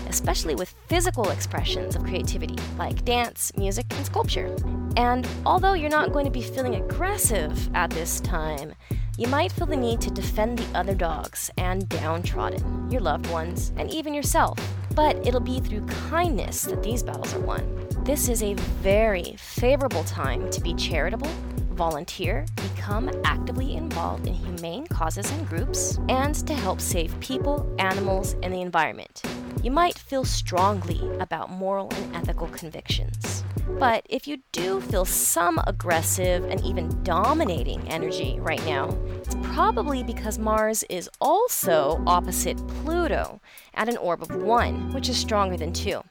especially 0.08 0.54
with 0.54 0.74
physical 0.86 1.30
expressions 1.30 1.96
of 1.96 2.04
creativity 2.04 2.56
like 2.78 3.04
dance, 3.04 3.50
music, 3.56 3.86
and 3.90 4.06
sculpture. 4.06 4.54
And 4.96 5.28
although 5.44 5.74
you're 5.74 5.90
not 5.90 6.12
going 6.12 6.24
to 6.24 6.30
be 6.30 6.42
feeling 6.42 6.76
aggressive 6.76 7.74
at 7.74 7.90
this 7.90 8.20
time, 8.20 8.74
you 9.18 9.28
might 9.28 9.52
feel 9.52 9.66
the 9.66 9.76
need 9.76 10.00
to 10.02 10.10
defend 10.10 10.58
the 10.58 10.78
other 10.78 10.94
dogs 10.94 11.50
and 11.56 11.88
downtrodden, 11.88 12.90
your 12.90 13.00
loved 13.00 13.30
ones, 13.30 13.72
and 13.76 13.90
even 13.90 14.12
yourself. 14.12 14.58
But 14.94 15.26
it'll 15.26 15.40
be 15.40 15.60
through 15.60 15.86
kindness 15.86 16.62
that 16.62 16.82
these 16.82 17.02
battles 17.02 17.34
are 17.34 17.40
won. 17.40 17.86
This 18.04 18.28
is 18.28 18.42
a 18.42 18.54
very 18.54 19.34
favorable 19.38 20.04
time 20.04 20.50
to 20.50 20.60
be 20.60 20.74
charitable, 20.74 21.30
volunteer, 21.70 22.46
become 22.56 23.10
actively 23.24 23.76
involved 23.76 24.26
in 24.26 24.34
humane 24.34 24.86
causes 24.86 25.30
and 25.30 25.48
groups, 25.48 25.98
and 26.08 26.34
to 26.46 26.54
help 26.54 26.80
save 26.80 27.18
people, 27.20 27.74
animals, 27.78 28.36
and 28.42 28.52
the 28.52 28.60
environment. 28.60 29.22
You 29.62 29.70
might 29.70 29.98
feel 29.98 30.24
strongly 30.24 31.00
about 31.18 31.50
moral 31.50 31.90
and 31.94 32.14
ethical 32.14 32.48
convictions. 32.48 33.44
But 33.68 34.06
if 34.08 34.26
you 34.26 34.38
do 34.52 34.80
feel 34.80 35.04
some 35.04 35.60
aggressive 35.66 36.44
and 36.44 36.64
even 36.64 37.02
dominating 37.02 37.86
energy 37.88 38.38
right 38.40 38.64
now, 38.64 38.96
it's 39.16 39.34
probably 39.42 40.02
because 40.02 40.38
Mars 40.38 40.84
is 40.88 41.10
also 41.20 42.02
opposite 42.06 42.56
Pluto 42.68 43.40
at 43.74 43.88
an 43.88 43.96
orb 43.98 44.22
of 44.22 44.34
1, 44.34 44.94
which 44.94 45.08
is 45.08 45.16
stronger 45.16 45.56
than 45.56 45.72
2. 45.72 46.02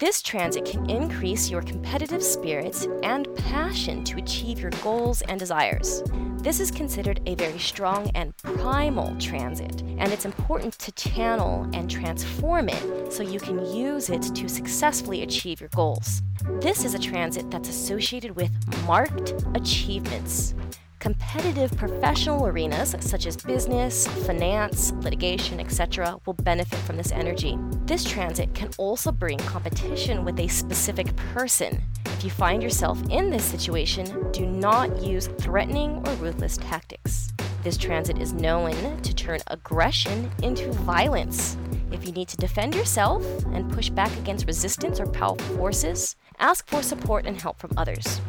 This 0.00 0.22
transit 0.22 0.64
can 0.64 0.90
increase 0.90 1.48
your 1.48 1.62
competitive 1.62 2.20
spirits 2.20 2.88
and 3.04 3.32
passion 3.36 4.02
to 4.02 4.18
achieve 4.18 4.58
your 4.58 4.72
goals 4.82 5.22
and 5.22 5.38
desires. 5.38 6.02
This 6.38 6.58
is 6.58 6.72
considered 6.72 7.20
a 7.26 7.36
very 7.36 7.60
strong 7.60 8.10
and 8.16 8.36
primal 8.38 9.16
transit, 9.20 9.82
and 9.82 10.12
it's 10.12 10.24
important 10.24 10.76
to 10.80 10.90
channel 10.92 11.70
and 11.72 11.88
transform 11.88 12.70
it 12.70 13.12
so 13.12 13.22
you 13.22 13.38
can 13.38 13.64
use 13.72 14.10
it 14.10 14.22
to 14.34 14.48
successfully 14.48 15.22
achieve 15.22 15.60
your 15.60 15.70
goals. 15.76 16.22
This 16.60 16.84
is 16.84 16.94
a 16.94 16.98
transit 16.98 17.48
that's 17.48 17.68
associated 17.68 18.34
with 18.34 18.50
marked 18.88 19.32
achievements. 19.54 20.56
Competitive 21.04 21.70
professional 21.76 22.46
arenas 22.46 22.96
such 23.00 23.26
as 23.26 23.36
business, 23.36 24.06
finance, 24.26 24.90
litigation, 25.02 25.60
etc., 25.60 26.18
will 26.24 26.32
benefit 26.32 26.78
from 26.78 26.96
this 26.96 27.12
energy. 27.12 27.58
This 27.84 28.04
transit 28.04 28.54
can 28.54 28.70
also 28.78 29.12
bring 29.12 29.36
competition 29.36 30.24
with 30.24 30.40
a 30.40 30.48
specific 30.48 31.14
person. 31.34 31.82
If 32.06 32.24
you 32.24 32.30
find 32.30 32.62
yourself 32.62 32.98
in 33.10 33.28
this 33.28 33.44
situation, 33.44 34.32
do 34.32 34.46
not 34.46 35.02
use 35.02 35.26
threatening 35.26 36.02
or 36.08 36.14
ruthless 36.14 36.56
tactics. 36.56 37.34
This 37.62 37.76
transit 37.76 38.16
is 38.16 38.32
known 38.32 39.02
to 39.02 39.14
turn 39.14 39.40
aggression 39.48 40.30
into 40.42 40.72
violence. 40.72 41.58
If 41.92 42.06
you 42.06 42.12
need 42.12 42.28
to 42.28 42.38
defend 42.38 42.74
yourself 42.74 43.22
and 43.52 43.70
push 43.70 43.90
back 43.90 44.16
against 44.16 44.46
resistance 44.46 44.98
or 44.98 45.06
powerful 45.06 45.56
forces, 45.58 46.16
ask 46.38 46.66
for 46.68 46.82
support 46.82 47.26
and 47.26 47.40
help 47.40 47.58
from 47.58 47.72
others. 47.76 48.20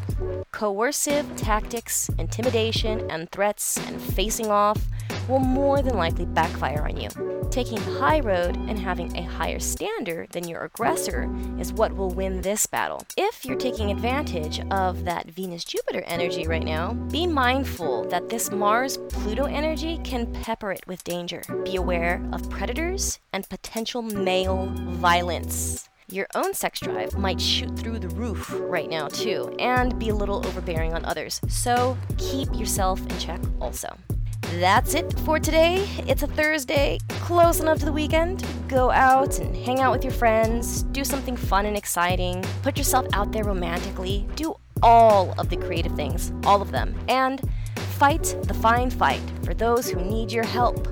Coercive 0.51 1.35
tactics, 1.35 2.09
intimidation, 2.17 3.09
and 3.11 3.29
threats 3.31 3.77
and 3.77 4.01
facing 4.01 4.47
off 4.47 4.81
will 5.27 5.39
more 5.39 5.81
than 5.81 5.97
likely 5.97 6.25
backfire 6.25 6.85
on 6.87 6.97
you. 6.97 7.09
Taking 7.49 7.75
the 7.75 7.99
high 7.99 8.19
road 8.19 8.55
and 8.55 8.77
having 8.77 9.15
a 9.15 9.23
higher 9.23 9.59
standard 9.59 10.29
than 10.31 10.47
your 10.47 10.63
aggressor 10.63 11.29
is 11.59 11.73
what 11.73 11.95
will 11.95 12.09
win 12.09 12.41
this 12.41 12.65
battle. 12.67 13.01
If 13.17 13.45
you're 13.45 13.57
taking 13.57 13.91
advantage 13.91 14.59
of 14.71 15.05
that 15.05 15.27
Venus 15.27 15.63
Jupiter 15.63 16.03
energy 16.05 16.47
right 16.47 16.63
now, 16.63 16.93
be 16.93 17.27
mindful 17.27 18.05
that 18.09 18.29
this 18.29 18.51
Mars 18.51 18.97
Pluto 19.09 19.45
energy 19.45 19.99
can 20.03 20.31
pepper 20.33 20.71
it 20.71 20.85
with 20.87 21.03
danger. 21.03 21.43
Be 21.63 21.75
aware 21.75 22.21
of 22.33 22.49
predators 22.49 23.19
and 23.31 23.47
potential 23.47 24.01
male 24.01 24.67
violence. 24.75 25.89
Your 26.11 26.27
own 26.35 26.53
sex 26.53 26.79
drive 26.79 27.17
might 27.17 27.41
shoot 27.41 27.75
through 27.79 27.97
the 27.97 28.09
roof 28.09 28.53
right 28.55 28.87
now, 28.87 29.07
too, 29.07 29.55
and 29.57 29.97
be 29.97 30.09
a 30.09 30.15
little 30.15 30.45
overbearing 30.45 30.93
on 30.93 31.03
others. 31.03 31.41
So 31.47 31.97
keep 32.19 32.53
yourself 32.53 33.01
in 33.01 33.17
check 33.17 33.41
also. 33.59 33.97
That's 34.59 34.93
it 34.93 35.17
for 35.21 35.39
today. 35.39 35.83
It's 36.07 36.21
a 36.21 36.27
Thursday, 36.27 36.99
close 37.09 37.59
enough 37.59 37.79
to 37.79 37.85
the 37.85 37.91
weekend. 37.91 38.45
Go 38.67 38.91
out 38.91 39.39
and 39.39 39.55
hang 39.55 39.79
out 39.79 39.91
with 39.91 40.03
your 40.03 40.13
friends, 40.13 40.83
do 40.83 41.03
something 41.03 41.35
fun 41.35 41.65
and 41.65 41.75
exciting, 41.75 42.45
put 42.61 42.77
yourself 42.77 43.07
out 43.13 43.31
there 43.31 43.43
romantically, 43.43 44.27
do 44.35 44.53
all 44.83 45.33
of 45.39 45.49
the 45.49 45.57
creative 45.57 45.95
things, 45.95 46.31
all 46.45 46.61
of 46.61 46.69
them, 46.69 46.95
and 47.07 47.41
fight 47.97 48.37
the 48.43 48.53
fine 48.53 48.91
fight 48.91 49.21
for 49.43 49.55
those 49.55 49.89
who 49.89 49.99
need 50.01 50.31
your 50.31 50.45
help. 50.45 50.87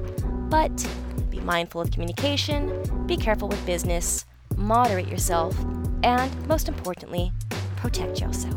But 0.50 0.90
be 1.30 1.40
mindful 1.40 1.82
of 1.82 1.92
communication, 1.92 3.06
be 3.06 3.16
careful 3.16 3.48
with 3.48 3.64
business, 3.64 4.26
moderate 4.64 5.08
yourself, 5.08 5.56
and 6.04 6.48
most 6.48 6.70
importantly, 6.70 7.32
protect 7.76 8.22
yourself. 8.22 8.56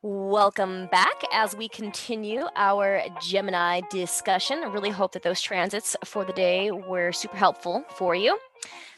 Welcome 0.00 0.86
back 0.90 1.22
as 1.32 1.54
we 1.54 1.68
continue 1.68 2.44
our 2.56 3.02
Gemini 3.20 3.82
discussion. 3.90 4.62
I 4.64 4.68
really 4.68 4.90
hope 4.90 5.12
that 5.12 5.22
those 5.22 5.42
transits 5.42 5.96
for 6.04 6.24
the 6.24 6.32
day 6.32 6.70
were 6.70 7.12
super 7.12 7.36
helpful 7.36 7.84
for 7.90 8.14
you. 8.14 8.38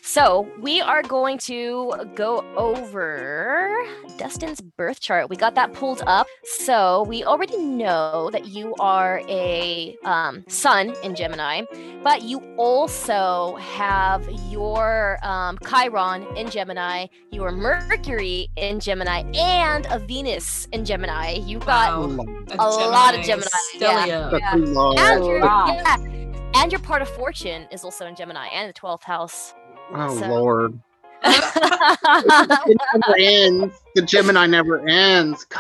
So, 0.03 0.49
we 0.61 0.81
are 0.81 1.03
going 1.03 1.39
to 1.39 1.95
go 2.15 2.39
over 2.57 3.85
Dustin's 4.17 4.61
birth 4.61 4.99
chart. 5.01 5.29
We 5.29 5.37
got 5.37 5.55
that 5.57 5.73
pulled 5.75 6.03
up. 6.07 6.27
So, 6.45 7.05
we 7.05 7.23
already 7.23 7.57
know 7.59 8.31
that 8.33 8.47
you 8.47 8.75
are 8.81 9.21
a 9.29 9.97
um, 10.05 10.45
sun 10.49 10.95
in 11.03 11.15
Gemini, 11.15 11.63
but 12.03 12.23
you 12.23 12.41
also 12.57 13.57
have 13.57 14.27
your 14.49 15.19
um, 15.23 15.59
Chiron 15.69 16.27
in 16.37 16.49
Gemini, 16.51 17.07
your 17.31 17.53
Mercury 17.53 18.49
in 18.57 18.81
Gemini, 18.81 19.23
and 19.35 19.87
a 19.91 19.99
Venus 19.99 20.67
in 20.73 20.85
Gemini. 20.85 21.33
You 21.35 21.59
got 21.59 21.99
Wow. 22.01 22.25
a 22.59 22.89
lot 22.89 23.15
of 23.15 23.25
Gemini. 23.25 23.49
Yeah. 23.77 24.07
Stellium. 24.07 24.31
That's 24.31 24.55
a 24.55 24.57
lot. 24.73 24.99
And 24.99 25.25
your, 25.27 25.41
Wow. 25.41 25.67
yeah. 25.67 25.97
and 26.63 26.73
your 26.73 26.81
part 26.81 27.03
of 27.03 27.09
fortune 27.11 27.67
is 27.71 27.85
also 27.85 28.07
in 28.07 28.17
Gemini 28.17 28.47
and 28.49 28.69
the 28.69 28.73
12th 28.75 29.03
house. 29.05 29.55
Oh 29.93 30.19
So- 30.19 30.29
Lord. 30.29 30.81
It 31.23 32.79
never 32.97 33.17
ends. 33.19 33.75
The 33.95 34.03
Gemini 34.03 34.47
never 34.47 34.87
ends. 34.89 35.47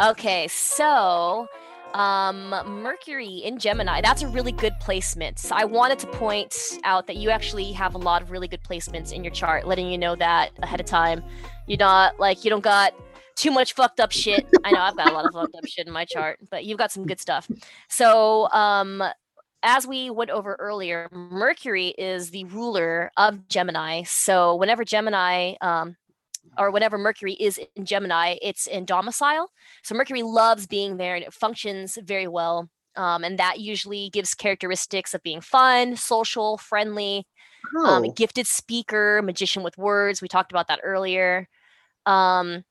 Okay, 0.00 0.46
so 0.48 1.48
um 1.94 2.50
Mercury 2.80 3.26
in 3.44 3.58
Gemini, 3.58 4.00
that's 4.00 4.22
a 4.22 4.28
really 4.28 4.52
good 4.52 4.72
placement. 4.80 5.40
So 5.40 5.54
I 5.56 5.64
wanted 5.64 5.98
to 6.00 6.06
point 6.06 6.54
out 6.84 7.08
that 7.08 7.16
you 7.16 7.30
actually 7.30 7.72
have 7.72 7.96
a 7.96 7.98
lot 7.98 8.22
of 8.22 8.30
really 8.30 8.46
good 8.46 8.62
placements 8.62 9.12
in 9.12 9.24
your 9.24 9.32
chart, 9.32 9.66
letting 9.66 9.90
you 9.90 9.98
know 9.98 10.14
that 10.14 10.50
ahead 10.62 10.78
of 10.78 10.86
time. 10.86 11.24
You're 11.66 11.78
not 11.78 12.20
like 12.20 12.44
you 12.44 12.50
don't 12.50 12.62
got 12.62 12.94
too 13.34 13.50
much 13.50 13.72
fucked 13.74 13.98
up 13.98 14.12
shit. 14.12 14.46
I 14.64 14.70
know 14.70 14.80
I've 14.80 14.96
got 14.96 15.10
a 15.10 15.12
lot 15.12 15.24
of 15.26 15.32
fucked 15.32 15.56
up 15.56 15.66
shit 15.66 15.88
in 15.88 15.92
my 15.92 16.04
chart, 16.04 16.38
but 16.50 16.64
you've 16.64 16.78
got 16.78 16.92
some 16.92 17.04
good 17.04 17.20
stuff. 17.20 17.50
So 17.88 18.48
um 18.52 19.02
as 19.62 19.86
we 19.86 20.10
went 20.10 20.30
over 20.30 20.56
earlier, 20.58 21.08
Mercury 21.12 21.88
is 21.88 22.30
the 22.30 22.44
ruler 22.44 23.10
of 23.16 23.48
Gemini. 23.48 24.02
So 24.04 24.54
whenever 24.56 24.84
Gemini 24.84 25.54
um, 25.60 25.96
or 26.58 26.70
whenever 26.70 26.98
Mercury 26.98 27.34
is 27.34 27.58
in 27.76 27.84
Gemini, 27.84 28.36
it's 28.42 28.66
in 28.66 28.84
domicile. 28.84 29.50
So 29.82 29.94
Mercury 29.94 30.22
loves 30.22 30.66
being 30.66 30.96
there 30.96 31.14
and 31.14 31.24
it 31.24 31.32
functions 31.32 31.98
very 32.02 32.26
well. 32.26 32.68
Um, 32.96 33.22
and 33.22 33.38
that 33.38 33.60
usually 33.60 34.10
gives 34.10 34.34
characteristics 34.34 35.14
of 35.14 35.22
being 35.22 35.40
fun, 35.40 35.96
social, 35.96 36.58
friendly, 36.58 37.26
um, 37.84 38.04
Oh, 38.04 38.10
gifted 38.10 38.46
speaker, 38.46 39.22
magician 39.22 39.62
with 39.62 39.78
words. 39.78 40.20
We 40.20 40.28
talked 40.28 40.50
about 40.50 40.68
that 40.68 40.80
earlier. 40.82 41.48
Um, 42.06 42.64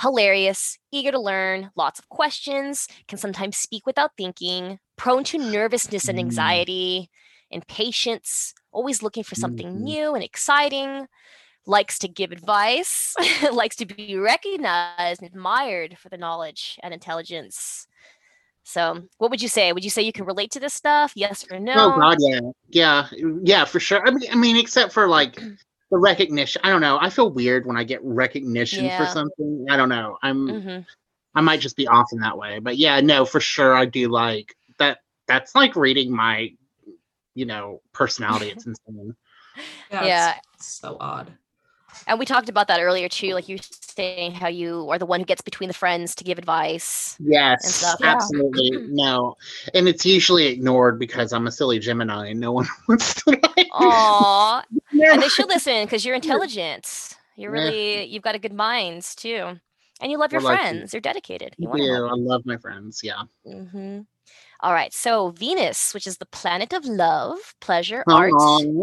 hilarious, 0.00 0.78
eager 0.92 1.10
to 1.12 1.20
learn, 1.20 1.70
lots 1.76 1.98
of 1.98 2.08
questions, 2.08 2.88
can 3.08 3.18
sometimes 3.18 3.56
speak 3.56 3.86
without 3.86 4.12
thinking, 4.16 4.78
prone 4.96 5.24
to 5.24 5.38
nervousness 5.38 6.08
and 6.08 6.18
Mm. 6.18 6.20
anxiety, 6.20 7.10
impatience, 7.50 8.54
always 8.72 9.02
looking 9.02 9.24
for 9.24 9.34
something 9.36 9.82
Mhm. 9.82 9.84
new 9.84 10.14
and 10.14 10.24
exciting, 10.24 11.06
likes 11.66 11.98
to 12.00 12.08
give 12.08 12.32
advice, 12.32 13.14
likes 13.52 13.76
to 13.76 13.86
be 13.86 14.16
recognized 14.16 15.22
and 15.22 15.30
admired 15.30 15.98
for 15.98 16.08
the 16.08 16.18
knowledge 16.18 16.78
and 16.82 16.94
intelligence. 16.94 17.86
So, 18.64 19.02
what 19.18 19.30
would 19.30 19.42
you 19.42 19.48
say? 19.48 19.72
Would 19.72 19.84
you 19.84 19.90
say 19.90 20.02
you 20.02 20.12
can 20.12 20.24
relate 20.24 20.50
to 20.52 20.60
this 20.60 20.74
stuff? 20.74 21.12
Yes 21.16 21.44
or 21.50 21.58
no? 21.60 21.74
oh 21.74 21.92
God, 21.92 22.16
yeah, 22.20 22.40
yeah, 22.70 23.06
yeah, 23.42 23.64
for 23.64 23.80
sure. 23.80 24.06
I 24.06 24.10
mean, 24.10 24.28
I 24.30 24.36
mean, 24.36 24.56
except 24.56 24.92
for 24.92 25.06
like 25.06 25.40
the 25.90 25.98
recognition. 25.98 26.60
I 26.64 26.70
don't 26.70 26.80
know. 26.80 26.98
I 27.00 27.10
feel 27.10 27.30
weird 27.30 27.66
when 27.66 27.76
I 27.76 27.84
get 27.84 28.00
recognition 28.04 28.84
for 28.96 29.06
something. 29.06 29.66
I 29.70 29.76
don't 29.76 29.88
know. 29.88 30.18
I'm. 30.22 30.46
Mhm. 30.48 30.86
I 31.34 31.40
might 31.40 31.60
just 31.60 31.76
be 31.76 31.86
off 31.86 32.12
in 32.12 32.18
that 32.20 32.36
way. 32.36 32.58
But 32.58 32.76
yeah, 32.76 33.00
no, 33.00 33.24
for 33.24 33.40
sure, 33.40 33.74
I 33.74 33.84
do 33.84 34.08
like 34.08 34.56
that. 34.78 34.98
That's 35.28 35.54
like 35.54 35.76
reading 35.76 36.10
my, 36.14 36.52
you 37.34 37.46
know, 37.46 37.82
personality. 37.92 38.50
It's 38.50 38.66
insane. 38.88 39.14
Yeah, 39.90 40.04
Yeah. 40.04 40.34
It's 40.54 40.66
so 40.66 40.96
odd. 41.00 41.32
And 42.06 42.18
we 42.18 42.24
talked 42.26 42.48
about 42.48 42.68
that 42.68 42.80
earlier 42.80 43.08
too, 43.08 43.34
like 43.34 43.48
you 43.48 43.58
saying 43.62 44.32
how 44.32 44.48
you 44.48 44.88
are 44.90 44.98
the 44.98 45.06
one 45.06 45.20
who 45.20 45.26
gets 45.26 45.40
between 45.42 45.68
the 45.68 45.74
friends 45.74 46.14
to 46.16 46.24
give 46.24 46.38
advice. 46.38 47.18
Yes, 47.22 47.76
stuff. 47.76 48.00
Yeah. 48.00 48.14
absolutely. 48.14 48.70
No, 48.88 49.36
and 49.74 49.86
it's 49.88 50.06
usually 50.06 50.46
ignored 50.46 50.98
because 50.98 51.32
I'm 51.32 51.46
a 51.46 51.52
silly 51.52 51.78
Gemini 51.78 52.28
and 52.28 52.40
no 52.40 52.52
one 52.52 52.66
wants 52.88 53.14
to 53.24 53.30
like. 53.30 53.68
Aw, 53.72 54.62
No. 54.92 55.12
and 55.12 55.22
they 55.22 55.28
should 55.28 55.48
listen 55.48 55.84
because 55.84 56.04
you're 56.04 56.14
intelligent. 56.14 57.14
You're 57.36 57.52
Yeah. 57.52 57.60
really, 57.60 58.04
you've 58.04 58.22
got 58.22 58.34
a 58.34 58.38
good 58.38 58.52
mind 58.52 59.02
too, 59.02 59.58
and 60.00 60.10
you 60.10 60.18
love 60.18 60.32
your 60.32 60.40
We're 60.40 60.52
lucky. 60.52 60.62
friends. 60.62 60.92
You're 60.94 61.00
dedicated. 61.00 61.56
I 61.62 61.76
You. 61.76 62.06
I 62.06 62.14
love 62.16 62.46
my 62.46 62.56
friends. 62.56 63.00
Yeah. 63.02 63.22
hmm 63.44 64.00
All 64.62 64.72
right. 64.72 64.92
So 64.92 65.30
Venus, 65.30 65.94
which 65.94 66.06
is 66.06 66.18
the 66.18 66.26
planet 66.26 66.72
of 66.72 66.84
love, 66.84 67.38
pleasure, 67.60 68.04
art, 68.10 68.34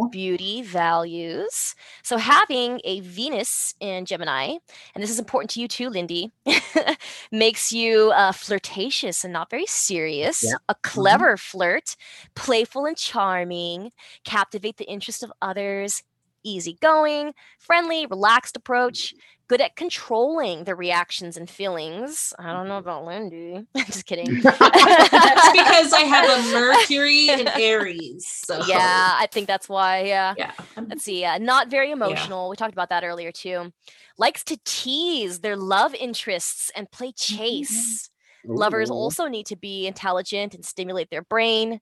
beauty, 0.09 0.61
values. 0.61 1.75
So 2.03 2.17
having 2.17 2.82
a 2.84 3.01
Venus 3.01 3.73
in 3.80 4.05
Gemini, 4.05 4.57
and 4.95 5.03
this 5.03 5.09
is 5.11 5.19
important 5.19 5.51
to 5.51 5.61
you 5.61 5.67
too, 5.67 5.89
Lindy, 5.89 6.32
makes 7.32 7.71
you 7.71 8.11
uh, 8.15 8.32
flirtatious 8.32 9.23
and 9.23 9.34
not 9.34 9.49
very 9.49 9.65
serious, 9.67 10.43
Yeah. 10.43 10.55
a 10.69 10.75
clever 10.75 11.38
flirt, 11.38 11.95
playful 12.36 12.86
and 12.86 12.97
charming, 12.97 13.91
captivate 14.23 14.78
the 14.78 14.89
interest 14.89 15.23
of 15.23 15.32
others, 15.41 16.01
easygoing, 16.43 17.34
friendly, 17.59 18.05
relaxed 18.05 18.55
approach, 18.55 19.13
good 19.47 19.61
at 19.61 19.75
controlling 19.75 20.65
the 20.65 20.75
reactions 20.75 21.37
and 21.37 21.49
feelings. 21.49 22.33
I 22.37 22.51
don't 22.51 22.67
know 22.67 22.77
about 22.77 23.05
Lindy. 23.05 23.65
Just 23.85 24.05
kidding. 24.05 24.41
That's 24.41 25.51
because 25.51 25.93
I 25.93 26.01
have 26.01 26.29
a 26.29 26.51
Mercury 26.53 27.29
in 27.29 27.47
Aries. 27.55 28.25
So 28.27 28.61
yeah, 28.67 29.15
I 29.17 29.27
think 29.31 29.47
that's 29.47 29.69
why. 29.69 30.03
Yeah. 30.03 30.33
yeah. 30.37 30.51
Let's 30.75 31.03
see. 31.03 31.23
Uh, 31.23 31.37
not 31.37 31.69
very 31.69 31.91
emotional. 31.91 32.49
We 32.49 32.55
talked 32.55 32.73
about 32.73 32.89
that 32.89 33.03
earlier 33.03 33.31
too. 33.31 33.71
Likes 34.17 34.43
to 34.45 34.57
tease 34.65 35.39
their 35.39 35.55
love 35.55 35.93
interests 35.95 36.71
and 36.75 36.89
play 36.91 37.11
chase. 37.11 38.09
Lovers 38.45 38.89
also 38.89 39.27
need 39.27 39.45
to 39.47 39.55
be 39.55 39.87
intelligent 39.87 40.55
and 40.55 40.63
stimulate 40.63 41.09
their 41.09 41.23
brain. 41.23 41.81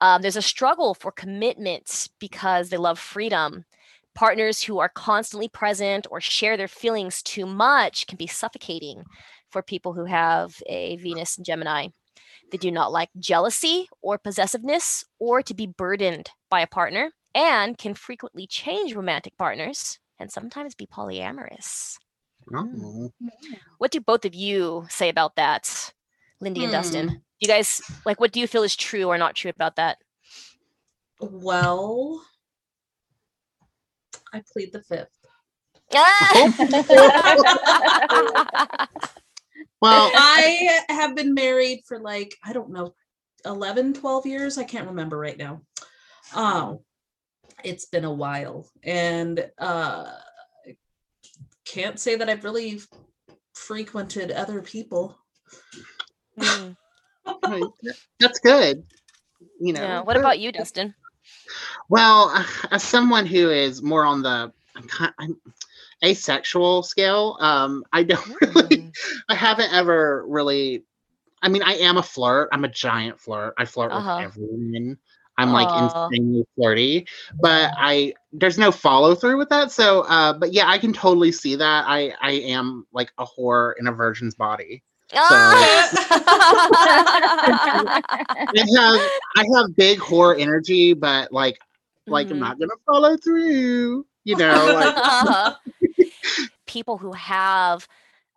Um, 0.00 0.22
there's 0.22 0.36
a 0.36 0.42
struggle 0.42 0.94
for 0.94 1.12
commitment 1.12 2.08
because 2.18 2.68
they 2.68 2.76
love 2.76 2.98
freedom. 2.98 3.64
Partners 4.16 4.62
who 4.62 4.78
are 4.78 4.88
constantly 4.88 5.48
present 5.48 6.06
or 6.10 6.20
share 6.20 6.56
their 6.56 6.68
feelings 6.68 7.22
too 7.22 7.44
much 7.46 8.06
can 8.06 8.16
be 8.16 8.26
suffocating 8.26 9.04
for 9.50 9.62
people 9.62 9.92
who 9.92 10.06
have 10.06 10.56
a 10.66 10.96
Venus 10.96 11.36
and 11.36 11.44
Gemini. 11.44 11.88
They 12.50 12.58
do 12.58 12.70
not 12.70 12.92
like 12.92 13.10
jealousy 13.18 13.88
or 14.00 14.18
possessiveness 14.18 15.04
or 15.18 15.42
to 15.42 15.52
be 15.52 15.66
burdened 15.66 16.30
by 16.48 16.60
a 16.60 16.66
partner 16.66 17.10
and 17.34 17.76
can 17.76 17.92
frequently 17.94 18.46
change 18.46 18.94
romantic 18.94 19.36
partners 19.36 19.98
and 20.18 20.32
sometimes 20.32 20.74
be 20.74 20.86
polyamorous. 20.86 21.96
Oh. 22.54 23.12
What 23.78 23.90
do 23.90 24.00
both 24.00 24.24
of 24.24 24.34
you 24.34 24.86
say 24.88 25.10
about 25.10 25.36
that, 25.36 25.92
Lindy 26.40 26.62
and 26.62 26.72
Dustin? 26.72 27.08
Hmm. 27.08 27.14
Do 27.14 27.20
you 27.40 27.48
guys 27.48 27.82
like 28.06 28.18
what 28.18 28.32
do 28.32 28.40
you 28.40 28.46
feel 28.46 28.62
is 28.62 28.76
true 28.76 29.04
or 29.04 29.18
not 29.18 29.34
true 29.34 29.50
about 29.50 29.76
that? 29.76 29.98
Well, 31.20 32.24
I 34.32 34.42
plead 34.52 34.72
the 34.72 34.82
fifth. 34.82 35.08
Well, 39.80 40.10
I 40.14 40.80
have 40.88 41.14
been 41.14 41.34
married 41.34 41.82
for 41.86 41.98
like, 41.98 42.34
I 42.44 42.52
don't 42.52 42.70
know, 42.70 42.94
11, 43.44 43.94
12 43.94 44.26
years. 44.26 44.58
I 44.58 44.64
can't 44.64 44.88
remember 44.88 45.18
right 45.18 45.38
now. 45.38 45.62
Um, 46.34 46.80
it's 47.64 47.86
been 47.86 48.04
a 48.04 48.12
while. 48.12 48.68
And 48.82 49.48
uh 49.58 50.06
can't 51.64 51.98
say 51.98 52.16
that 52.16 52.28
I've 52.28 52.44
really 52.44 52.80
frequented 53.54 54.30
other 54.30 54.62
people. 54.62 55.18
Mm, 57.44 57.72
that's 58.20 58.38
good. 58.38 58.84
You 59.60 59.72
know. 59.72 59.82
yeah. 59.82 60.00
What 60.00 60.16
about 60.16 60.38
you, 60.38 60.52
Dustin? 60.52 60.94
Well, 61.88 62.32
as 62.70 62.82
someone 62.82 63.26
who 63.26 63.50
is 63.50 63.82
more 63.82 64.04
on 64.04 64.22
the 64.22 64.52
I'm 64.76 65.12
I'm 65.18 65.36
asexual 66.04 66.82
scale, 66.82 67.36
um, 67.40 67.84
I 67.92 68.02
don't 68.04 68.26
really, 68.42 68.84
Mm, 68.84 68.92
I 69.28 69.34
haven't 69.34 69.72
ever 69.72 70.24
really. 70.26 70.84
I 71.42 71.48
mean, 71.48 71.62
I 71.62 71.74
am 71.76 71.96
a 71.98 72.02
flirt. 72.02 72.48
I'm 72.52 72.64
a 72.64 72.68
giant 72.68 73.20
flirt. 73.20 73.54
I 73.58 73.64
flirt 73.64 73.92
Uh-huh. 73.92 74.26
with 74.26 74.26
everyone. 74.26 74.98
I'm 75.38 75.52
like 75.52 75.74
Aw. 75.74 76.10
insanely 76.10 76.44
flirty, 76.56 77.06
but 77.40 77.70
I 77.76 78.14
there's 78.32 78.58
no 78.58 78.70
follow 78.72 79.14
through 79.14 79.38
with 79.38 79.48
that. 79.50 79.70
So, 79.70 80.02
uh, 80.02 80.32
but 80.32 80.52
yeah, 80.52 80.68
I 80.68 80.78
can 80.78 80.92
totally 80.92 81.32
see 81.32 81.56
that. 81.56 81.84
I 81.86 82.12
I 82.20 82.32
am 82.32 82.86
like 82.92 83.12
a 83.18 83.24
whore 83.26 83.74
in 83.78 83.86
a 83.86 83.92
virgin's 83.92 84.34
body. 84.34 84.82
Ah! 85.14 85.88
I 88.56 88.60
have 88.78 89.00
I 89.36 89.44
have 89.56 89.76
big 89.76 89.98
whore 89.98 90.38
energy, 90.40 90.94
but 90.94 91.32
like 91.32 91.58
like 92.08 92.30
I'm 92.30 92.38
Mhm. 92.38 92.40
not 92.40 92.58
gonna 92.58 92.72
follow 92.86 93.16
through. 93.16 94.06
You 94.24 94.36
know, 94.36 94.70
like 94.72 94.96
Uh-huh. 95.04 95.54
people 96.66 96.98
who 96.98 97.12
have 97.12 97.86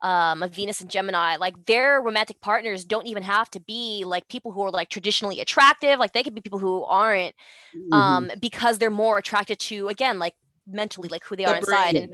um, 0.02 0.44
a 0.44 0.48
Venus 0.48 0.82
and 0.82 0.90
Gemini, 0.90 1.36
like 1.38 1.66
their 1.66 2.02
romantic 2.02 2.42
partners 2.42 2.86
don't 2.86 3.08
even 3.08 3.24
have 3.24 3.50
to 3.52 3.60
be 3.60 4.04
like 4.06 4.28
people 4.30 4.52
who 4.52 4.62
are 4.62 4.72
like 4.72 4.90
traditionally 4.90 5.40
attractive. 5.42 6.00
Like 6.00 6.14
they 6.14 6.24
could 6.24 6.36
be 6.36 6.42
people 6.42 6.60
who 6.60 6.84
aren't, 6.84 7.36
um, 7.92 8.32
because 8.40 8.78
they're 8.80 8.92
more 8.92 9.18
attracted 9.18 9.60
to 9.62 9.90
again, 9.90 10.20
like 10.20 10.36
mentally, 10.68 11.10
like 11.10 11.26
who 11.26 11.36
they 11.36 11.46
The 11.46 11.52
are 11.52 11.58
inside. 11.58 11.96
And 11.96 12.10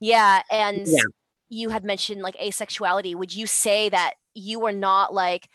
yeah, 0.00 0.42
and 0.50 0.86
Yeah. 0.86 1.02
You 1.48 1.70
had 1.70 1.84
mentioned 1.84 2.22
like 2.22 2.36
asexuality. 2.36 3.14
Would 3.14 3.34
you 3.34 3.46
say 3.46 3.88
that 3.88 4.14
you 4.34 4.64
are 4.66 4.72
not 4.72 5.12
like 5.14 5.48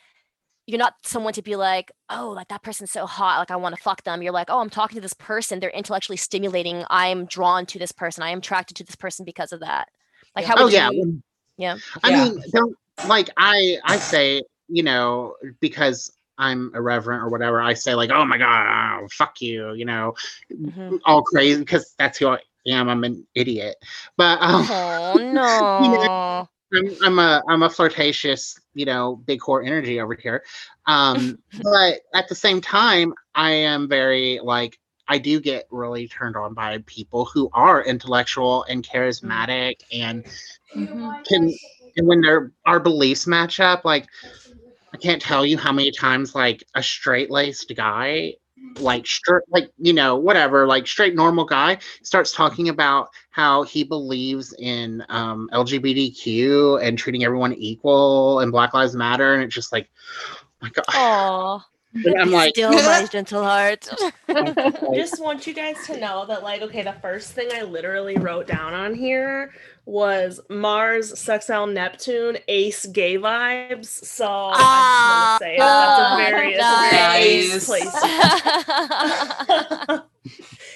you're 0.65 0.79
not 0.79 0.93
someone 1.03 1.33
to 1.33 1.41
be 1.41 1.57
like, 1.57 1.91
oh, 2.09 2.29
like 2.29 2.47
that 2.47 2.63
person's 2.63 2.91
so 2.91 3.05
hot, 3.05 3.39
like 3.39 3.51
I 3.51 3.57
want 3.57 3.75
to 3.75 3.81
fuck 3.81 4.01
them. 4.03 4.21
You're 4.21 4.31
like, 4.31 4.47
oh, 4.49 4.59
I'm 4.59 4.69
talking 4.69 4.95
to 4.95 5.01
this 5.01 5.13
person. 5.13 5.59
They're 5.59 5.69
intellectually 5.69 6.15
stimulating. 6.15 6.85
I'm 6.89 7.25
drawn 7.25 7.65
to 7.67 7.79
this 7.79 7.91
person. 7.91 8.23
I 8.23 8.29
am 8.29 8.37
attracted 8.37 8.77
to 8.77 8.85
this 8.85 8.95
person 8.95 9.25
because 9.25 9.51
of 9.51 9.59
that. 9.59 9.89
Like, 10.35 10.45
how 10.45 10.55
oh 10.57 10.65
would 10.65 10.73
yeah. 10.73 10.89
you? 10.89 11.21
Yeah. 11.57 11.77
I 12.01 12.09
Yeah. 12.09 12.23
mean, 12.25 12.43
don't 12.53 12.75
like 13.07 13.29
I 13.37 13.77
I 13.83 13.97
say 13.97 14.41
you 14.69 14.83
know 14.83 15.35
because 15.59 16.11
I'm 16.37 16.71
irreverent 16.73 17.23
or 17.23 17.29
whatever. 17.29 17.61
I 17.61 17.73
say 17.73 17.93
like, 17.93 18.09
oh 18.09 18.25
my 18.25 18.37
god, 18.37 19.01
oh, 19.03 19.07
fuck 19.11 19.41
you, 19.41 19.73
you 19.73 19.85
know, 19.85 20.15
Mhm. 20.51 20.99
all 21.05 21.21
crazy 21.23 21.59
because 21.59 21.93
that's 21.99 22.17
who 22.17 22.29
I 22.29 22.39
am. 22.67 22.89
I'm 22.89 23.03
an 23.03 23.25
idiot, 23.35 23.75
but 24.17 24.39
um, 24.41 24.67
Oh 24.69 25.17
no. 25.19 25.67
I'm, 26.73 26.95
I'm 27.03 27.19
a 27.19 27.41
I'm 27.49 27.63
a 27.63 27.69
flirtatious, 27.69 28.57
you 28.73 28.85
know, 28.85 29.17
big 29.17 29.39
core 29.41 29.63
energy 29.63 29.99
over 30.01 30.15
here. 30.15 30.43
Um, 30.87 31.37
but 31.63 32.01
at 32.13 32.27
the 32.27 32.35
same 32.35 32.61
time, 32.61 33.13
I 33.35 33.51
am 33.51 33.87
very 33.87 34.39
like 34.43 34.77
I 35.07 35.17
do 35.19 35.39
get 35.39 35.67
really 35.71 36.07
turned 36.07 36.35
on 36.35 36.53
by 36.53 36.79
people 36.85 37.25
who 37.25 37.49
are 37.53 37.83
intellectual 37.83 38.63
and 38.69 38.83
charismatic 38.87 39.75
and 39.91 40.25
Mhm. 40.75 41.21
can 41.27 41.57
and 41.95 42.07
when 42.07 42.21
their 42.21 42.51
our 42.65 42.79
beliefs 42.79 43.27
match 43.27 43.59
up, 43.59 43.85
like 43.85 44.07
I 44.93 44.97
can't 44.97 45.21
tell 45.21 45.45
you 45.45 45.57
how 45.57 45.71
many 45.71 45.91
times 45.91 46.35
like 46.35 46.63
a 46.75 46.83
straight 46.83 47.31
laced 47.31 47.73
guy, 47.75 48.35
like 48.79 49.05
straight 49.05 49.43
like 49.49 49.71
you 49.77 49.93
know, 49.93 50.15
whatever, 50.15 50.65
like 50.67 50.87
straight 50.87 51.15
normal 51.15 51.45
guy 51.45 51.77
starts 52.01 52.31
talking 52.31 52.69
about 52.69 53.09
how 53.29 53.63
he 53.63 53.83
believes 53.83 54.53
in 54.59 55.03
um 55.09 55.49
LGBTQ 55.53 56.81
and 56.83 56.97
treating 56.97 57.23
everyone 57.23 57.53
equal 57.53 58.39
and 58.39 58.51
Black 58.51 58.73
Lives 58.73 58.95
Matter, 58.95 59.33
and 59.33 59.43
it's 59.43 59.55
just 59.55 59.71
like 59.71 59.89
oh 60.41 60.45
my 60.61 60.69
god. 60.69 60.85
Oh, 60.89 61.63
And 61.93 62.19
I'm 62.19 62.31
like 62.31 62.55
still 62.55 62.71
my 62.71 63.05
gentle 63.11 63.43
heart. 63.43 63.87
I 64.29 64.71
just 64.95 65.21
want 65.21 65.45
you 65.47 65.53
guys 65.53 65.77
to 65.87 65.99
know 65.99 66.25
that, 66.25 66.43
like, 66.43 66.61
okay, 66.63 66.81
the 66.83 66.93
first 66.93 67.33
thing 67.33 67.49
I 67.53 67.61
literally 67.63 68.17
wrote 68.17 68.47
down 68.47 68.73
on 68.73 68.93
here 68.95 69.53
was 69.85 70.39
Mars, 70.49 71.19
Sextile, 71.19 71.67
Neptune, 71.67 72.37
Ace, 72.47 72.85
gay 72.87 73.17
vibes. 73.17 73.85
So 73.87 74.25
Ah, 74.27 75.37
I 75.37 75.39
just 75.39 75.41
want 75.41 75.41
to 75.41 75.45
say 75.45 75.57
that's 75.59 75.99
a 75.99 76.31
very, 76.31 76.53
it's 76.53 76.63
a 76.63 76.77
very 76.89 76.95
nice. 76.95 77.53
ace 77.53 77.65
place. 77.65 77.95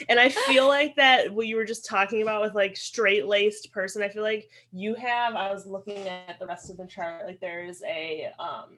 and 0.10 0.20
I 0.20 0.30
feel 0.30 0.68
like 0.68 0.96
that 0.98 1.34
what 1.34 1.48
you 1.48 1.56
were 1.56 1.66
just 1.66 1.86
talking 1.86 2.22
about 2.22 2.42
with 2.42 2.54
like 2.54 2.76
straight 2.76 3.28
laced 3.28 3.72
person. 3.72 4.04
I 4.04 4.10
feel 4.10 4.24
like 4.24 4.50
you 4.74 4.94
have. 4.96 5.36
I 5.36 5.52
was 5.54 5.66
looking 5.66 6.06
at 6.08 6.38
the 6.40 6.46
rest 6.46 6.70
of 6.70 6.76
the 6.78 6.86
chart. 6.86 7.26
Like 7.26 7.40
there's 7.40 7.82
a 7.84 8.30
um 8.40 8.76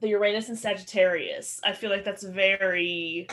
the 0.00 0.08
Uranus 0.08 0.48
and 0.48 0.58
Sagittarius. 0.58 1.60
I 1.64 1.72
feel 1.72 1.90
like 1.90 2.04
that's 2.04 2.24
very. 2.24 3.28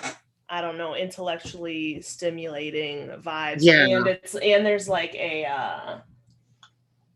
I 0.49 0.61
don't 0.61 0.77
know, 0.77 0.93
intellectually 0.93 2.01
stimulating 2.01 3.07
vibes. 3.21 3.59
Yeah. 3.61 3.87
And 3.87 4.05
it's 4.05 4.35
and 4.35 4.65
there's 4.65 4.87
like 4.87 5.15
a 5.15 5.45
uh 5.45 5.97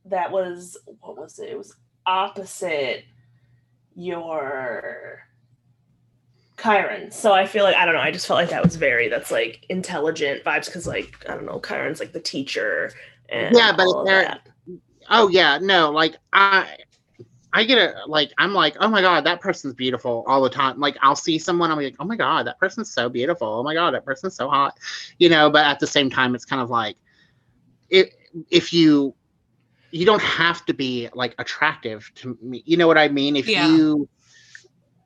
that 0.05 0.31
was 0.31 0.77
what 1.01 1.17
was 1.17 1.37
it? 1.37 1.49
It 1.49 1.57
was 1.57 1.75
opposite 2.05 3.05
your 3.95 5.23
Chiron. 6.61 7.11
So 7.11 7.33
I 7.33 7.45
feel 7.45 7.63
like 7.63 7.75
I 7.75 7.85
don't 7.85 7.93
know. 7.93 8.01
I 8.01 8.11
just 8.11 8.25
felt 8.25 8.39
like 8.39 8.49
that 8.49 8.63
was 8.63 8.75
very 8.75 9.07
that's 9.09 9.29
like 9.29 9.65
intelligent 9.69 10.43
vibes 10.43 10.65
because 10.65 10.87
like 10.87 11.25
I 11.29 11.35
don't 11.35 11.45
know. 11.45 11.59
Chiron's 11.59 11.99
like 11.99 12.13
the 12.13 12.19
teacher 12.19 12.91
and 13.29 13.55
Yeah, 13.55 13.73
but 13.75 13.85
all 13.85 14.05
that. 14.05 14.47
Oh 15.09 15.27
yeah, 15.29 15.59
no, 15.61 15.91
like 15.91 16.15
I 16.33 16.75
I 17.57 17.63
get 17.63 17.79
it. 17.79 17.95
like 18.07 18.31
I'm 18.37 18.53
like, 18.53 18.77
oh 18.79 18.87
my 18.87 19.01
god, 19.01 19.25
that 19.25 19.41
person's 19.41 19.73
beautiful 19.73 20.23
all 20.27 20.43
the 20.43 20.49
time. 20.49 20.79
Like 20.79 20.95
I'll 21.01 21.15
see 21.15 21.39
someone, 21.39 21.71
I'm 21.71 21.77
like, 21.77 21.95
oh 21.99 22.05
my 22.05 22.15
god, 22.15 22.45
that 22.45 22.59
person's 22.59 22.93
so 22.93 23.09
beautiful. 23.09 23.47
Oh 23.47 23.63
my 23.63 23.73
god, 23.73 23.95
that 23.95 24.05
person's 24.05 24.35
so 24.35 24.47
hot. 24.47 24.77
You 25.17 25.29
know, 25.29 25.49
but 25.49 25.65
at 25.65 25.79
the 25.79 25.87
same 25.87 26.07
time 26.07 26.35
it's 26.35 26.45
kind 26.45 26.61
of 26.61 26.69
like 26.69 26.97
if 27.89 28.13
if 28.51 28.71
you 28.71 29.15
you 29.89 30.05
don't 30.05 30.21
have 30.21 30.65
to 30.67 30.73
be 30.75 31.09
like 31.15 31.33
attractive 31.39 32.11
to 32.15 32.37
me. 32.43 32.61
You 32.67 32.77
know 32.77 32.85
what 32.85 32.97
I 32.99 33.07
mean? 33.07 33.35
If 33.35 33.47
Yeah. 33.47 33.65
you 33.65 34.07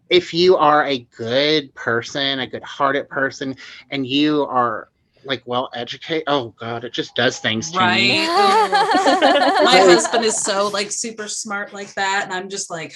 if 0.10 0.34
you 0.34 0.58
are 0.58 0.86
a 0.86 1.08
good 1.16 1.74
person, 1.74 2.40
a 2.40 2.48
good-hearted 2.48 3.08
person, 3.08 3.56
and 3.92 4.06
you 4.06 4.44
are 4.44 4.91
like 5.26 5.44
well 5.46 5.70
educated, 5.74 6.24
oh 6.28 6.50
god, 6.60 6.84
it 6.84 6.94
just 6.94 7.16
does 7.16 7.40
things 7.40 7.72
to 7.72 7.78
Right. 7.78 8.02
me. 8.02 8.28
My 9.66 9.78
husband 9.86 10.26
is 10.26 10.38
so 10.42 10.68
like 10.68 10.92
super 10.92 11.28
smart 11.28 11.74
like 11.74 11.94
that, 11.96 12.22
and 12.26 12.34
I'm 12.34 12.50
just 12.50 12.70
like, 12.70 12.96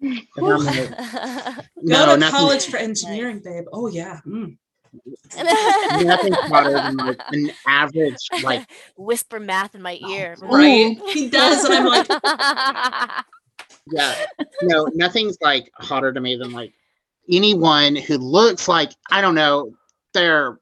And 0.00 0.20
I'm 0.36 0.44
go 1.88 2.06
to 2.06 2.16
nothing, 2.16 2.20
college 2.30 2.66
for 2.66 2.76
engineering, 2.88 3.40
babe. 3.44 3.64
Oh 3.72 3.88
yeah. 3.88 4.20
mm. 4.26 4.56
nothing's 6.04 6.36
hotter 6.36 6.72
than 6.72 6.96
like 6.96 7.20
an 7.30 7.50
average 7.66 8.28
like 8.42 8.68
Whisper 8.96 9.40
math 9.40 9.74
in 9.74 9.82
my 9.82 9.98
ear. 10.10 10.36
Right. 10.40 10.98
He 11.08 11.28
does, 11.30 11.64
and 11.64 11.74
I'm 11.74 11.86
like, 11.86 12.06
yeah 13.90 14.14
no 14.62 14.86
nothing's 14.94 15.36
like 15.40 15.70
hotter 15.74 16.12
to 16.12 16.20
me 16.20 16.36
than 16.36 16.52
like 16.52 16.72
anyone 17.30 17.96
who 17.96 18.16
looks 18.16 18.68
like 18.68 18.92
i 19.10 19.20
don't 19.20 19.34
know 19.34 19.72
they're 20.14 20.58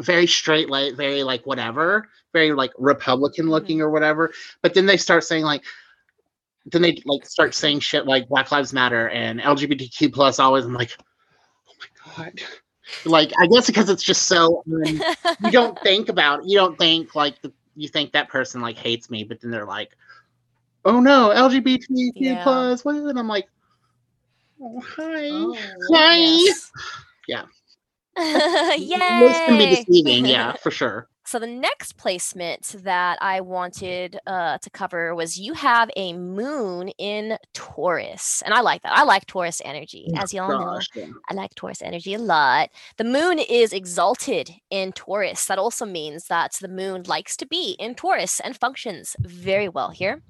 very 0.00 0.26
straight 0.26 0.70
like 0.70 0.94
very 0.94 1.22
like 1.22 1.44
whatever 1.46 2.08
very 2.32 2.52
like 2.52 2.72
republican 2.78 3.48
looking 3.48 3.80
or 3.80 3.90
whatever 3.90 4.32
but 4.62 4.74
then 4.74 4.86
they 4.86 4.96
start 4.96 5.24
saying 5.24 5.44
like 5.44 5.62
then 6.66 6.82
they 6.82 6.96
like 7.04 7.26
start 7.26 7.54
saying 7.54 7.80
shit 7.80 8.06
like 8.06 8.28
black 8.28 8.50
lives 8.52 8.72
matter 8.72 9.08
and 9.10 9.40
lgbtq 9.40 10.12
plus 10.12 10.38
always 10.38 10.64
i'm 10.64 10.72
like 10.74 10.96
oh 11.68 11.72
my 11.80 12.24
god 12.24 12.40
like 13.04 13.32
i 13.40 13.46
guess 13.46 13.66
because 13.66 13.88
it's 13.88 14.02
just 14.02 14.22
so 14.22 14.62
um, 14.66 14.84
you 15.44 15.50
don't 15.50 15.78
think 15.82 16.08
about 16.08 16.44
you 16.46 16.56
don't 16.56 16.78
think 16.78 17.14
like 17.14 17.40
the, 17.42 17.52
you 17.76 17.88
think 17.88 18.12
that 18.12 18.28
person 18.28 18.60
like 18.60 18.76
hates 18.76 19.10
me 19.10 19.24
but 19.24 19.40
then 19.40 19.50
they're 19.50 19.66
like 19.66 19.90
oh 20.84 21.00
no 21.00 21.30
lgbtq 21.34 21.86
Yeah. 22.14 22.42
plus 22.42 22.84
what 22.84 22.96
is 22.96 23.04
it 23.06 23.16
i'm 23.16 23.28
like 23.28 23.48
oh, 24.60 24.80
hi 24.80 25.28
oh. 25.30 25.56
hi 25.92 26.16
Yes. 26.16 26.70
Yeah. 27.28 27.44
Looks 29.22 29.38
can 29.38 29.58
be 29.58 29.76
deceiving 29.76 30.26
yeah 30.36 30.52
for 30.54 30.70
sure 30.70 31.08
So 31.24 31.38
the 31.38 31.46
next 31.46 31.96
placement 31.96 32.74
that 32.82 33.16
I 33.22 33.40
wanted 33.40 34.18
uh, 34.26 34.58
to 34.58 34.70
cover 34.70 35.14
was 35.14 35.38
you 35.38 35.54
have 35.54 35.88
a 35.96 36.12
moon 36.14 36.88
in 36.98 37.38
Taurus, 37.54 38.42
and 38.44 38.52
I 38.52 38.60
like 38.60 38.82
that. 38.82 38.92
I 38.92 39.04
like 39.04 39.24
Taurus 39.26 39.62
energy, 39.64 40.08
Oh, 40.14 40.20
as 40.20 40.34
y'all 40.34 40.48
know. 40.48 40.80
Yeah. 40.94 41.06
I 41.30 41.34
like 41.34 41.54
Taurus 41.54 41.80
energy 41.80 42.14
a 42.14 42.18
lot. 42.18 42.70
The 42.96 43.04
moon 43.04 43.38
is 43.38 43.72
exalted 43.72 44.50
in 44.70 44.92
Taurus. 44.92 45.46
That 45.46 45.58
also 45.58 45.86
means 45.86 46.26
that 46.26 46.52
the 46.60 46.68
moon 46.68 47.04
likes 47.06 47.36
to 47.36 47.46
be 47.46 47.76
in 47.78 47.94
Taurus 47.94 48.40
and 48.40 48.56
functions 48.56 49.14
very 49.20 49.68
well 49.68 49.90
here. 49.90 50.22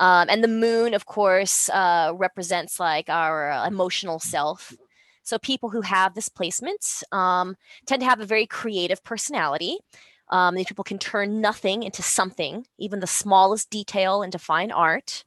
Um, 0.00 0.28
and 0.30 0.42
the 0.42 0.48
moon, 0.48 0.94
of 0.94 1.04
course, 1.06 1.68
uh, 1.68 2.12
represents 2.16 2.80
like 2.80 3.08
our 3.08 3.50
uh, 3.50 3.66
emotional 3.66 4.18
self. 4.18 4.74
So 5.22 5.38
people 5.38 5.70
who 5.70 5.80
have 5.82 6.14
this 6.14 6.28
placement 6.28 7.02
um, 7.12 7.56
tend 7.86 8.00
to 8.00 8.08
have 8.08 8.20
a 8.20 8.26
very 8.26 8.46
creative 8.46 9.02
personality. 9.04 9.78
Um, 10.30 10.54
these 10.54 10.66
people 10.66 10.84
can 10.84 10.98
turn 10.98 11.40
nothing 11.40 11.82
into 11.82 12.02
something, 12.02 12.66
even 12.78 13.00
the 13.00 13.06
smallest 13.06 13.70
detail 13.70 14.22
into 14.22 14.38
fine 14.38 14.72
art. 14.72 15.24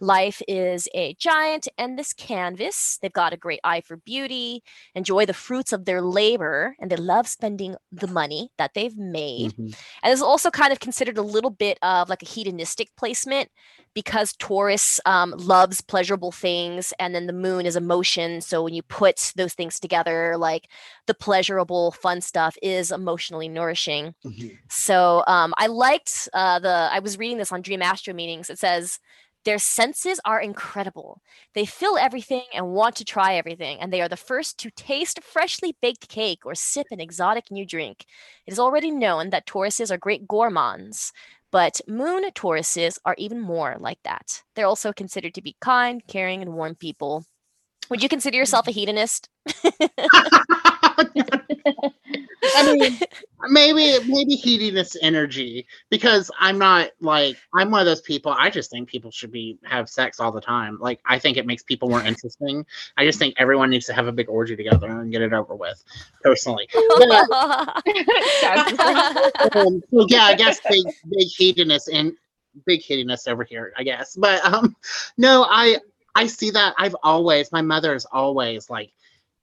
Life 0.00 0.42
is 0.46 0.88
a 0.94 1.14
giant 1.14 1.68
endless 1.78 2.12
canvas. 2.12 2.98
They've 3.00 3.12
got 3.12 3.32
a 3.32 3.36
great 3.36 3.60
eye 3.64 3.80
for 3.80 3.96
beauty, 3.96 4.62
enjoy 4.94 5.24
the 5.24 5.32
fruits 5.34 5.72
of 5.72 5.86
their 5.86 6.02
labor, 6.02 6.76
and 6.80 6.90
they 6.90 6.96
love 6.96 7.26
spending 7.26 7.76
the 7.90 8.06
money 8.06 8.50
that 8.58 8.72
they've 8.74 8.96
made. 8.96 9.52
Mhm. 9.52 9.74
And 10.02 10.12
this 10.12 10.18
is 10.18 10.22
also 10.22 10.50
kind 10.50 10.72
of 10.72 10.80
considered 10.80 11.16
a 11.16 11.22
little 11.22 11.50
bit 11.50 11.78
of 11.82 12.08
like 12.10 12.22
a 12.22 12.26
hedonistic 12.26 12.94
placement 12.96 13.50
because 13.94 14.34
Taurus 14.34 15.00
um, 15.06 15.30
loves 15.38 15.80
pleasurable 15.80 16.30
things, 16.30 16.92
and 16.98 17.14
then 17.14 17.26
the 17.26 17.32
moon 17.32 17.64
is 17.64 17.76
emotion. 17.76 18.42
So 18.42 18.62
when 18.62 18.74
you 18.74 18.82
put 18.82 19.32
those 19.36 19.54
things 19.54 19.80
together, 19.80 20.36
like 20.36 20.68
the 21.06 21.14
pleasurable, 21.14 21.92
fun 21.92 22.20
stuff 22.20 22.58
is 22.62 22.92
emotionally 22.92 23.48
nourishing. 23.48 24.14
Mhm. 24.26 24.58
So 24.68 25.24
um, 25.26 25.54
I 25.56 25.68
liked 25.68 26.28
uh, 26.34 26.58
the. 26.58 26.90
I 26.92 26.98
was 26.98 27.16
reading 27.18 27.38
this 27.38 27.52
on 27.52 27.62
Dream 27.62 27.80
Astro 27.80 28.12
Meanings. 28.12 28.50
It 28.50 28.58
says 28.58 28.98
their 29.46 29.58
senses 29.60 30.20
are 30.24 30.40
incredible. 30.40 31.22
They 31.54 31.64
feel 31.64 31.96
everything 31.96 32.42
and 32.52 32.72
want 32.72 32.96
to 32.96 33.04
try 33.04 33.36
everything, 33.36 33.78
and 33.80 33.92
they 33.92 34.02
are 34.02 34.08
the 34.08 34.16
first 34.16 34.58
to 34.58 34.70
taste 34.72 35.22
freshly 35.22 35.76
baked 35.80 36.08
cake 36.08 36.40
or 36.44 36.56
sip 36.56 36.88
an 36.90 37.00
exotic 37.00 37.50
new 37.50 37.64
drink. 37.64 38.04
It 38.44 38.52
is 38.52 38.58
already 38.58 38.90
known 38.90 39.30
that 39.30 39.46
Tauruses 39.46 39.92
are 39.92 39.98
great 39.98 40.26
gourmands, 40.26 41.12
but 41.52 41.80
moon 41.86 42.28
Tauruses 42.32 42.98
are 43.04 43.14
even 43.18 43.40
more 43.40 43.76
like 43.78 44.00
that. 44.02 44.42
They're 44.56 44.66
also 44.66 44.92
considered 44.92 45.34
to 45.34 45.42
be 45.42 45.56
kind, 45.60 46.02
caring, 46.08 46.42
and 46.42 46.52
warm 46.52 46.74
people. 46.74 47.24
Would 47.88 48.02
you 48.02 48.08
consider 48.08 48.36
yourself 48.36 48.66
a 48.66 48.72
mm-hmm. 48.72 48.80
hedonist? 48.80 49.28
I 52.56 52.72
mean, 52.72 52.98
maybe 53.48 53.98
maybe 54.08 54.36
heatiness 54.36 54.96
energy 55.02 55.66
because 55.90 56.30
I'm 56.38 56.58
not 56.58 56.90
like 57.00 57.36
I'm 57.54 57.70
one 57.70 57.80
of 57.80 57.86
those 57.86 58.00
people. 58.00 58.34
I 58.36 58.50
just 58.50 58.70
think 58.70 58.88
people 58.88 59.10
should 59.10 59.32
be 59.32 59.58
have 59.64 59.88
sex 59.88 60.20
all 60.20 60.32
the 60.32 60.40
time. 60.40 60.78
Like 60.80 61.00
I 61.06 61.18
think 61.18 61.36
it 61.36 61.46
makes 61.46 61.62
people 61.62 61.88
more 61.88 62.02
interesting. 62.02 62.64
I 62.96 63.04
just 63.04 63.18
think 63.18 63.34
everyone 63.36 63.70
needs 63.70 63.86
to 63.86 63.92
have 63.92 64.06
a 64.06 64.12
big 64.12 64.28
orgy 64.28 64.56
together 64.56 64.86
and 64.86 65.12
get 65.12 65.22
it 65.22 65.32
over 65.32 65.54
with. 65.54 65.82
Personally, 66.22 66.68
but, 66.72 67.10
um, 69.56 69.82
so 69.90 70.06
yeah, 70.08 70.24
I 70.24 70.34
guess 70.36 70.60
big 70.68 70.84
big 71.10 71.28
heatiness 71.28 71.88
and 71.92 72.12
big 72.64 72.82
heatiness 72.82 73.28
over 73.28 73.44
here. 73.44 73.72
I 73.76 73.82
guess, 73.82 74.16
but 74.16 74.44
um, 74.44 74.76
no, 75.16 75.46
I 75.48 75.78
I 76.14 76.26
see 76.26 76.50
that. 76.50 76.74
I've 76.78 76.96
always 77.02 77.52
my 77.52 77.62
mother 77.62 77.94
is 77.94 78.06
always 78.06 78.70
like 78.70 78.92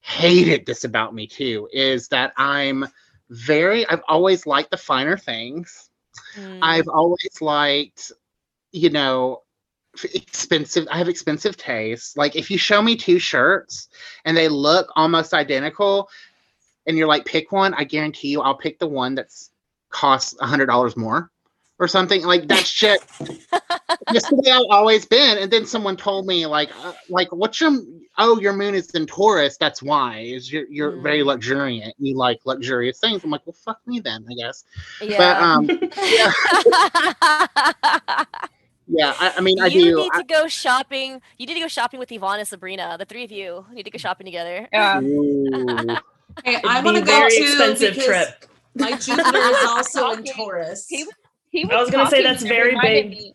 hated 0.04 0.66
this 0.66 0.84
about 0.84 1.16
me 1.16 1.26
too 1.26 1.70
is 1.72 2.10
that 2.10 2.34
I'm 2.36 2.86
very 3.30 3.88
I've 3.88 4.04
always 4.08 4.46
liked 4.46 4.70
the 4.70 4.78
finer 4.78 5.18
things. 5.18 5.90
Mm, 6.36 6.60
I've 6.62 6.90
always 6.90 7.42
liked 7.42 8.12
you 8.74 8.90
know 8.90 9.44
expensive 10.14 10.88
I 10.92 10.98
have 10.98 11.08
expensive 11.08 11.56
tastes. 11.56 12.18
Like 12.18 12.36
if 12.36 12.52
you 12.52 12.58
show 12.58 12.82
me 12.82 12.98
two 12.98 13.18
shirts 13.18 13.88
and 14.26 14.36
they 14.36 14.50
look 14.50 14.92
almost 14.98 15.34
identical 15.34 16.10
and 16.86 16.98
you're 16.98 17.08
like 17.08 17.24
pick 17.24 17.54
one, 17.54 17.74
I 17.74 17.86
guarantee 17.86 18.28
you 18.28 18.42
I'll 18.42 18.58
pick 18.58 18.80
the 18.80 18.88
one 18.88 19.16
that's 19.16 19.52
costs 19.90 20.36
a 20.42 20.46
hundred 20.46 20.66
dollars 20.66 20.98
more 20.98 21.32
or 21.80 21.88
something 21.88 22.24
like 22.24 22.48
that 22.48 22.66
shit. 22.66 23.02
just 24.14 24.30
the 24.30 24.42
way 24.46 24.52
I've 24.52 24.62
always 24.70 25.06
been. 25.06 25.38
And 25.38 25.52
then 25.52 25.66
someone 25.66 25.98
told 25.98 26.26
me 26.28 26.46
like 26.46 26.70
uh, 26.84 26.94
like 27.10 27.32
what's 27.32 27.60
your 27.60 27.72
oh 28.18 28.40
your 28.40 28.54
moon 28.54 28.76
is 28.76 28.90
in 28.92 29.06
Taurus. 29.06 29.58
That's 29.58 29.82
why 29.82 30.20
is 30.20 30.52
you're 30.52 30.66
you're 30.70 31.02
very 31.02 31.22
Mm. 31.22 31.26
luxuriant. 31.28 31.96
You 31.98 32.16
like 32.16 32.40
luxurious 32.46 33.00
things. 33.00 33.24
I'm 33.24 33.32
like 33.32 33.42
well 33.46 33.56
fuck 33.66 33.80
me 33.88 34.00
then 34.00 34.26
I 34.30 34.34
guess. 34.36 34.64
But 35.00 35.10
yeah. 35.10 35.54
um 35.54 35.68
yeah 38.88 39.14
I, 39.20 39.34
I 39.38 39.42
mean 39.42 39.60
I 39.62 39.68
you 39.68 39.84
do. 39.86 39.96
need 39.98 40.12
I- 40.14 40.22
to 40.22 40.28
go 40.28 40.48
shopping. 40.48 41.22
You 41.38 41.46
need 41.48 41.56
to 41.56 41.60
go 41.62 41.68
shopping 41.68 42.00
with 42.00 42.12
Yvonne 42.12 42.40
and 42.40 42.48
Sabrina. 42.48 42.96
The 43.00 43.06
three 43.06 43.24
of 43.24 43.32
you 43.32 43.66
need 43.74 43.84
to 43.84 43.92
go 43.92 43.98
shopping 43.98 44.26
together. 44.26 44.68
Yeah. 44.72 45.02
Hey, 46.44 46.56
I 46.68 46.82
be 46.82 46.86
want 46.86 46.98
to 46.98 47.02
go 47.04 47.12
very 47.12 47.30
too 47.38 47.44
expensive 47.44 47.94
because 47.94 48.06
trip. 48.08 48.46
my 48.74 48.98
Jupiter 48.98 49.38
is 49.38 49.66
also 49.68 50.14
in 50.14 50.24
Taurus. 50.24 50.88
He 50.88 51.04
was 51.04 51.14
he 51.54 51.70
I 51.72 51.80
was 51.80 51.90
gonna 51.92 52.10
say 52.10 52.24
that's 52.24 52.44
very 52.44 52.76
big. 52.82 53.34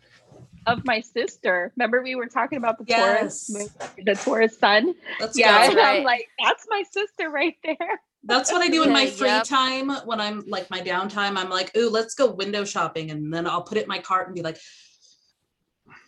Of 0.67 0.85
my 0.85 0.99
sister. 0.99 1.71
Remember 1.77 2.03
we 2.03 2.13
were 2.15 2.27
talking 2.27 2.57
about 2.57 2.77
the 2.77 2.83
Yes. 2.85 3.47
Taurus 3.47 3.69
the 4.05 4.13
Taurus 4.13 4.59
sun? 4.59 4.93
Let's 5.19 5.37
Yeah. 5.37 5.63
go. 5.63 5.69
And 5.69 5.77
Right. 5.77 5.97
I'm 5.97 6.03
like, 6.03 6.27
that's 6.43 6.67
my 6.69 6.83
sister 6.91 7.29
right 7.29 7.55
there. 7.63 8.01
That's 8.25 8.51
what 8.51 8.61
I 8.61 8.67
do 8.67 8.83
in 8.83 8.91
my 8.91 9.07
free 9.07 9.29
yep. 9.29 9.45
time 9.45 9.89
when 10.05 10.19
I'm 10.19 10.43
like 10.47 10.69
my 10.69 10.81
downtime. 10.81 11.37
I'm 11.37 11.49
like, 11.49 11.75
ooh, 11.77 11.89
let's 11.89 12.13
go 12.13 12.29
window 12.29 12.65
shopping. 12.65 13.09
And 13.09 13.33
then 13.33 13.47
I'll 13.47 13.63
put 13.63 13.77
it 13.77 13.83
in 13.83 13.87
my 13.87 13.99
cart 13.99 14.27
and 14.27 14.35
be 14.35 14.41
like, 14.41 14.59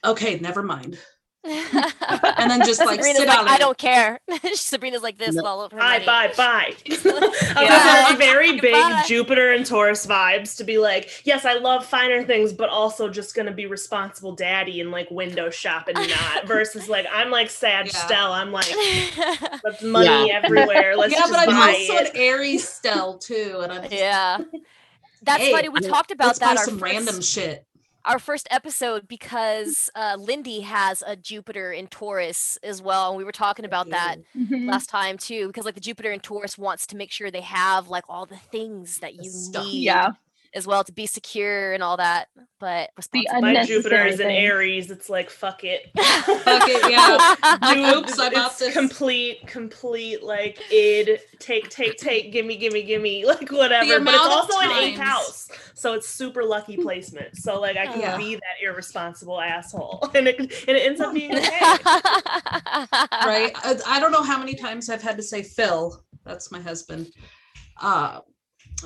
okay, 0.03 0.37
never 0.37 0.61
mind. 0.61 0.99
And 1.43 2.51
then 2.51 2.59
just 2.65 2.79
like 2.85 2.95
Sabrina's 2.99 3.17
sit 3.17 3.27
like, 3.27 3.39
on 3.39 3.47
I 3.47 3.55
it. 3.55 3.59
don't 3.59 3.77
care. 3.77 4.19
Sabrina's 4.53 5.01
like 5.01 5.17
this 5.17 5.35
No. 5.35 5.43
all 5.43 5.61
of 5.63 5.71
her 5.71 5.77
Bye, 5.79 5.99
bye, 6.05 6.31
bye. 6.37 6.75
Oh, 7.05 7.31
I 7.55 7.63
was 8.11 8.11
Yeah. 8.11 8.15
very 8.15 8.51
big 8.59 8.73
Goodbye. 8.73 9.03
Jupiter 9.07 9.51
and 9.51 9.65
Taurus 9.65 10.05
vibes 10.05 10.55
to 10.57 10.63
be 10.63 10.77
like, 10.77 11.25
yes, 11.25 11.45
I 11.45 11.53
love 11.55 11.85
finer 11.85 12.23
things, 12.23 12.53
but 12.53 12.69
also 12.69 13.09
just 13.09 13.35
gonna 13.35 13.51
be 13.53 13.65
responsible 13.65 14.35
daddy 14.35 14.81
and 14.81 14.91
like 14.91 15.09
window 15.09 15.49
shop 15.49 15.87
and 15.87 15.97
not 15.97 16.45
versus 16.47 16.87
like 16.87 17.07
I'm 17.11 17.31
like 17.31 17.49
sad 17.49 17.87
Yeah. 17.87 17.93
Stell. 18.05 18.33
I'm 18.33 18.51
like 18.51 18.67
with 19.63 19.81
money 19.83 20.27
Yeah. 20.27 20.41
everywhere. 20.43 20.95
Let's 20.95 21.13
yeah, 21.13 21.19
just 21.19 21.31
but 21.33 21.39
I'm 21.39 21.47
buy 21.55 21.71
also 21.89 21.93
it. 22.03 22.09
an 22.11 22.15
Aries 22.15 22.67
stell 22.67 23.17
too. 23.17 23.59
And 23.63 23.71
I'm 23.71 23.81
just, 23.83 23.93
yeah. 23.93 24.37
That's 25.23 25.41
Hey, 25.43 25.51
funny. 25.51 25.69
We 25.69 25.79
I- 25.85 25.89
talked 25.89 26.11
about 26.11 26.27
let's 26.27 26.39
buy 26.39 26.47
that 26.47 26.57
our 26.57 26.65
some 26.65 26.79
first, 26.79 26.93
random 26.93 27.21
shit. 27.21 27.65
Our 28.05 28.19
first 28.19 28.47
episode 28.51 29.07
because 29.07 29.89
uh, 29.95 30.17
Lindy 30.19 30.61
has 30.61 31.03
a 31.05 31.15
Jupiter 31.15 31.71
in 31.71 31.87
Taurus 31.87 32.57
as 32.63 32.81
well, 32.81 33.09
and 33.09 33.17
we 33.17 33.23
were 33.23 33.31
talking 33.31 33.65
about 33.65 33.89
that 33.89 34.17
last 34.51 34.89
time 34.89 35.17
too. 35.17 35.47
Because 35.47 35.65
like 35.65 35.75
the 35.75 35.81
Jupiter 35.81 36.11
in 36.11 36.19
Taurus 36.19 36.57
wants 36.57 36.87
to 36.87 36.95
make 36.95 37.11
sure 37.11 37.31
they 37.31 37.41
have 37.41 37.87
like 37.87 38.03
all 38.09 38.25
the 38.25 38.37
things 38.37 38.99
that 38.99 39.15
you 39.15 39.29
stuff. 39.29 39.65
need 39.65 39.83
Yeah. 39.83 40.11
As 40.53 40.67
well 40.67 40.83
to 40.83 40.91
be 40.91 41.05
secure 41.05 41.73
and 41.73 41.81
all 41.81 41.97
that. 41.97 42.27
But 42.59 42.91
The. 43.11 43.27
My 43.41 43.65
Jupiter 43.65 44.05
is 44.05 44.19
in 44.19 44.29
Aries. 44.29 44.91
It's 44.91 45.09
like 45.09 45.29
fuck 45.29 45.63
it. 45.63 45.89
Fuck 45.95 46.63
it, 46.67 46.91
yeah. 46.91 47.35
Like, 47.61 47.95
oops, 47.95 48.13
I 48.19 48.29
bought 48.29 48.51
it's 48.51 48.59
this. 48.59 48.73
complete, 48.73 49.45
complete 49.47 50.23
like 50.23 50.59
id 50.71 51.19
take, 51.39 51.69
take, 51.69 51.97
take, 51.97 52.31
gimme, 52.31 52.57
gimme, 52.57 52.83
gimme, 52.83 53.25
like 53.33 53.51
whatever. 53.51 53.85
But 53.85 53.89
it's 53.89 53.97
amount 54.01 54.17
of 54.17 54.31
also 54.31 54.59
an 54.59 54.71
eighth 54.83 54.99
house, 54.99 55.49
so 55.73 55.93
it's 55.93 56.07
super 56.07 56.43
lucky 56.43 56.77
placement. 56.77 57.35
So 57.37 57.59
like 57.59 57.77
I 57.77 57.87
can 57.87 58.01
Yeah. 58.01 58.17
be 58.17 58.35
that 58.35 58.63
irresponsible 58.63 59.39
asshole, 59.41 60.09
and 60.13 60.27
it 60.27 60.39
and 60.39 60.77
it 60.77 60.85
ends 60.85 61.01
up 61.01 61.13
being 61.13 61.31
okay. 61.35 61.49
right? 61.51 63.51
I, 63.55 63.79
I 63.87 63.99
don't 63.99 64.11
know 64.11 64.23
how 64.23 64.37
many 64.37 64.53
times 64.55 64.89
I've 64.89 65.01
had 65.01 65.17
to 65.17 65.23
say, 65.23 65.43
Phil, 65.43 66.03
that's 66.25 66.51
my 66.51 66.59
husband. 66.59 67.11
Uh, 67.81 68.19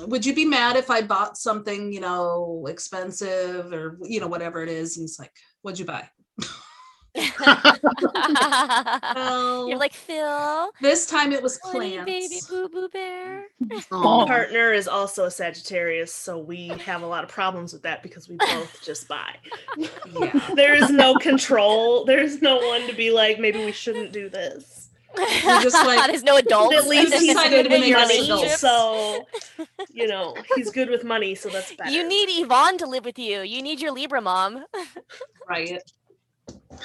would 0.06 0.24
you 0.26 0.34
be 0.34 0.44
mad 0.44 0.76
if 0.76 0.90
I 0.90 1.02
bought 1.02 1.36
something, 1.38 1.92
you 1.92 2.00
know, 2.00 2.66
expensive 2.68 3.72
or 3.72 3.98
you 4.02 4.20
know 4.20 4.26
whatever 4.26 4.62
it 4.62 4.68
is? 4.68 4.96
And 4.96 5.04
he's 5.04 5.18
like, 5.18 5.32
"What'd 5.62 5.78
you 5.78 5.84
buy?" 5.86 6.08
Well, 9.14 9.68
You're 9.68 9.78
like 9.78 9.94
Phil, 9.94 10.70
this 10.82 11.06
time 11.06 11.32
it 11.32 11.42
was 11.42 11.58
honey, 11.64 11.96
plants. 11.96 12.04
baby 12.04 12.40
boo 12.48 12.68
boo 12.68 12.88
bear. 12.92 13.46
Aw. 13.72 14.22
Oh. 14.22 14.26
partner 14.26 14.72
is 14.72 14.86
also 14.86 15.24
a 15.24 15.30
Sagittarius, 15.30 16.12
so 16.12 16.38
we 16.38 16.68
have 16.68 17.02
a 17.02 17.06
lot 17.06 17.24
of 17.24 17.30
problems 17.30 17.72
with 17.72 17.82
that 17.82 18.02
because 18.02 18.28
we 18.28 18.36
both 18.36 18.82
just 18.84 19.08
buy. 19.08 19.34
Yeah. 20.18 20.50
There 20.54 20.74
is 20.74 20.90
no 20.90 21.14
control. 21.16 22.04
There's 22.04 22.40
no 22.40 22.56
one 22.58 22.86
to 22.86 22.94
be 22.94 23.10
like, 23.10 23.38
maybe 23.38 23.64
we 23.64 23.72
shouldn't 23.72 24.12
do 24.12 24.28
this. 24.28 24.75
Just 25.16 25.74
like- 25.86 26.06
there's 26.06 26.22
no 26.22 26.36
adults. 26.36 26.76
At 26.76 26.86
least 26.86 27.14
he's 27.14 27.28
decided 27.34 27.64
good 27.64 27.70
when 27.72 27.80
with 27.82 27.92
money, 27.92 28.48
so 28.48 29.26
you 29.92 30.06
know 30.06 30.34
he's 30.54 30.70
good 30.70 30.90
with 30.90 31.04
money, 31.04 31.34
so 31.34 31.48
that's 31.48 31.74
better. 31.74 31.90
You 31.90 32.06
need 32.06 32.28
Yvonne 32.42 32.78
to 32.78 32.86
live 32.86 33.04
with 33.04 33.18
you. 33.18 33.40
You 33.40 33.62
need 33.62 33.80
your 33.80 33.92
Libra 33.92 34.20
mom. 34.20 34.64
Right. 35.48 35.80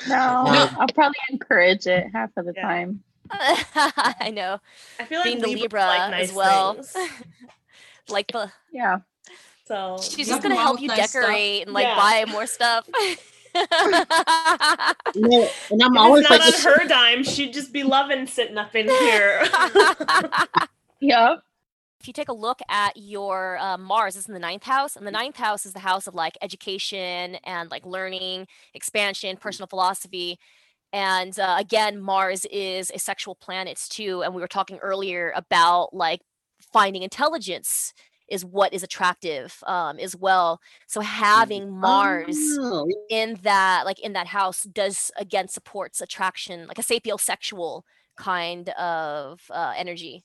No, 0.07 0.43
No. 0.45 0.69
I'll 0.79 0.87
probably 0.93 1.17
encourage 1.31 1.85
it 1.87 2.07
half 2.13 2.29
of 2.37 2.45
the 2.45 2.53
Yeah. 2.55 2.61
time. 2.61 3.03
I 3.31 4.31
know. 4.33 4.59
I 4.99 5.05
feel 5.05 5.19
like 5.19 5.25
Being 5.25 5.39
the 5.39 5.47
Libras 5.47 5.61
Libra 5.61 5.85
like 5.85 6.11
nice 6.11 6.29
as 6.29 6.35
well. 6.35 6.79
Like 8.09 8.27
the 8.31 8.51
Yeah. 8.73 8.97
So 9.65 9.97
she's 10.01 10.27
just 10.27 10.41
gonna 10.41 10.55
help 10.55 10.81
you 10.81 10.87
nice 10.89 11.09
stuff. 11.11 11.21
decorate 11.23 11.63
and 11.63 11.73
like 11.73 11.85
Yeah. 11.85 11.95
buy 11.95 12.25
more 12.29 12.45
stuff. 12.45 12.87
No, 15.15 15.49
and 15.69 15.83
I'm 15.83 15.93
if 15.93 15.99
always 15.99 16.21
it's 16.21 16.29
like, 16.29 16.39
not 16.39 16.53
on 16.53 16.61
her 16.79 16.87
dime, 16.87 17.23
she'd 17.23 17.53
just 17.53 17.73
be 17.73 17.83
loving 17.83 18.27
sitting 18.27 18.57
up 18.57 18.75
in 18.75 18.87
here. 18.87 19.45
Yep. 21.03 21.41
if 21.99 22.07
you 22.07 22.13
take 22.13 22.29
a 22.29 22.33
look 22.33 22.59
at 22.69 22.95
your 22.95 23.57
uh, 23.57 23.77
Mars, 23.77 24.15
it's 24.15 24.27
in 24.27 24.33
the 24.33 24.39
ninth 24.39 24.63
house, 24.63 24.95
and 24.95 25.05
the 25.05 25.11
ninth 25.11 25.35
house 25.35 25.65
is 25.65 25.73
the 25.73 25.79
house 25.79 26.07
of 26.07 26.13
like 26.15 26.37
education 26.41 27.35
and 27.43 27.71
like 27.71 27.85
learning, 27.85 28.47
expansion, 28.75 29.35
personal 29.37 29.67
philosophy. 29.67 30.37
And 30.93 31.39
uh, 31.39 31.55
again, 31.59 31.99
Mars 31.99 32.45
is 32.51 32.91
a 32.93 32.99
sexual 32.99 33.35
planet 33.35 33.83
too. 33.89 34.23
And 34.23 34.33
we 34.33 34.41
were 34.41 34.47
talking 34.47 34.77
earlier 34.79 35.31
about 35.35 35.93
like 35.93 36.21
finding 36.73 37.03
intelligence 37.03 37.93
is 38.31 38.45
what 38.45 38.73
is 38.73 38.81
attractive 38.81 39.61
um, 39.67 39.99
as 39.99 40.15
well. 40.15 40.59
So 40.87 41.01
having 41.01 41.69
Mars 41.69 42.37
oh, 42.59 42.87
in 43.09 43.37
that 43.43 43.85
like 43.85 43.99
in 43.99 44.13
that 44.13 44.27
house 44.27 44.63
does 44.63 45.11
again 45.17 45.47
supports 45.47 46.01
attraction 46.01 46.67
like 46.67 46.79
a 46.79 46.83
sapiosexual 46.83 47.83
kind 48.15 48.69
of 48.69 49.41
uh, 49.49 49.73
energy 49.75 50.23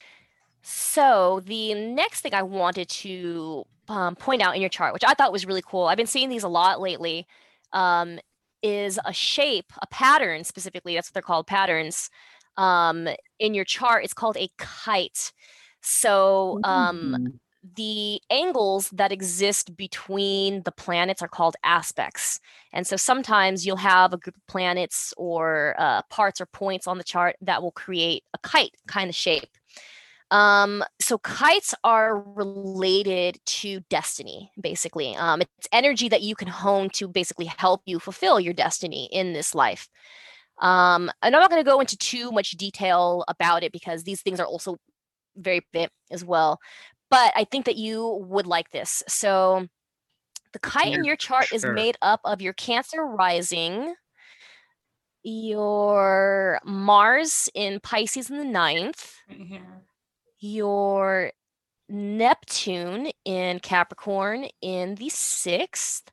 so 0.62 1.40
the 1.44 1.74
next 1.74 2.22
thing 2.22 2.34
i 2.34 2.42
wanted 2.42 2.88
to 2.88 3.64
um, 3.88 4.16
point 4.16 4.42
out 4.42 4.54
in 4.56 4.60
your 4.60 4.68
chart 4.68 4.92
which 4.92 5.04
i 5.04 5.14
thought 5.14 5.32
was 5.32 5.46
really 5.46 5.62
cool 5.64 5.86
i've 5.86 5.96
been 5.96 6.06
seeing 6.06 6.28
these 6.28 6.42
a 6.42 6.48
lot 6.48 6.80
lately 6.80 7.26
um, 7.72 8.18
is 8.62 8.98
a 9.04 9.12
shape 9.12 9.72
a 9.80 9.86
pattern 9.86 10.42
specifically 10.42 10.94
that's 10.94 11.08
what 11.08 11.14
they're 11.14 11.22
called 11.22 11.46
patterns 11.46 12.10
um, 12.56 13.08
in 13.38 13.54
your 13.54 13.64
chart 13.64 14.02
it's 14.04 14.14
called 14.14 14.36
a 14.36 14.48
kite 14.58 15.32
so 15.80 16.58
um, 16.64 17.16
mm. 17.18 17.38
The 17.74 18.20
angles 18.30 18.90
that 18.90 19.12
exist 19.12 19.76
between 19.76 20.62
the 20.62 20.72
planets 20.72 21.22
are 21.22 21.28
called 21.28 21.56
aspects. 21.64 22.38
And 22.72 22.86
so 22.86 22.96
sometimes 22.96 23.66
you'll 23.66 23.76
have 23.76 24.12
a 24.12 24.18
group 24.18 24.36
of 24.36 24.46
planets 24.46 25.12
or 25.16 25.74
uh, 25.78 26.02
parts 26.10 26.40
or 26.40 26.46
points 26.46 26.86
on 26.86 26.98
the 26.98 27.04
chart 27.04 27.36
that 27.40 27.62
will 27.62 27.72
create 27.72 28.24
a 28.34 28.38
kite 28.38 28.74
kind 28.86 29.08
of 29.08 29.16
shape. 29.16 29.48
Um, 30.30 30.82
so 31.00 31.18
kites 31.18 31.74
are 31.84 32.20
related 32.20 33.38
to 33.46 33.80
destiny, 33.88 34.50
basically. 34.60 35.14
Um, 35.14 35.40
it's 35.40 35.68
energy 35.72 36.08
that 36.08 36.22
you 36.22 36.34
can 36.34 36.48
hone 36.48 36.90
to 36.90 37.06
basically 37.08 37.46
help 37.46 37.82
you 37.86 37.98
fulfill 38.00 38.40
your 38.40 38.54
destiny 38.54 39.08
in 39.12 39.32
this 39.32 39.54
life. 39.54 39.88
Um, 40.60 41.10
and 41.22 41.34
I'm 41.34 41.40
not 41.40 41.50
going 41.50 41.62
to 41.62 41.70
go 41.70 41.80
into 41.80 41.96
too 41.96 42.32
much 42.32 42.52
detail 42.52 43.24
about 43.28 43.62
it 43.62 43.72
because 43.72 44.02
these 44.02 44.22
things 44.22 44.40
are 44.40 44.46
also 44.46 44.78
very 45.36 45.60
bit 45.72 45.90
as 46.10 46.24
well. 46.24 46.58
But 47.10 47.32
I 47.36 47.44
think 47.44 47.66
that 47.66 47.76
you 47.76 48.24
would 48.28 48.46
like 48.46 48.70
this. 48.70 49.02
So 49.08 49.68
the 50.52 50.58
kite 50.58 50.92
in 50.92 51.04
your 51.04 51.16
chart 51.16 51.52
is 51.52 51.64
made 51.64 51.96
up 52.02 52.20
of 52.24 52.42
your 52.42 52.52
Cancer 52.52 53.04
rising, 53.04 53.94
your 55.22 56.60
Mars 56.64 57.48
in 57.54 57.80
Pisces 57.80 58.30
in 58.30 58.38
the 58.38 58.44
ninth, 58.44 59.16
Right 59.28 59.62
your 60.38 61.32
Neptune 61.88 63.10
in 63.24 63.60
Capricorn 63.60 64.46
in 64.60 64.96
the 64.96 65.08
sixth, 65.08 66.10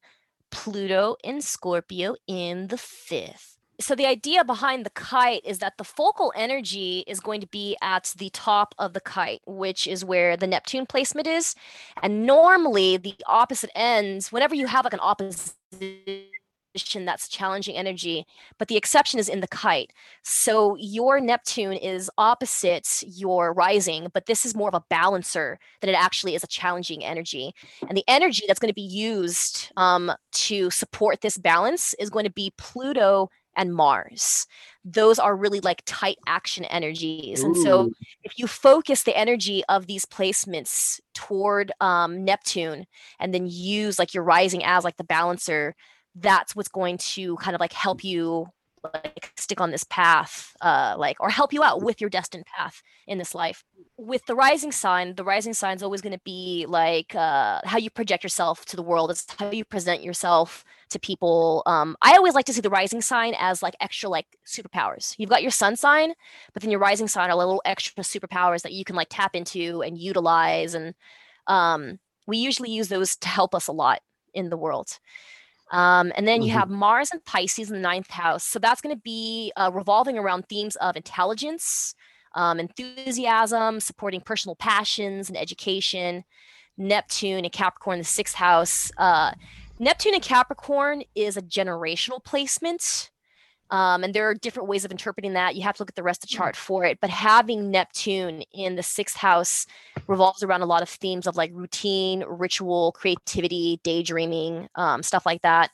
Pluto 0.51 1.15
in 1.23 1.41
Scorpio 1.41 2.15
in 2.27 2.67
the 2.67 2.77
fifth. 2.77 3.52
So, 3.79 3.95
the 3.95 4.05
idea 4.05 4.43
behind 4.43 4.85
the 4.85 4.91
kite 4.91 5.41
is 5.43 5.59
that 5.59 5.77
the 5.77 5.83
focal 5.83 6.31
energy 6.35 7.03
is 7.07 7.19
going 7.19 7.41
to 7.41 7.47
be 7.47 7.75
at 7.81 8.13
the 8.17 8.29
top 8.29 8.75
of 8.77 8.93
the 8.93 9.01
kite, 9.01 9.41
which 9.47 9.87
is 9.87 10.05
where 10.05 10.37
the 10.37 10.47
Neptune 10.47 10.85
placement 10.85 11.27
is. 11.27 11.55
And 12.01 12.25
normally, 12.25 12.97
the 12.97 13.15
opposite 13.25 13.71
ends, 13.75 14.31
whenever 14.31 14.53
you 14.53 14.67
have 14.67 14.85
like 14.85 14.93
an 14.93 14.99
opposition 14.99 15.55
that's 17.05 17.27
challenging 17.27 17.75
energy, 17.75 18.25
but 18.57 18.67
the 18.67 18.77
exception 18.77 19.19
is 19.19 19.29
in 19.29 19.41
the 19.41 19.47
kite. 19.47 19.91
So 20.23 20.75
your 20.79 21.19
Neptune 21.19 21.73
is 21.73 22.09
opposite 22.17 23.03
your 23.05 23.53
rising, 23.53 24.07
but 24.13 24.25
this 24.25 24.45
is 24.45 24.55
more 24.55 24.69
of 24.69 24.73
a 24.73 24.83
balancer 24.89 25.59
than 25.81 25.89
it 25.89 25.93
actually 25.93 26.35
is 26.35 26.43
a 26.43 26.47
challenging 26.47 27.03
energy. 27.03 27.53
And 27.87 27.97
the 27.97 28.03
energy 28.07 28.45
that's 28.47 28.59
going 28.59 28.71
to 28.71 28.75
be 28.75 28.81
used 28.81 29.71
um, 29.77 30.11
to 30.31 30.71
support 30.71 31.21
this 31.21 31.37
balance 31.37 31.93
is 31.95 32.09
going 32.09 32.25
to 32.25 32.31
be 32.31 32.53
Pluto 32.57 33.29
and 33.55 33.73
Mars. 33.73 34.47
Those 34.85 35.19
are 35.19 35.35
really 35.35 35.59
like 35.61 35.81
tight 35.85 36.17
action 36.27 36.65
energies. 36.65 37.41
And 37.41 37.55
so 37.55 37.91
if 38.23 38.37
you 38.37 38.47
focus 38.47 39.03
the 39.03 39.17
energy 39.17 39.63
of 39.69 39.87
these 39.87 40.05
placements 40.05 40.99
toward 41.13 41.71
um, 41.79 42.25
Neptune 42.25 42.85
and 43.19 43.33
then 43.33 43.47
use 43.47 43.97
like 43.97 44.13
your 44.13 44.23
rising 44.23 44.63
as 44.63 44.83
like 44.83 44.97
the 44.97 45.03
balancer, 45.05 45.75
that's 46.15 46.55
what's 46.55 46.69
going 46.69 46.97
to 46.97 47.37
kind 47.37 47.55
of 47.55 47.61
like 47.61 47.73
help 47.73 48.03
you 48.03 48.47
like 48.83 49.31
stick 49.37 49.61
on 49.61 49.71
this 49.71 49.85
path 49.85 50.53
uh 50.61 50.93
like 50.97 51.15
or 51.19 51.29
help 51.29 51.53
you 51.53 51.63
out 51.63 51.81
with 51.81 52.01
your 52.01 52.09
destined 52.09 52.45
path 52.45 52.81
in 53.07 53.17
this 53.17 53.33
life 53.33 53.63
with 53.97 54.25
the 54.25 54.35
rising 54.35 54.71
sign 54.71 55.15
the 55.15 55.23
rising 55.23 55.53
sign 55.53 55.75
is 55.75 55.83
always 55.83 56.01
going 56.01 56.13
to 56.13 56.21
be 56.25 56.65
like 56.67 57.15
uh 57.15 57.61
how 57.63 57.77
you 57.77 57.89
project 57.89 58.23
yourself 58.23 58.65
to 58.65 58.75
the 58.75 58.83
world 58.83 59.09
it's 59.09 59.25
how 59.39 59.49
you 59.51 59.63
present 59.63 60.03
yourself 60.03 60.65
to 60.93 60.99
people 60.99 61.61
um 61.65 61.95
i 62.01 62.13
always 62.15 62.33
like 62.33 62.45
to 62.45 62.53
see 62.53 62.61
the 62.61 62.69
rising 62.69 63.01
sign 63.01 63.33
as 63.37 63.61
like 63.61 63.75
extra 63.81 64.09
like 64.09 64.25
superpowers 64.47 65.13
you've 65.17 65.29
got 65.29 65.41
your 65.41 65.51
sun 65.51 65.75
sign 65.75 66.13
but 66.53 66.61
then 66.61 66.71
your 66.71 66.79
rising 66.79 67.07
sign 67.07 67.29
are 67.29 67.35
little 67.35 67.61
extra 67.65 68.03
superpowers 68.03 68.61
that 68.61 68.73
you 68.73 68.85
can 68.85 68.95
like 68.95 69.07
tap 69.09 69.35
into 69.35 69.81
and 69.81 69.97
utilize 69.97 70.73
and 70.73 70.95
um 71.47 71.99
we 72.25 72.37
usually 72.37 72.71
use 72.71 72.87
those 72.87 73.15
to 73.17 73.27
help 73.27 73.53
us 73.53 73.67
a 73.67 73.71
lot 73.73 74.01
in 74.33 74.49
the 74.49 74.57
world 74.57 74.99
um, 75.71 76.11
and 76.15 76.27
then 76.27 76.43
you 76.43 76.51
Mhm. 76.51 76.59
have 76.59 76.69
Mars 76.69 77.11
and 77.11 77.25
Pisces 77.25 77.69
in 77.69 77.75
the 77.75 77.81
ninth 77.81 78.11
house. 78.11 78.43
So 78.43 78.59
that's 78.59 78.79
going 78.79 78.95
to 78.95 79.01
be 79.01 79.51
uh, 79.55 79.71
revolving 79.73 80.19
around 80.19 80.47
themes 80.47 80.75
of 80.75 80.95
intelligence, 80.95 81.95
um, 82.35 82.59
enthusiasm, 82.59 83.79
supporting 83.79 84.21
personal 84.21 84.55
passions 84.55 85.29
and 85.29 85.37
education. 85.37 86.25
Neptune 86.77 87.43
and 87.45 87.51
Capricorn, 87.53 87.99
the 87.99 88.03
sixth 88.03 88.35
house. 88.35 88.91
Uh, 88.97 89.31
Neptune 89.83 90.13
and 90.13 90.23
Capricorn 90.23 91.03
is 91.13 91.37
a 91.37 91.41
generational 91.41 92.23
placement. 92.23 93.11
Um, 93.69 94.03
and 94.03 94.13
there 94.13 94.29
are 94.29 94.35
different 94.35 94.69
ways 94.69 94.85
of 94.85 94.91
interpreting 94.91 95.33
that. 95.33 95.55
You 95.55 95.63
have 95.63 95.75
to 95.77 95.81
look 95.81 95.89
at 95.89 95.95
the 95.95 96.03
rest 96.03 96.23
of 96.23 96.29
the 96.29 96.35
chart 96.35 96.55
for 96.55 96.85
it. 96.85 96.99
But 97.01 97.09
having 97.09 97.71
Neptune 97.71 98.43
in 98.53 98.75
the 98.75 98.83
sixth 98.83 99.17
house 99.17 99.65
revolves 100.07 100.43
around 100.43 100.61
a 100.61 100.67
lot 100.67 100.83
of 100.83 100.89
themes 100.89 101.25
of 101.25 101.35
like 101.35 101.51
routine, 101.53 102.23
ritual, 102.27 102.91
creativity, 102.91 103.79
daydreaming, 103.83 104.69
um, 104.75 105.01
stuff 105.01 105.25
like 105.25 105.41
that, 105.41 105.71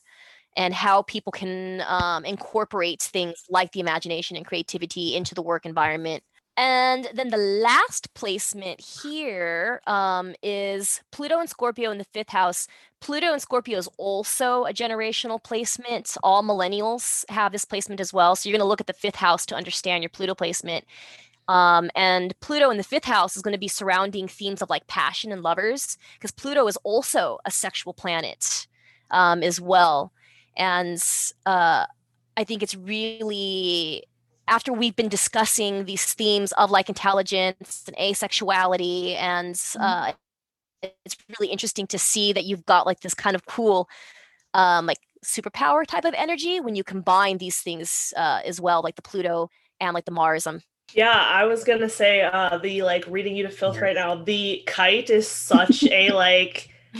and 0.56 0.74
how 0.74 1.02
people 1.04 1.32
can 1.32 1.84
um, 1.88 2.24
incorporate 2.26 3.02
things 3.02 3.44
like 3.50 3.72
the 3.74 3.80
imagination 3.80 4.38
and 4.38 4.46
creativity 4.46 5.16
into 5.16 5.36
the 5.36 5.42
work 5.42 5.66
environment. 5.66 6.24
and 6.58 7.08
then 7.14 7.30
the 7.30 7.38
last 7.38 8.14
placement 8.16 8.82
here 8.82 9.82
um, 9.88 10.36
is 10.44 11.02
Pluto 11.12 11.40
and 11.40 11.50
Scorpio 11.50 11.92
in 11.92 11.98
the 11.98 12.06
fifth 12.14 12.30
house. 12.30 12.68
Pluto 13.02 13.32
and 13.32 13.42
Scorpio 13.42 13.78
is 13.78 13.90
also 13.98 14.66
a 14.66 14.74
generational 14.74 15.42
placement. 15.42 16.18
All 16.24 16.44
millennials 16.44 17.30
have 17.30 17.52
this 17.52 17.66
placement 17.66 18.02
as 18.02 18.14
well. 18.14 18.36
So 18.36 18.50
you're 18.50 18.58
going 18.58 18.66
to 18.66 18.70
look 18.70 18.82
at 18.82 18.88
the 18.88 18.94
fifth 18.94 19.16
house 19.16 19.46
to 19.48 19.56
understand 19.56 20.04
your 20.04 20.10
Pluto 20.10 20.36
placement. 20.36 20.86
Um, 21.48 21.90
and 21.96 22.40
Pluto 22.42 22.70
in 22.70 22.78
the 22.78 22.84
fifth 22.84 23.06
house 23.06 23.36
is 23.36 23.42
going 23.42 23.54
to 23.54 23.60
be 23.60 23.68
surrounding 23.68 24.28
themes 24.28 24.62
of 24.62 24.70
like 24.70 24.86
passion 24.88 25.32
and 25.32 25.42
lovers, 25.42 25.98
because 26.14 26.32
Pluto 26.32 26.68
is 26.68 26.78
also 26.84 27.40
a 27.46 27.52
sexual 27.52 27.94
planet 27.94 28.68
um, 29.10 29.42
as 29.42 29.60
well. 29.60 30.12
And 30.56 31.02
uh, 31.46 31.86
I 32.38 32.44
think 32.44 32.62
it's 32.62 32.76
really 32.76 34.04
after 34.48 34.74
we've 34.74 34.96
been 34.96 35.10
discussing 35.10 35.86
these 35.86 36.14
themes 36.14 36.52
of 36.54 36.72
like 36.72 36.90
intelligence 36.90 37.84
and 37.88 37.96
asexuality 37.98 39.16
and 39.16 39.60
uh, 39.80 40.12
it's 40.82 41.18
really 41.38 41.52
interesting 41.52 41.88
to 41.88 42.00
see 42.00 42.34
that 42.34 42.46
you've 42.46 42.66
got 42.66 42.86
like 42.86 43.02
this 43.02 43.14
kind 43.14 43.36
of 43.36 43.46
cool 43.46 43.88
um, 44.54 44.86
like 44.86 45.00
superpower 45.26 45.86
type 45.86 46.06
of 46.06 46.14
energy 46.18 46.60
when 46.60 46.76
you 46.76 46.84
combine 46.84 47.38
these 47.38 47.58
things 47.58 48.14
uh, 48.18 48.40
as 48.46 48.60
well 48.62 48.82
like 48.82 48.96
the 48.96 49.02
pluto 49.02 49.50
and 49.80 49.94
like 49.94 50.06
the 50.06 50.12
mars 50.12 50.48
um 50.48 50.62
Yeah, 50.94 51.12
I 51.12 51.46
was 51.46 51.64
gonna 51.64 51.90
say 51.90 52.22
uh 52.22 52.58
the 52.58 52.82
like 52.84 53.06
reading 53.08 53.36
you 53.36 53.44
to 53.44 53.50
filth 53.50 53.80
right 53.80 53.96
now. 53.96 54.24
The 54.24 54.64
kite 54.66 55.10
is 55.10 55.28
such 55.28 55.84
a 55.84 56.12
like 56.14 56.70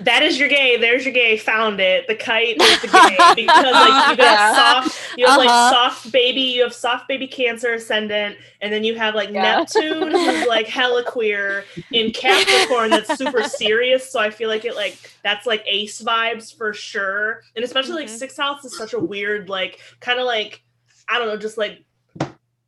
that 0.00 0.20
is 0.22 0.38
your 0.38 0.48
gay. 0.48 0.78
There's 0.78 1.04
your 1.04 1.12
gay. 1.12 1.36
Found 1.36 1.80
it. 1.80 2.06
The 2.06 2.14
kite 2.14 2.56
is 2.60 2.80
the 2.80 2.88
gay 2.88 3.18
because 3.36 3.72
like 3.74 4.10
you 4.10 4.16
got 4.16 4.84
soft. 4.84 4.98
You 5.18 5.26
have 5.26 5.38
Uh-huh. 5.40 5.46
like 5.48 5.72
soft 5.74 6.12
baby. 6.12 6.42
You 6.42 6.62
have 6.62 6.72
soft 6.72 7.08
baby 7.08 7.26
Cancer 7.26 7.72
ascendant, 7.74 8.36
and 8.60 8.72
then 8.72 8.84
you 8.84 8.94
have 8.94 9.16
like 9.16 9.30
Yeah. 9.30 9.42
Neptune, 9.58 10.12
who's 10.12 10.46
like 10.48 10.68
hella 10.68 11.02
queer 11.02 11.64
in 11.92 12.12
Capricorn. 12.12 12.90
That's 12.90 13.18
super 13.18 13.42
serious. 13.48 14.10
So 14.12 14.20
I 14.20 14.30
feel 14.30 14.48
like 14.48 14.64
it 14.64 14.76
like 14.76 14.96
that's 15.24 15.44
like 15.44 15.64
ace 15.66 16.00
vibes 16.00 16.56
for 16.56 16.72
sure. 16.72 17.42
And 17.56 17.64
especially 17.64 17.94
like 17.94 18.06
Mhm. 18.06 18.18
sixth 18.18 18.36
house 18.36 18.64
is 18.64 18.78
such 18.78 18.92
a 18.92 18.98
weird 19.00 19.48
like 19.48 19.80
kind 19.98 20.20
of 20.20 20.26
like 20.26 20.62
I 21.08 21.18
don't 21.18 21.26
know, 21.26 21.36
just 21.36 21.58
like 21.58 21.82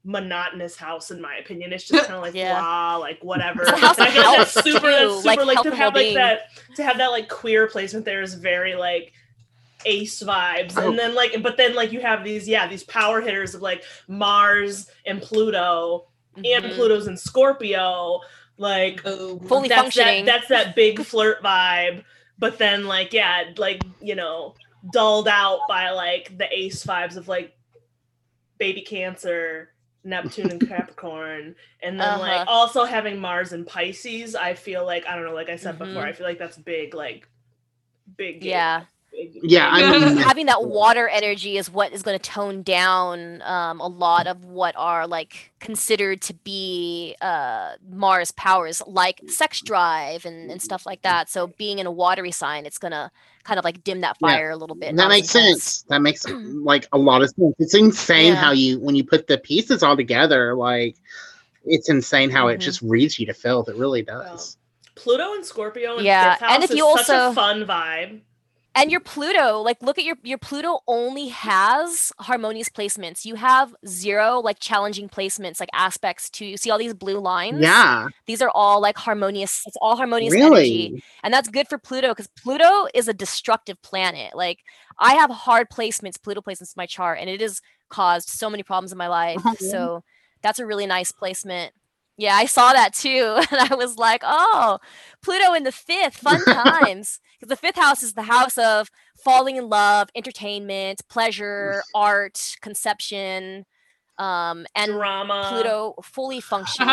monotonous 0.03 0.77
house 0.77 1.11
in 1.11 1.21
my 1.21 1.37
opinion. 1.37 1.73
It's 1.73 1.87
just 1.87 2.05
kind 2.07 2.17
of 2.17 2.23
like 2.23 2.35
Yeah. 2.35 2.59
blah, 2.59 2.97
like 2.97 3.23
whatever. 3.23 3.63
And 3.69 3.77
I 3.85 3.93
feel 4.11 4.23
like 4.25 4.39
that's 4.39 4.55
super, 4.55 4.91
that's 4.91 5.23
super 5.23 5.45
like 5.45 5.57
like, 5.57 5.63
to 5.63 5.71
have 5.77 5.95
like 5.95 5.95
well-being. 5.95 6.15
that 6.15 6.41
to 6.77 6.83
have 6.83 6.99
that 6.99 7.09
like 7.13 7.29
queer 7.29 7.67
placement 7.67 8.05
there 8.07 8.23
is 8.23 8.35
very 8.35 8.75
like 8.75 9.13
ace 9.85 10.23
vibes 10.23 10.75
Oh. 10.77 10.89
and 10.89 10.99
then 10.99 11.15
like 11.15 11.43
but 11.43 11.57
then 11.57 11.75
like 11.75 11.93
you 11.93 12.01
have 12.01 12.25
these 12.25 12.47
yeah 12.49 12.67
these 12.67 12.85
power 12.85 13.21
hitters 13.21 13.55
of 13.55 13.63
like 13.63 13.83
mars 14.09 14.91
and 15.07 15.21
pluto 15.23 16.07
and 16.37 16.65
Mhm. 16.65 16.75
pluto's 16.75 17.07
in 17.07 17.17
scorpio 17.17 18.21
like 18.57 19.01
Oh, 19.05 19.39
Fully 19.41 19.69
that's 19.69 19.81
functioning. 19.81 20.25
that 20.27 20.41
that's 20.49 20.49
that 20.49 20.77
big 20.77 21.03
flirt 21.05 21.43
vibe 21.43 22.05
but 22.39 22.59
then 22.59 22.87
like 22.87 23.13
yeah 23.13 23.45
like 23.57 23.83
you 24.01 24.15
know 24.15 24.55
dulled 24.93 25.29
out 25.29 25.61
by 25.69 25.91
like 25.91 26.37
the 26.39 26.47
ace 26.57 26.85
vibes 26.85 27.17
of 27.17 27.29
like 27.29 27.55
baby 28.59 28.83
cancer 28.83 29.71
neptune 30.05 30.51
and 30.51 30.61
capricorn 30.69 31.55
and 31.83 32.01
then 32.01 32.19
like 32.19 32.41
Uh-huh. 32.41 32.45
also 32.51 32.85
having 32.85 33.19
mars 33.19 33.53
and 33.53 33.67
pisces 33.67 34.35
i 34.35 34.55
feel 34.55 34.85
like 34.87 35.07
i 35.07 35.15
don't 35.15 35.25
know 35.25 35.35
like 35.35 35.51
i 35.51 35.57
said 35.57 35.79
before 35.79 36.03
Mhm. 36.03 36.09
i 36.09 36.13
feel 36.13 36.27
like 36.27 36.39
that's 36.39 36.57
big 36.57 36.95
like 36.95 37.29
big 38.17 38.43
yeah 38.45 38.81
big, 38.81 38.87
Yeah, 39.43 39.69
I 39.71 39.91
mean, 39.99 40.17
having 40.19 40.47
that 40.47 40.65
water 40.65 41.09
energy 41.09 41.57
is 41.59 41.71
what 41.71 41.93
is 41.93 42.03
going 42.03 42.19
to 42.19 42.23
tone 42.31 42.63
down 42.63 43.43
um, 43.43 43.81
a 43.81 43.87
lot 43.87 44.27
of 44.27 44.45
what 44.45 44.75
are 44.77 45.07
like 45.07 45.53
considered 45.61 46.21
to 46.23 46.35
be 46.35 47.17
uh, 47.21 47.73
Mars 47.91 48.31
powers, 48.33 48.83
like 48.87 49.21
sex 49.29 49.61
drive 49.61 50.25
and, 50.25 50.51
and 50.51 50.61
stuff 50.63 50.87
like 50.87 51.03
that. 51.03 51.29
So 51.29 51.49
being 51.59 51.79
in 51.79 51.87
a 51.87 51.91
watery 51.93 52.33
sign, 52.33 52.67
it's 52.67 52.79
going 52.79 52.93
to 52.93 53.11
kind 53.45 53.59
of 53.59 53.65
like 53.65 53.83
dim 53.85 54.01
that 54.03 54.17
Yeah. 54.21 54.29
fire 54.29 54.51
a 54.51 54.57
little 54.57 54.77
bit. 54.77 54.95
that 54.97 55.09
makes 55.09 55.35
intense. 55.35 55.63
sense. 55.65 55.83
That 55.89 56.03
makes 56.03 56.27
like 56.29 56.87
a 56.93 56.99
lot 56.99 57.23
of 57.23 57.31
sense. 57.31 57.55
It's 57.59 57.75
insane 57.75 58.35
Yeah. 58.35 58.41
how 58.41 58.53
you 58.53 58.79
when 58.81 58.95
you 58.95 59.05
put 59.05 59.27
the 59.27 59.39
pieces 59.39 59.83
all 59.83 59.97
together, 59.97 60.55
like 60.55 60.97
it's 61.65 61.89
insane 61.91 62.31
how 62.31 62.49
it 62.49 62.59
Mhm. 62.59 62.63
just 62.63 62.83
reads 62.83 63.19
you 63.19 63.27
to 63.27 63.35
filth. 63.35 63.69
It 63.69 63.77
really 63.77 64.03
does. 64.03 64.57
pluto 64.97 65.33
and 65.35 65.47
scorpio 65.47 65.97
and 65.97 66.05
Yeah, 66.05 66.37
and 66.43 66.63
if 66.63 66.71
you 66.73 66.85
also- 66.85 67.33
fun 67.33 67.65
vibe 67.65 68.21
And 68.81 68.91
your 68.91 69.01
Pluto, 69.01 69.61
like 69.61 69.83
look 69.83 69.99
at 69.99 70.05
your 70.05 70.17
your 70.23 70.39
Pluto 70.39 70.81
only 70.87 71.29
has 71.29 72.13
harmonious 72.19 72.69
placements. 72.69 73.25
You 73.25 73.35
have 73.35 73.75
zero 73.87 74.41
like 74.41 74.59
challenging 74.59 75.09
placements, 75.09 75.61
like 75.61 75.69
aspects 75.75 76.31
to 76.31 76.47
you 76.47 76.57
see 76.57 76.71
all 76.71 76.79
these 76.79 76.95
blue 76.95 77.19
lines. 77.19 77.61
Yeah, 77.61 78.09
These 78.27 78.41
are 78.41 78.51
all 78.55 78.81
like 78.81 78.97
harmonious. 78.97 79.63
It's 79.67 79.77
all 79.83 79.97
harmonious 79.97 80.33
energy. 80.35 81.03
and 81.23 81.33
that's 81.35 81.49
good 81.49 81.69
for 81.69 81.79
Pluto 81.79 82.09
because 82.09 82.29
Pluto 82.29 82.87
is 82.95 83.07
a 83.07 83.13
destructive 83.15 83.81
planet. 83.83 84.35
Like 84.35 84.61
I 84.99 85.15
have 85.15 85.31
hard 85.31 85.69
placements, 85.69 86.21
Pluto 86.21 86.41
placements 86.41 86.75
in 86.75 86.79
my 86.79 86.87
chart, 86.87 87.19
and 87.21 87.29
it 87.29 87.41
has 87.43 87.61
caused 87.91 88.29
so 88.31 88.49
many 88.49 88.63
problems 88.63 88.93
in 88.93 88.99
my 88.99 89.09
life. 89.09 89.43
Oh, 89.45 89.55
yeah. 89.61 89.71
So 89.71 90.05
that's 90.43 90.59
a 90.59 90.65
really 90.67 90.87
nice 90.87 91.13
placement. 91.13 91.75
Yeah, 92.21 92.35
I 92.35 92.45
saw 92.45 92.75
that 92.75 92.93
too, 92.93 93.41
and 93.51 93.73
I 93.73 93.75
was 93.75 93.97
like, 93.97 94.23
"Oh, 94.25 94.79
Pluto 95.23 95.55
in 95.55 95.65
the 95.65 95.73
fifth, 95.73 96.17
fun 96.17 96.45
times." 96.45 97.19
Because 97.39 97.49
the 97.49 97.57
fifth 97.57 97.77
house 97.77 98.03
is 98.03 98.13
the 98.13 98.23
house 98.23 98.59
of 98.59 98.91
falling 99.25 99.57
in 99.57 99.71
love, 99.71 100.11
entertainment, 100.15 101.01
pleasure, 101.09 101.83
art, 101.95 102.57
conception, 102.61 103.65
um, 104.19 104.67
and 104.77 104.93
drama. 104.93 105.47
Pluto 105.49 105.95
fully 106.03 106.41
functioning. 106.43 106.89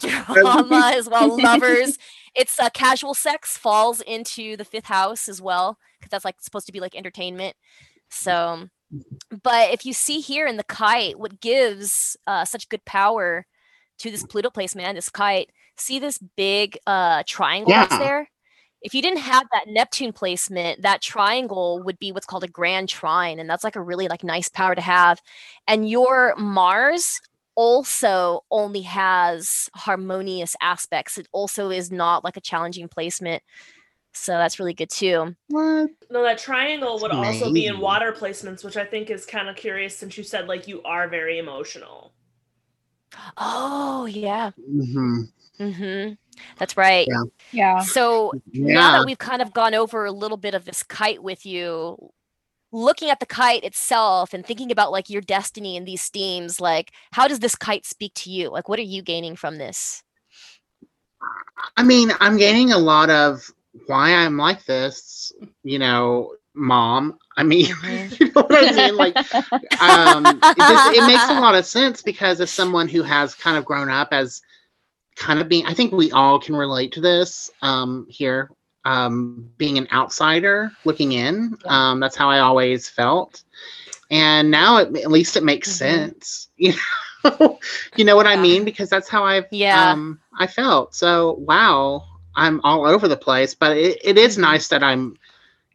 Drama 0.00 0.92
as 0.94 1.06
well 1.06 1.38
lovers. 1.40 1.98
It's 2.34 2.58
uh, 2.58 2.70
casual 2.70 3.12
sex 3.12 3.58
falls 3.58 4.00
into 4.00 4.56
the 4.56 4.64
fifth 4.64 4.86
house 4.86 5.28
as 5.28 5.42
well 5.42 5.76
because 5.98 6.10
that's 6.10 6.24
like 6.24 6.36
supposed 6.40 6.66
to 6.66 6.72
be 6.72 6.80
like 6.80 6.96
entertainment. 6.96 7.56
So 8.08 8.70
but 9.42 9.72
if 9.72 9.84
you 9.84 9.92
see 9.92 10.20
here 10.20 10.46
in 10.46 10.56
the 10.56 10.64
kite 10.64 11.18
what 11.18 11.40
gives 11.40 12.16
uh, 12.26 12.44
such 12.44 12.68
good 12.68 12.84
power 12.84 13.44
to 13.98 14.10
this 14.10 14.24
pluto 14.24 14.50
placement 14.50 14.88
and 14.88 14.96
this 14.96 15.08
kite 15.08 15.50
see 15.76 15.98
this 15.98 16.18
big 16.36 16.78
uh 16.86 17.22
triangle 17.26 17.72
that's 17.72 17.98
there 17.98 18.28
if 18.82 18.94
you 18.94 19.02
didn't 19.02 19.18
have 19.18 19.44
that 19.52 19.64
neptune 19.66 20.12
placement 20.12 20.82
that 20.82 21.02
triangle 21.02 21.82
would 21.82 21.98
be 21.98 22.12
what's 22.12 22.26
called 22.26 22.44
a 22.44 22.48
grand 22.48 22.88
trine 22.88 23.38
and 23.38 23.48
that's 23.48 23.64
like 23.64 23.76
a 23.76 23.82
really 23.82 24.08
like 24.08 24.22
nice 24.22 24.48
power 24.48 24.74
to 24.74 24.80
have 24.80 25.20
and 25.66 25.88
your 25.88 26.34
mars 26.36 27.20
also 27.56 28.44
only 28.50 28.82
has 28.82 29.68
harmonious 29.74 30.54
aspects. 30.60 31.18
It 31.18 31.26
also 31.32 31.70
is 31.70 31.90
not 31.90 32.22
like 32.22 32.36
a 32.36 32.40
challenging 32.40 32.86
placement. 32.86 33.42
So 34.12 34.32
that's 34.32 34.58
really 34.58 34.74
good 34.74 34.90
too. 34.90 35.34
What? 35.48 35.90
No, 36.10 36.22
that 36.22 36.38
triangle 36.38 36.98
would 37.00 37.10
That's 37.10 37.42
also 37.42 37.52
be 37.52 37.66
in 37.66 37.80
water 37.80 38.12
placements, 38.12 38.64
which 38.64 38.76
I 38.76 38.84
think 38.84 39.10
is 39.10 39.26
kind 39.26 39.48
of 39.48 39.56
curious 39.56 39.96
since 39.96 40.16
you 40.16 40.24
said 40.24 40.46
like 40.46 40.68
you 40.68 40.82
are 40.84 41.08
very 41.08 41.38
emotional. 41.38 42.12
Oh, 43.36 44.06
yeah. 44.06 44.52
hmm 44.58 45.22
Mm-hmm. 45.60 46.14
That's 46.58 46.76
right. 46.76 47.06
Yeah. 47.08 47.22
Yeah. 47.52 47.80
So 47.84 48.34
now 48.60 48.92
Yeah, 48.92 48.92
that 48.92 49.06
we've 49.06 49.18
kind 49.18 49.42
of 49.42 49.52
gone 49.54 49.74
over 49.74 50.04
a 50.04 50.12
little 50.12 50.36
bit 50.36 50.54
of 50.54 50.64
this 50.64 50.82
kite 50.82 51.22
with 51.22 51.46
you, 51.46 52.12
looking 52.72 53.10
at 53.10 53.20
the 53.20 53.26
kite 53.26 53.64
itself 53.64 54.34
and 54.34 54.44
thinking 54.44 54.70
about 54.70 54.92
like 54.92 55.08
your 55.10 55.22
destiny 55.22 55.76
and 55.76 55.86
these 55.86 56.08
themes, 56.08 56.60
like 56.60 56.92
how 57.12 57.28
does 57.28 57.40
this 57.40 57.54
kite 57.54 57.86
speak 57.86 58.12
to 58.14 58.30
you? 58.30 58.50
Like 58.50 58.68
what 58.68 58.78
are 58.78 58.82
you 58.82 59.02
gaining 59.02 59.36
from 59.36 59.58
this? 59.58 60.02
I 61.76 61.82
mean, 61.82 62.10
I'm 62.20 62.36
gaining 62.36 62.72
a 62.72 62.78
lot 62.78 63.10
of 63.10 63.50
why 63.86 64.12
I'm 64.14 64.36
like 64.36 64.64
this. 64.66 65.32
You 65.64 65.78
know, 65.78 66.34
mom. 66.56 67.18
I 67.36 67.44
mean, 67.44 67.68
you 68.20 68.26
know 68.34 68.42
what 68.42 68.56
I 68.56 68.66
mean? 68.72 68.96
Like, 68.96 69.18
um, 69.80 70.44
it, 70.56 70.66
just, 70.66 70.86
it 70.88 71.04
makes 71.04 71.28
a 71.30 71.34
lot 71.34 71.54
of 71.54 71.64
sense 71.66 72.02
because 72.02 72.40
as 72.40 72.50
someone 72.52 72.88
who 72.88 73.02
has 73.02 73.34
kind 73.34 73.56
of 73.56 73.64
grown 73.64 73.90
up 73.90 74.08
as 74.12 74.42
kind 75.16 75.40
of 75.40 75.48
being, 75.48 75.66
I 75.66 75.74
think 75.74 75.92
we 75.92 76.12
all 76.12 76.38
can 76.40 76.56
relate 76.56 76.92
to 76.92 77.00
this 77.00 77.50
um, 77.62 78.06
here, 78.08 78.50
um, 78.84 79.50
being 79.58 79.78
an 79.78 79.88
outsider 79.92 80.76
looking 80.84 81.12
in. 81.12 81.56
Yeah. 81.64 81.90
Um, 81.90 82.00
that's 82.00 82.16
how 82.16 82.28
I 82.30 82.40
always 82.40 82.88
felt. 82.88 83.44
And 84.10 84.50
now 84.50 84.78
it, 84.78 84.96
at 84.96 85.10
least 85.10 85.36
it 85.36 85.44
makes 85.44 85.70
Mhm. 85.70 85.76
sense. 85.78 86.48
You 86.58 86.72
know, 86.72 87.58
you 87.96 88.04
know 88.04 88.16
what 88.16 88.26
I 88.26 88.36
mean? 88.36 88.64
Because 88.64 88.88
that's 88.88 89.08
how 89.08 89.24
I've 89.24 89.46
Yeah. 89.50 89.92
um, 89.92 90.20
I 90.38 90.46
felt. 90.46 90.94
So 90.94 91.34
wow, 91.40 92.04
I'm 92.36 92.60
all 92.62 92.86
over 92.86 93.08
the 93.08 93.16
place, 93.16 93.54
but 93.54 93.76
it, 93.76 93.98
it 94.04 94.16
is 94.18 94.36
Mhm. 94.36 94.42
nice 94.42 94.68
that 94.68 94.82
I'm, 94.84 95.16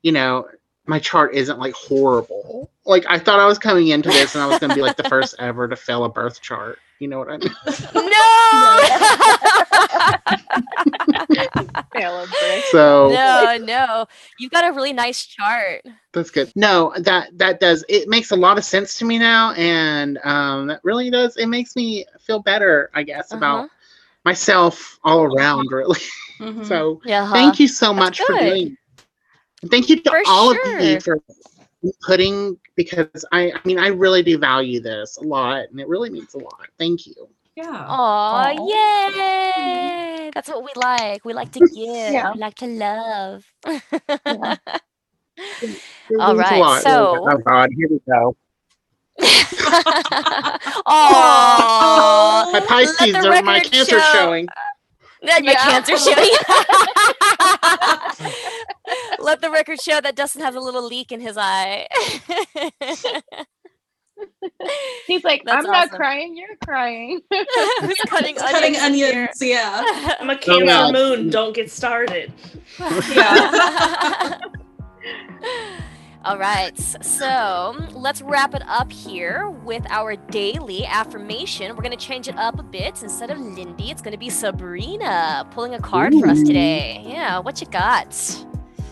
you 0.02 0.12
know, 0.12 0.48
my 0.88 1.00
chart 1.00 1.34
isn't 1.36 1.60
like 1.60 1.74
horrible. 1.74 2.70
Like 2.86 3.06
I 3.08 3.20
thought 3.20 3.40
I 3.40 3.46
was 3.46 3.60
coming 3.60 3.90
into 3.90 4.10
this 4.12 4.36
and 4.36 4.44
I 4.44 4.48
was 4.48 4.60
going 4.60 4.70
to 4.72 4.76
be 4.76 4.82
like 4.82 4.98
the 4.98 5.04
first 5.04 5.36
ever 5.40 5.68
to 5.68 5.76
fail 5.76 6.04
a 6.06 6.10
birth 6.10 6.42
chart. 6.42 6.80
You 7.00 7.08
know 7.08 7.20
what 7.20 7.30
I 7.30 7.38
mean? 7.38 7.54
no. 7.96 8.80
Fail 11.94 12.20
of 12.20 12.30
brick. 12.40 12.66
So 12.66 13.10
no, 13.12 13.58
no. 13.62 14.06
You've 14.38 14.52
got 14.52 14.68
a 14.68 14.72
really 14.74 14.94
nice 14.94 15.26
chart. 15.26 15.84
that's 16.14 16.30
good. 16.32 16.52
No, 16.56 16.94
that 17.00 17.38
that 17.38 17.60
does 17.60 17.84
it 17.90 18.08
makes 18.08 18.32
a 18.32 18.36
lot 18.36 18.58
of 18.58 18.64
sense 18.64 18.98
to 19.00 19.06
me 19.06 19.18
now, 19.18 19.52
and 19.54 20.18
um, 20.24 20.68
that 20.68 20.82
really 20.84 21.10
does. 21.10 21.38
It 21.38 21.48
makes 21.48 21.76
me 21.76 22.06
feel 22.20 22.40
better, 22.40 22.90
I 22.94 23.04
guess, 23.04 23.32
Uh-huh. 23.32 23.38
about 23.38 23.70
myself 24.26 25.00
all 25.04 25.24
around, 25.24 25.72
really. 25.72 26.00
Mhm. 26.42 26.66
So 26.66 27.00
Yeah. 27.06 27.26
huh? 27.26 27.34
thank 27.36 27.60
you 27.60 27.68
so 27.68 27.94
That's 27.94 28.00
much 28.00 28.22
for 28.22 28.34
good. 28.34 28.40
doing. 28.40 28.78
And 29.62 29.72
Thank 29.72 29.90
you 29.90 29.98
to 30.02 30.10
For 30.10 30.22
all 30.28 30.52
of 30.52 30.58
you 30.82 31.00
for 31.02 31.18
putting 32.02 32.58
because 32.76 33.26
I, 33.32 33.52
I 33.52 33.60
mean 33.66 33.78
I 33.80 33.88
really 33.88 34.24
do 34.24 34.38
value 34.38 34.80
this 34.82 35.18
a 35.18 35.24
lot, 35.24 35.66
and 35.70 35.80
it 35.80 35.88
really 35.88 36.10
means 36.10 36.34
a 36.34 36.40
lot. 36.40 36.68
Thank 36.78 37.06
you. 37.08 37.14
yeah. 37.56 37.86
Aw, 37.88 38.54
Aw. 38.58 38.68
yay! 40.18 40.32
That's 40.34 40.50
what 40.50 40.64
we 40.64 40.70
like. 40.76 41.26
We 41.26 41.34
like 41.34 41.52
to 41.54 41.60
give. 41.76 42.14
Yeah. 42.14 42.32
We 42.34 42.40
like 42.40 42.56
to 42.56 42.68
love. 42.68 43.46
Yeah. 44.26 44.56
It 46.10 46.20
All 46.20 46.36
means 46.36 46.52
a 46.52 46.54
right, 46.54 46.60
lot. 46.60 46.82
so- 46.84 47.26
oh 47.28 47.38
God, 47.38 47.70
here 47.76 47.88
we 47.90 48.00
go. 48.08 48.36
Aw. 50.86 52.50
My 52.54 52.60
Pisces 52.68 53.14
the 53.14 53.28
are 53.30 53.42
my 53.44 53.60
cancer 53.62 54.00
show. 54.00 54.12
showing. 54.14 54.48
Then 55.22 55.46
my 55.46 55.54
cancer 55.54 55.98
showing. 56.00 56.18
Let 59.20 59.42
the 59.42 59.52
record 59.52 59.80
show 59.80 60.02
that 60.02 60.16
Dustin 60.16 60.42
has 60.42 60.56
a 60.56 60.60
little 60.60 60.86
leak 60.86 61.12
in 61.12 61.22
his 61.22 61.38
eye. 61.38 61.88
He's 65.08 65.24
like, 65.24 65.44
That's 65.46 65.66
I'm 65.66 65.72
not 65.72 65.90
crying, 65.92 66.36
you're 66.36 66.56
crying. 66.64 67.22
Who's 67.82 67.98
cutting 68.08 68.36
Cutting 68.36 68.76
onions? 68.78 69.40
here? 69.40 69.50
yeah. 69.52 70.16
I'm 70.20 70.30
a 70.30 70.34
oh, 70.34 70.38
Cancer 70.38 70.66
yeah. 70.66 70.92
moon. 70.92 71.30
Don't 71.30 71.54
get 71.56 71.72
started. 71.72 72.34
Yeah. 72.80 74.38
All 76.24 76.38
right, 76.38 76.78
so 76.78 77.76
let's 77.94 78.22
wrap 78.22 78.54
it 78.54 78.62
up 78.68 78.92
here 78.92 79.50
with 79.50 79.84
our 79.90 80.16
daily 80.16 80.86
affirmation. 80.86 81.76
We're 81.76 81.82
going 81.82 81.98
to 81.98 82.06
change 82.06 82.28
it 82.28 82.38
up 82.38 82.60
a 82.60 82.64
bit. 82.64 83.02
Instead 83.02 83.32
of 83.32 83.40
Lindy, 83.40 83.90
it's 83.90 84.04
going 84.04 84.12
to 84.12 84.20
be 84.20 84.30
Sabrina 84.30 85.48
pulling 85.50 85.74
a 85.74 85.80
card 85.80 86.14
for 86.14 86.28
us 86.28 86.44
today. 86.44 87.04
Yeah, 87.08 87.40
what 87.40 87.60
you 87.60 87.66
got? 87.66 88.14
So 88.14 88.52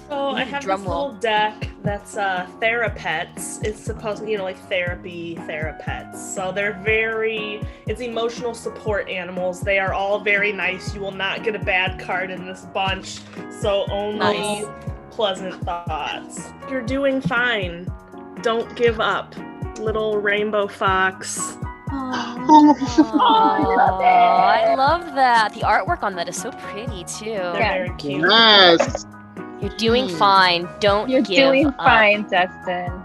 I 0.09 0.43
have 0.43 0.63
drum 0.63 0.82
this 0.82 0.89
roll. 0.89 1.05
little 1.05 1.19
deck 1.19 1.69
that's 1.84 2.17
uh 2.17 2.47
Therapets. 2.59 3.63
It's 3.63 3.80
supposed 3.80 4.27
you 4.27 4.39
know, 4.39 4.43
like 4.43 4.57
therapy 4.67 5.36
Therapets. 5.36 6.15
So 6.15 6.51
they're 6.51 6.82
very 6.84 7.61
it's 7.86 8.01
emotional 8.01 8.55
support 8.55 9.07
animals. 9.07 9.61
They 9.61 9.77
are 9.77 9.93
all 9.93 10.19
very 10.19 10.51
nice. 10.51 10.95
You 10.95 11.01
will 11.01 11.11
not 11.11 11.43
get 11.43 11.55
a 11.55 11.59
bad 11.59 11.99
card 11.99 12.32
in 12.32 12.47
this 12.47 12.65
bunch. 12.73 13.19
So 13.61 13.86
only 13.91 14.17
Nice. 14.17 14.65
Pleasant 15.20 15.53
thoughts. 15.65 16.49
You're 16.70 16.82
doing 16.82 17.20
fine. 17.20 17.86
Don't 18.41 18.74
give 18.78 19.01
up. 19.01 19.36
Little 19.78 20.17
rainbow 20.22 20.65
fox. 20.65 21.57
Oh, 21.91 22.74
Aw, 23.20 23.57
love 23.76 23.99
it. 23.99 24.05
I 24.05 24.76
love 24.76 25.15
that. 25.15 25.53
The 25.53 25.59
artwork 25.59 26.03
on 26.03 26.15
that 26.15 26.30
is 26.30 26.38
so 26.38 26.51
pretty 26.51 27.03
too. 27.03 27.32
They're 27.32 27.59
Yeah. 27.59 27.74
very 27.74 27.89
cute. 27.97 28.26
yes. 28.30 29.05
You're 29.59 29.76
doing 29.76 30.05
Mm. 30.07 30.17
fine. 30.17 30.70
Don't 30.80 31.09
You're 31.09 31.22
give 31.22 31.47
doing 31.49 31.67
up. 31.67 31.76
fine, 31.76 32.26
Dustin. 32.30 33.03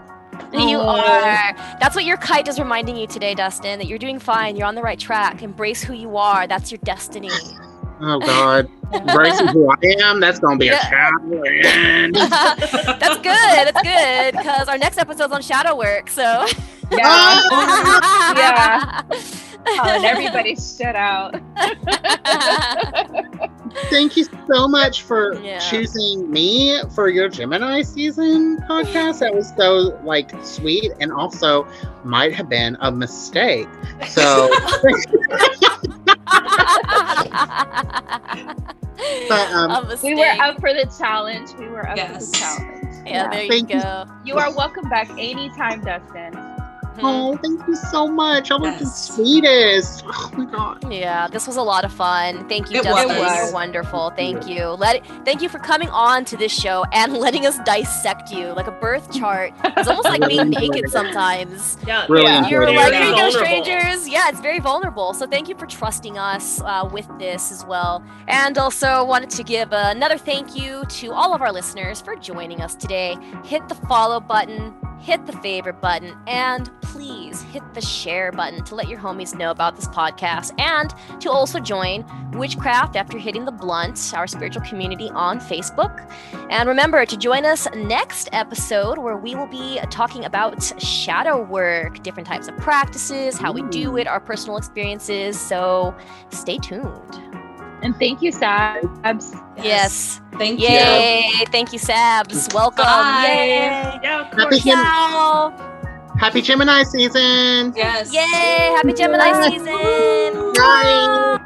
You 0.53 0.79
are. 0.79 1.53
That's 1.81 1.95
what 1.97 2.05
your 2.05 2.15
kite 2.15 2.47
is 2.47 2.57
reminding 2.59 2.95
you 2.95 3.07
today, 3.07 3.35
Dustin, 3.35 3.77
that 3.79 3.87
you're 3.87 3.99
doing 3.99 4.19
fine. 4.19 4.55
You're 4.55 4.67
on 4.67 4.75
the 4.75 4.81
right 4.81 4.97
track. 4.99 5.43
Embrace 5.43 5.83
who 5.83 5.93
you 5.93 6.15
are. 6.15 6.47
That's 6.47 6.71
your 6.71 6.79
destiny. 6.85 7.29
Oh 8.01 8.19
God. 8.19 8.69
Embracing 8.93 9.47
who 9.47 9.69
I 9.71 9.75
am, 10.03 10.19
that's 10.19 10.39
gonna 10.39 10.57
be 10.57 10.67
a 10.69 10.73
Yeah. 10.73 10.89
challenge. 10.89 12.15
That's 12.99 13.17
good. 13.17 13.73
That's 13.73 13.81
good. 13.81 14.37
Because 14.37 14.67
our 14.67 14.77
next 14.77 14.97
episode's 14.97 15.33
on 15.33 15.41
shadow 15.41 15.75
work. 15.75 16.09
So. 16.09 16.45
Yeah. 16.91 17.41
yeah. 18.35 19.01
Oh, 19.67 19.75
Calling 19.81 20.05
everybody 20.05 20.55
shut 20.55 20.95
out. 20.95 21.33
Thank 23.89 24.15
you 24.15 24.25
so 24.47 24.67
much 24.67 25.01
for 25.01 25.41
Yeah. 25.41 25.57
choosing 25.57 26.29
me 26.29 26.79
for 26.93 27.09
your 27.09 27.29
Gemini 27.29 27.81
season 27.81 28.57
podcast. 28.69 29.19
That 29.21 29.33
was 29.33 29.51
so 29.57 29.99
like 30.03 30.29
sweet 30.45 30.91
and 30.99 31.11
also 31.11 31.67
might 32.03 32.31
have 32.35 32.47
been 32.47 32.77
a 32.81 32.91
mistake. 32.91 33.67
So 34.07 34.51
but 39.27 39.51
um 39.51 39.87
We 40.03 40.15
were 40.15 40.25
up 40.39 40.59
for 40.59 40.73
the 40.73 40.91
challenge. 40.97 41.49
We 41.59 41.67
were 41.67 41.87
up 41.87 41.97
for 41.97 42.13
the 42.13 42.37
challenge. 42.37 43.07
Yeah, 43.07 43.27
there 43.29 43.43
you 43.43 43.49
Thank 43.49 43.69
you. 43.69 43.81
go. 43.81 44.05
You 44.23 44.37
are 44.37 44.53
welcome 44.55 44.89
back 44.89 45.09
anytime, 45.11 45.81
Dustin. 45.81 46.44
Mhm. 46.95 47.01
oh 47.03 47.37
thank 47.43 47.67
you 47.67 47.75
so 47.75 48.07
much. 48.07 48.51
I 48.51 48.55
was 48.57 48.79
the 48.79 48.85
sweetest. 48.85 50.03
Oh 50.07 50.31
my 50.37 50.45
god. 50.45 50.91
Yeah, 50.91 51.27
this 51.27 51.47
was 51.47 51.57
a 51.57 51.61
lot 51.61 51.83
of 51.85 51.91
fun. 51.93 52.47
Thank 52.47 52.71
you, 52.71 52.79
It 52.79 52.83
Dustin. 52.83 53.17
was. 53.19 53.35
You're 53.37 53.51
wonderful. 53.53 54.11
Thank 54.15 54.47
you. 54.47 54.67
Let 54.69 55.05
thank 55.25 55.41
you 55.41 55.49
for 55.49 55.59
coming 55.59 55.89
on 55.89 56.25
to 56.25 56.37
this 56.37 56.51
show 56.53 56.85
and 56.93 57.13
letting 57.25 57.45
us 57.45 57.59
dissect 57.65 58.31
you 58.31 58.47
like 58.53 58.67
a 58.67 58.71
birth 58.71 59.11
chart. 59.13 59.53
It's 59.63 59.87
almost 59.87 60.07
like 60.07 60.27
being 60.27 60.49
naked 60.61 60.89
sometimes. 60.89 61.77
Yeah. 61.85 62.05
Really 62.09 62.23
Yeah. 62.25 62.47
You're 62.47 62.71
like, 62.71 62.93
here 62.93 63.03
you 63.03 63.11
go, 63.11 63.15
vulnerable. 63.15 63.31
strangers. 63.31 64.07
Yeah, 64.07 64.29
it's 64.29 64.39
very 64.41 64.59
vulnerable. 64.59 65.13
So 65.13 65.27
thank 65.27 65.49
you 65.49 65.55
for 65.55 65.65
trusting 65.65 66.17
us 66.17 66.61
uh, 66.61 66.89
with 66.91 67.07
this 67.19 67.51
as 67.51 67.65
well. 67.65 68.03
And 68.27 68.57
also 68.57 69.03
wanted 69.03 69.29
to 69.31 69.43
give 69.43 69.69
another 69.71 70.17
thank 70.17 70.55
you 70.55 70.83
to 70.85 71.11
all 71.13 71.33
of 71.33 71.41
our 71.41 71.51
listeners 71.51 72.01
for 72.01 72.15
joining 72.15 72.61
us 72.61 72.75
today. 72.75 73.17
Hit 73.43 73.67
the 73.69 73.75
follow 73.75 74.19
button, 74.19 74.73
hit 74.99 75.25
the 75.25 75.33
favorite 75.33 75.81
button, 75.81 76.15
and 76.27 76.69
please 76.91 77.41
hit 77.41 77.63
the 77.73 77.81
share 77.81 78.31
button 78.31 78.63
to 78.63 78.75
let 78.75 78.87
your 78.87 78.99
homies 78.99 79.37
know 79.37 79.51
about 79.51 79.75
this 79.75 79.87
podcast 79.87 80.57
and 80.59 80.93
to 81.21 81.29
also 81.29 81.59
join 81.59 82.05
Witchcraft 82.33 82.95
After 82.95 83.17
Hitting 83.17 83.45
the 83.45 83.51
Blunt, 83.51 84.13
our 84.15 84.27
spiritual 84.27 84.63
community 84.63 85.09
on 85.11 85.39
Facebook. 85.39 86.11
And 86.49 86.69
remember 86.69 87.05
to 87.05 87.17
join 87.17 87.45
us 87.45 87.67
next 87.75 88.29
episode 88.31 88.97
where 88.97 89.17
we 89.17 89.35
will 89.35 89.47
be 89.47 89.79
talking 89.89 90.25
about 90.25 90.81
shadow 90.81 91.41
work, 91.41 92.03
different 92.03 92.27
types 92.27 92.47
of 92.47 92.57
practices, 92.57 93.37
how 93.37 93.51
we 93.51 93.63
do 93.63 93.97
it, 93.97 94.07
our 94.07 94.19
personal 94.19 94.57
experiences. 94.57 95.39
So 95.39 95.95
stay 96.29 96.57
tuned. 96.57 97.21
And 97.81 97.95
thank 97.97 98.21
you, 98.21 98.31
Sabs. 98.31 99.41
Yes. 99.57 100.21
Thank 100.37 100.59
you. 100.59 100.67
Yay. 100.67 101.45
Thank 101.51 101.73
you, 101.73 101.79
Sabs. 101.79 102.53
Welcome. 102.53 102.85
Bye. 102.85 103.25
Yay. 103.27 103.99
Yeah, 104.01 104.29
of 104.29 104.37
course. 104.37 104.63
Gem- 104.63 104.75
Ciao. 104.75 105.71
Happy 106.19 106.41
Gemini 106.41 106.83
season. 106.83 107.73
Yes. 107.75 108.13
Yay. 108.13 108.73
Happy 108.75 108.93
Gemini 108.93 109.49
season. 109.49 110.53
Bye. 110.53 111.37
Bye. 111.37 111.41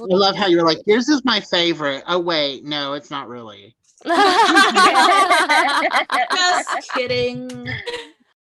I 0.00 0.04
love 0.14 0.36
how 0.36 0.46
you're 0.46 0.64
like, 0.64 0.78
yours 0.86 1.08
is 1.08 1.24
my 1.24 1.40
favorite. 1.40 2.04
Oh 2.06 2.20
wait, 2.20 2.64
no, 2.64 2.92
it's 2.92 3.10
not 3.10 3.28
really. 3.28 3.74
Just 6.76 6.92
kidding. 6.92 7.68